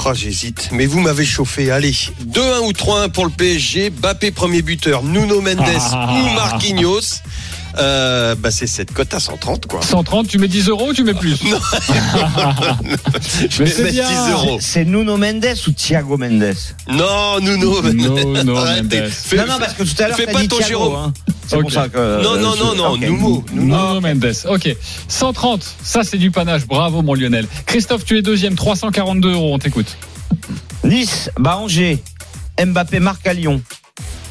Oh, 0.06 0.12
j'hésite. 0.14 0.70
Mais 0.72 0.86
vous 0.86 1.00
m'avez 1.00 1.26
chauffé. 1.26 1.70
Allez, 1.70 1.92
2-1 2.24 2.60
ou 2.66 2.72
3-1 2.72 3.10
pour 3.10 3.26
le 3.26 3.30
PSG. 3.30 3.90
Bappé 3.90 4.30
premier 4.30 4.62
buteur. 4.62 5.02
Nuno 5.02 5.42
Mendes 5.42 5.60
Ah. 5.92 6.14
ou 6.14 6.34
Marquinhos. 6.34 7.20
Euh, 7.78 8.34
bah 8.34 8.50
c'est 8.50 8.66
cette 8.66 8.92
cote 8.92 9.12
à 9.14 9.20
130 9.20 9.66
quoi. 9.66 9.80
130, 9.82 10.28
tu 10.28 10.38
mets 10.38 10.48
10 10.48 10.68
euros 10.68 10.88
ou 10.90 10.92
tu 10.92 11.04
mets 11.04 11.14
plus 11.14 11.42
Non. 11.50 11.58
Mais 12.84 13.48
Je 13.50 13.58
vais 13.62 13.66
c'est 13.70 13.82
mettre 13.84 13.94
bien. 13.94 14.08
10 14.26 14.32
euros. 14.32 14.58
C'est 14.60 14.84
Nuno 14.84 15.16
Mendes 15.16 15.46
ou 15.66 15.70
Thiago 15.72 16.16
Mendes 16.18 16.54
Non, 16.88 17.40
Nuno 17.40 17.80
Mendes. 17.82 17.94
Nuno 17.94 18.56
Arrêtez. 18.58 19.00
Mendes. 19.00 19.10
Fais- 19.10 19.36
Non, 19.36 19.46
non, 19.46 19.58
parce 19.58 19.74
que 19.74 19.82
tout 19.84 20.02
à 20.02 20.08
l'heure, 20.08 20.16
fais 20.16 20.26
t'as 20.26 20.32
pas 20.32 20.40
dit 20.40 20.48
ton 20.48 20.56
Thiago. 20.58 20.68
Jérôme. 20.68 20.94
Hein. 20.96 21.12
C'est 21.48 21.56
Ok. 21.56 21.62
pour 21.62 21.72
ça 21.72 21.88
que. 21.88 22.22
Non, 22.22 22.36
non, 22.38 22.52
euh, 22.52 22.56
non, 22.58 22.74
non, 22.74 22.88
ok. 22.92 23.00
Nuno. 23.00 23.44
Nuno 23.52 24.00
Mendes. 24.00 24.34
Ok. 24.48 24.76
130, 25.08 25.64
ça 25.82 26.02
c'est 26.04 26.18
du 26.18 26.30
panache. 26.30 26.66
Bravo 26.66 27.02
mon 27.02 27.14
Lionel. 27.14 27.46
Christophe, 27.66 28.04
tu 28.04 28.18
es 28.18 28.22
deuxième. 28.22 28.54
342 28.54 29.32
euros, 29.32 29.54
on 29.54 29.58
t'écoute. 29.58 29.96
Nice, 30.84 31.30
bah 31.38 31.56
Angers, 31.58 32.02
Mbappé 32.62 33.00
marque 33.00 33.26
à 33.26 33.32
Lyon. 33.34 33.62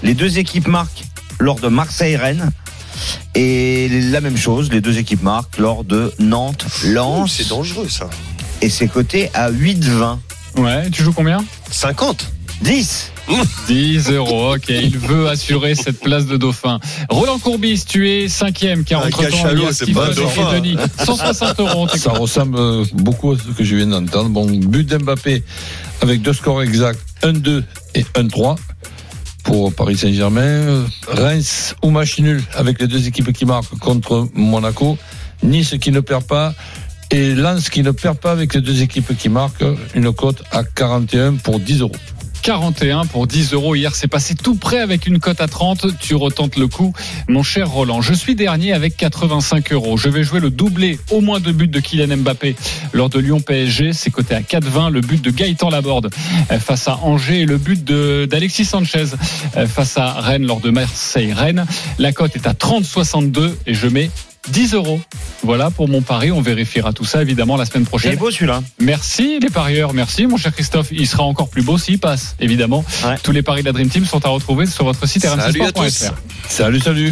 Les 0.03 0.13
deux 0.13 0.37
équipes 0.39 0.67
marquent 0.67 1.03
lors 1.39 1.59
de 1.59 1.67
Marseille-Rennes. 1.69 2.51
Et 3.35 3.87
la 4.11 4.21
même 4.21 4.37
chose, 4.37 4.71
les 4.71 4.81
deux 4.81 4.97
équipes 4.97 5.23
marquent 5.23 5.57
lors 5.57 5.83
de 5.83 6.11
Oh, 6.19 6.23
Nantes-Lens. 6.23 7.31
C'est 7.31 7.47
dangereux 7.47 7.87
ça. 7.89 8.09
Et 8.61 8.69
c'est 8.69 8.87
coté 8.87 9.29
à 9.33 9.51
8,20. 9.51 10.17
Ouais, 10.57 10.89
tu 10.89 11.03
joues 11.03 11.13
combien? 11.13 11.43
50 11.71 12.27
10 12.61 13.11
10 13.67 14.11
euros, 14.11 14.55
ok. 14.55 14.69
Il 14.69 14.97
veut 14.97 15.29
assurer 15.29 15.73
cette 15.75 15.99
place 15.99 16.25
de 16.25 16.37
dauphin. 16.37 16.79
Roland 17.09 17.39
Courbis, 17.39 17.85
tu 17.87 18.09
es 18.09 18.27
cinquième, 18.27 18.83
car 18.83 19.05
entre 19.05 19.17
temps, 19.17 19.23
cachalot, 19.23 19.61
il 19.61 19.65
y 19.65 19.67
a 19.67 19.73
c'est 19.73 19.91
pas 19.93 20.13
dauphin. 20.13 20.53
Denis. 20.53 20.75
160 21.03 21.59
euros, 21.59 21.87
on 21.91 21.97
Ça 21.97 22.11
ressemble 22.11 22.85
beaucoup 22.93 23.31
à 23.31 23.37
ce 23.37 23.51
que 23.51 23.63
je 23.63 23.75
viens 23.77 23.87
d'entendre. 23.87 24.29
Bon, 24.29 24.45
but 24.45 24.85
d'Mbappé 24.87 25.43
avec 26.01 26.21
deux 26.21 26.33
scores 26.33 26.61
exacts, 26.61 26.99
1-2 27.23 27.63
et 27.95 28.03
1-3 28.15 28.57
pour 29.43 29.73
Paris 29.73 29.97
Saint-Germain. 29.97 30.85
Reims 31.07 31.75
ou 31.81 31.89
match 31.89 32.17
avec 32.55 32.79
les 32.79 32.87
deux 32.87 33.07
équipes 33.07 33.31
qui 33.33 33.45
marquent 33.45 33.77
contre 33.79 34.27
Monaco. 34.33 34.97
Nice 35.43 35.75
qui 35.79 35.91
ne 35.91 35.99
perd 35.99 36.23
pas. 36.23 36.53
Et 37.11 37.35
Lens 37.35 37.69
qui 37.69 37.83
ne 37.83 37.91
perd 37.91 38.17
pas 38.17 38.31
avec 38.31 38.53
les 38.53 38.61
deux 38.61 38.81
équipes 38.81 39.17
qui 39.17 39.27
marquent. 39.27 39.65
Une 39.95 40.13
cote 40.13 40.43
à 40.51 40.63
41 40.63 41.35
pour 41.35 41.59
10 41.59 41.81
euros. 41.81 41.91
41 42.41 43.05
pour 43.05 43.27
10 43.27 43.53
euros. 43.53 43.75
Hier, 43.75 43.93
c'est 43.95 44.07
passé 44.07 44.35
tout 44.35 44.55
près 44.55 44.79
avec 44.79 45.05
une 45.07 45.19
cote 45.19 45.41
à 45.41 45.47
30. 45.47 45.97
Tu 45.99 46.15
retentes 46.15 46.55
le 46.57 46.67
coup, 46.67 46.93
mon 47.27 47.43
cher 47.43 47.69
Roland. 47.69 48.01
Je 48.01 48.13
suis 48.13 48.35
dernier 48.35 48.73
avec 48.73 48.97
85 48.97 49.71
euros. 49.73 49.97
Je 49.97 50.09
vais 50.09 50.23
jouer 50.23 50.39
le 50.39 50.49
doublé, 50.49 50.99
au 51.11 51.21
moins 51.21 51.39
deux 51.39 51.51
buts 51.53 51.67
de 51.67 51.79
Kylian 51.79 52.17
Mbappé 52.17 52.55
lors 52.93 53.09
de 53.09 53.19
Lyon 53.19 53.39
PSG. 53.41 53.93
C'est 53.93 54.09
coté 54.11 54.35
à 54.35 54.41
4,20. 54.41 54.89
Le 54.91 55.01
but 55.01 55.21
de 55.21 55.31
Gaëtan 55.31 55.69
Laborde 55.69 56.09
euh, 56.51 56.59
face 56.59 56.87
à 56.87 56.97
Angers 57.03 57.41
et 57.41 57.45
le 57.45 57.57
but 57.57 57.83
de- 57.83 58.27
d'Alexis 58.29 58.65
Sanchez 58.65 59.05
euh, 59.57 59.67
face 59.67 59.97
à 59.97 60.13
Rennes 60.13 60.45
lors 60.45 60.59
de 60.61 60.69
Marseille-Rennes. 60.69 61.65
La 61.99 62.11
cote 62.11 62.35
est 62.35 62.47
à 62.47 62.53
30,62 62.53 63.53
et 63.67 63.73
je 63.73 63.87
mets 63.87 64.09
10 64.49 64.73
euros. 64.73 64.99
Voilà 65.43 65.69
pour 65.71 65.87
mon 65.87 66.01
pari. 66.01 66.31
On 66.31 66.41
vérifiera 66.41 66.93
tout 66.93 67.05
ça 67.05 67.21
évidemment 67.21 67.57
la 67.57 67.65
semaine 67.65 67.83
Il 67.83 67.85
est 67.85 67.89
prochaine. 67.89 68.15
beau 68.15 68.31
celui-là. 68.31 68.61
Merci 68.79 69.39
les 69.39 69.49
parieurs, 69.49 69.93
merci 69.93 70.25
mon 70.27 70.37
cher 70.37 70.53
Christophe. 70.53 70.87
Il 70.91 71.07
sera 71.07 71.23
encore 71.23 71.49
plus 71.49 71.61
beau 71.63 71.77
s'il 71.77 71.99
passe, 71.99 72.35
évidemment. 72.39 72.83
Ouais. 73.05 73.15
Tous 73.23 73.31
les 73.31 73.41
paris 73.43 73.61
de 73.61 73.67
la 73.67 73.71
Dream 73.73 73.89
Team 73.89 74.05
sont 74.05 74.23
à 74.25 74.29
retrouver 74.29 74.65
sur 74.65 74.83
votre 74.83 75.05
site 75.07 75.23
Salut 75.23 75.41
à 75.41 75.45
rmcsport.fr. 75.45 75.81
tous. 75.83 76.11
Salut, 76.49 76.79
salut. 76.79 77.11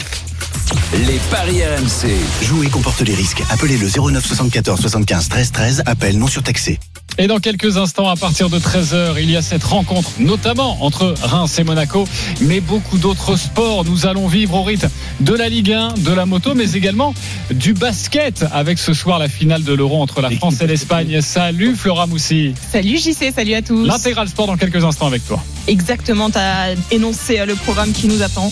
Les 0.93 1.19
paris 1.31 1.61
RMC. 1.63 2.45
Jouer 2.45 2.67
comporte 2.67 3.01
les 3.01 3.13
risques. 3.15 3.43
Appelez 3.49 3.77
le 3.77 3.87
09 3.87 4.25
74 4.25 4.79
75 4.81 5.29
13 5.29 5.51
13. 5.51 5.83
Appel 5.85 6.17
non 6.17 6.27
surtaxé. 6.27 6.79
Et 7.17 7.27
dans 7.27 7.39
quelques 7.39 7.77
instants, 7.77 8.07
à 8.07 8.15
partir 8.15 8.49
de 8.49 8.59
13h, 8.59 9.15
il 9.19 9.29
y 9.29 9.35
a 9.35 9.41
cette 9.41 9.63
rencontre, 9.63 10.11
notamment 10.19 10.83
entre 10.83 11.13
Reims 11.21 11.59
et 11.59 11.63
Monaco, 11.63 12.05
mais 12.41 12.61
beaucoup 12.61 12.97
d'autres 12.97 13.35
sports. 13.35 13.83
Nous 13.85 14.05
allons 14.05 14.27
vivre 14.27 14.55
au 14.55 14.63
rythme 14.63 14.89
de 15.19 15.33
la 15.33 15.49
Ligue 15.49 15.73
1, 15.73 15.95
de 15.97 16.13
la 16.13 16.25
moto, 16.25 16.55
mais 16.55 16.71
également 16.73 17.13
du 17.51 17.73
basket, 17.73 18.45
avec 18.53 18.79
ce 18.79 18.93
soir 18.93 19.19
la 19.19 19.27
finale 19.27 19.63
de 19.63 19.73
l'Euro 19.73 20.01
entre 20.01 20.21
la 20.21 20.29
France 20.29 20.61
et 20.61 20.67
l'Espagne. 20.67 21.19
Salut 21.21 21.75
Flora 21.75 22.07
Moussi. 22.07 22.53
Salut 22.71 22.97
JC, 22.97 23.33
salut 23.35 23.53
à 23.53 23.61
tous. 23.61 23.85
L'intégral 23.85 24.29
sport 24.29 24.47
dans 24.47 24.57
quelques 24.57 24.83
instants 24.83 25.07
avec 25.07 25.25
toi. 25.27 25.43
Exactement, 25.67 26.29
tu 26.29 26.37
as 26.37 26.75
énoncé 26.91 27.39
euh, 27.39 27.45
le 27.45 27.55
programme 27.55 27.91
qui 27.91 28.07
nous 28.07 28.21
attend. 28.21 28.51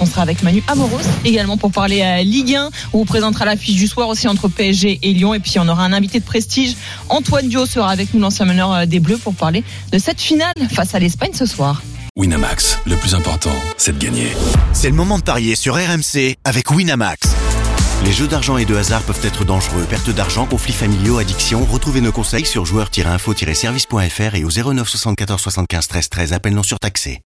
On 0.00 0.06
sera 0.06 0.22
avec 0.22 0.42
Manu 0.42 0.62
Amoros 0.68 1.00
également 1.24 1.56
pour 1.56 1.72
parler 1.72 2.02
à 2.02 2.22
Ligue 2.22 2.54
1. 2.54 2.70
On 2.92 2.98
vous 2.98 3.04
présentera 3.04 3.44
l'affiche 3.44 3.76
du 3.76 3.86
soir 3.86 4.08
aussi 4.08 4.28
entre 4.28 4.48
PSG 4.48 5.00
et 5.02 5.12
Lyon. 5.12 5.34
Et 5.34 5.40
puis 5.40 5.58
on 5.58 5.68
aura 5.68 5.84
un 5.84 5.92
invité 5.92 6.20
de 6.20 6.24
prestige. 6.24 6.76
Antoine 7.08 7.48
Dio 7.48 7.66
sera 7.66 7.90
avec 7.90 8.14
nous, 8.14 8.20
l'ancien 8.20 8.46
meneur 8.46 8.72
euh, 8.72 8.86
des 8.86 9.00
Bleus, 9.00 9.18
pour 9.18 9.34
parler 9.34 9.64
de 9.92 9.98
cette 9.98 10.20
finale 10.20 10.54
face 10.70 10.94
à 10.94 10.98
l'Espagne 10.98 11.32
ce 11.34 11.46
soir. 11.46 11.82
Winamax, 12.16 12.78
le 12.84 12.96
plus 12.96 13.14
important, 13.14 13.54
c'est 13.76 13.96
de 13.96 14.04
gagner. 14.04 14.28
C'est 14.72 14.88
le 14.88 14.96
moment 14.96 15.18
de 15.18 15.22
parier 15.22 15.54
sur 15.54 15.74
RMC 15.74 16.34
avec 16.44 16.70
Winamax. 16.70 17.28
Les 18.04 18.12
jeux 18.12 18.28
d'argent 18.28 18.56
et 18.56 18.64
de 18.64 18.76
hasard 18.76 19.02
peuvent 19.02 19.24
être 19.24 19.44
dangereux. 19.44 19.84
Perte 19.88 20.10
d'argent, 20.10 20.46
conflits 20.46 20.72
familiaux, 20.72 21.18
addiction. 21.18 21.64
Retrouvez 21.64 22.00
nos 22.00 22.12
conseils 22.12 22.46
sur 22.46 22.64
joueurs-info-service.fr 22.64 24.34
et 24.34 24.44
au 24.44 24.50
09 24.50 24.88
74 24.88 25.40
75 25.40 25.88
13 25.88 26.08
13. 26.08 26.32
Appel 26.32 26.54
non 26.54 26.62
surtaxé. 26.62 27.16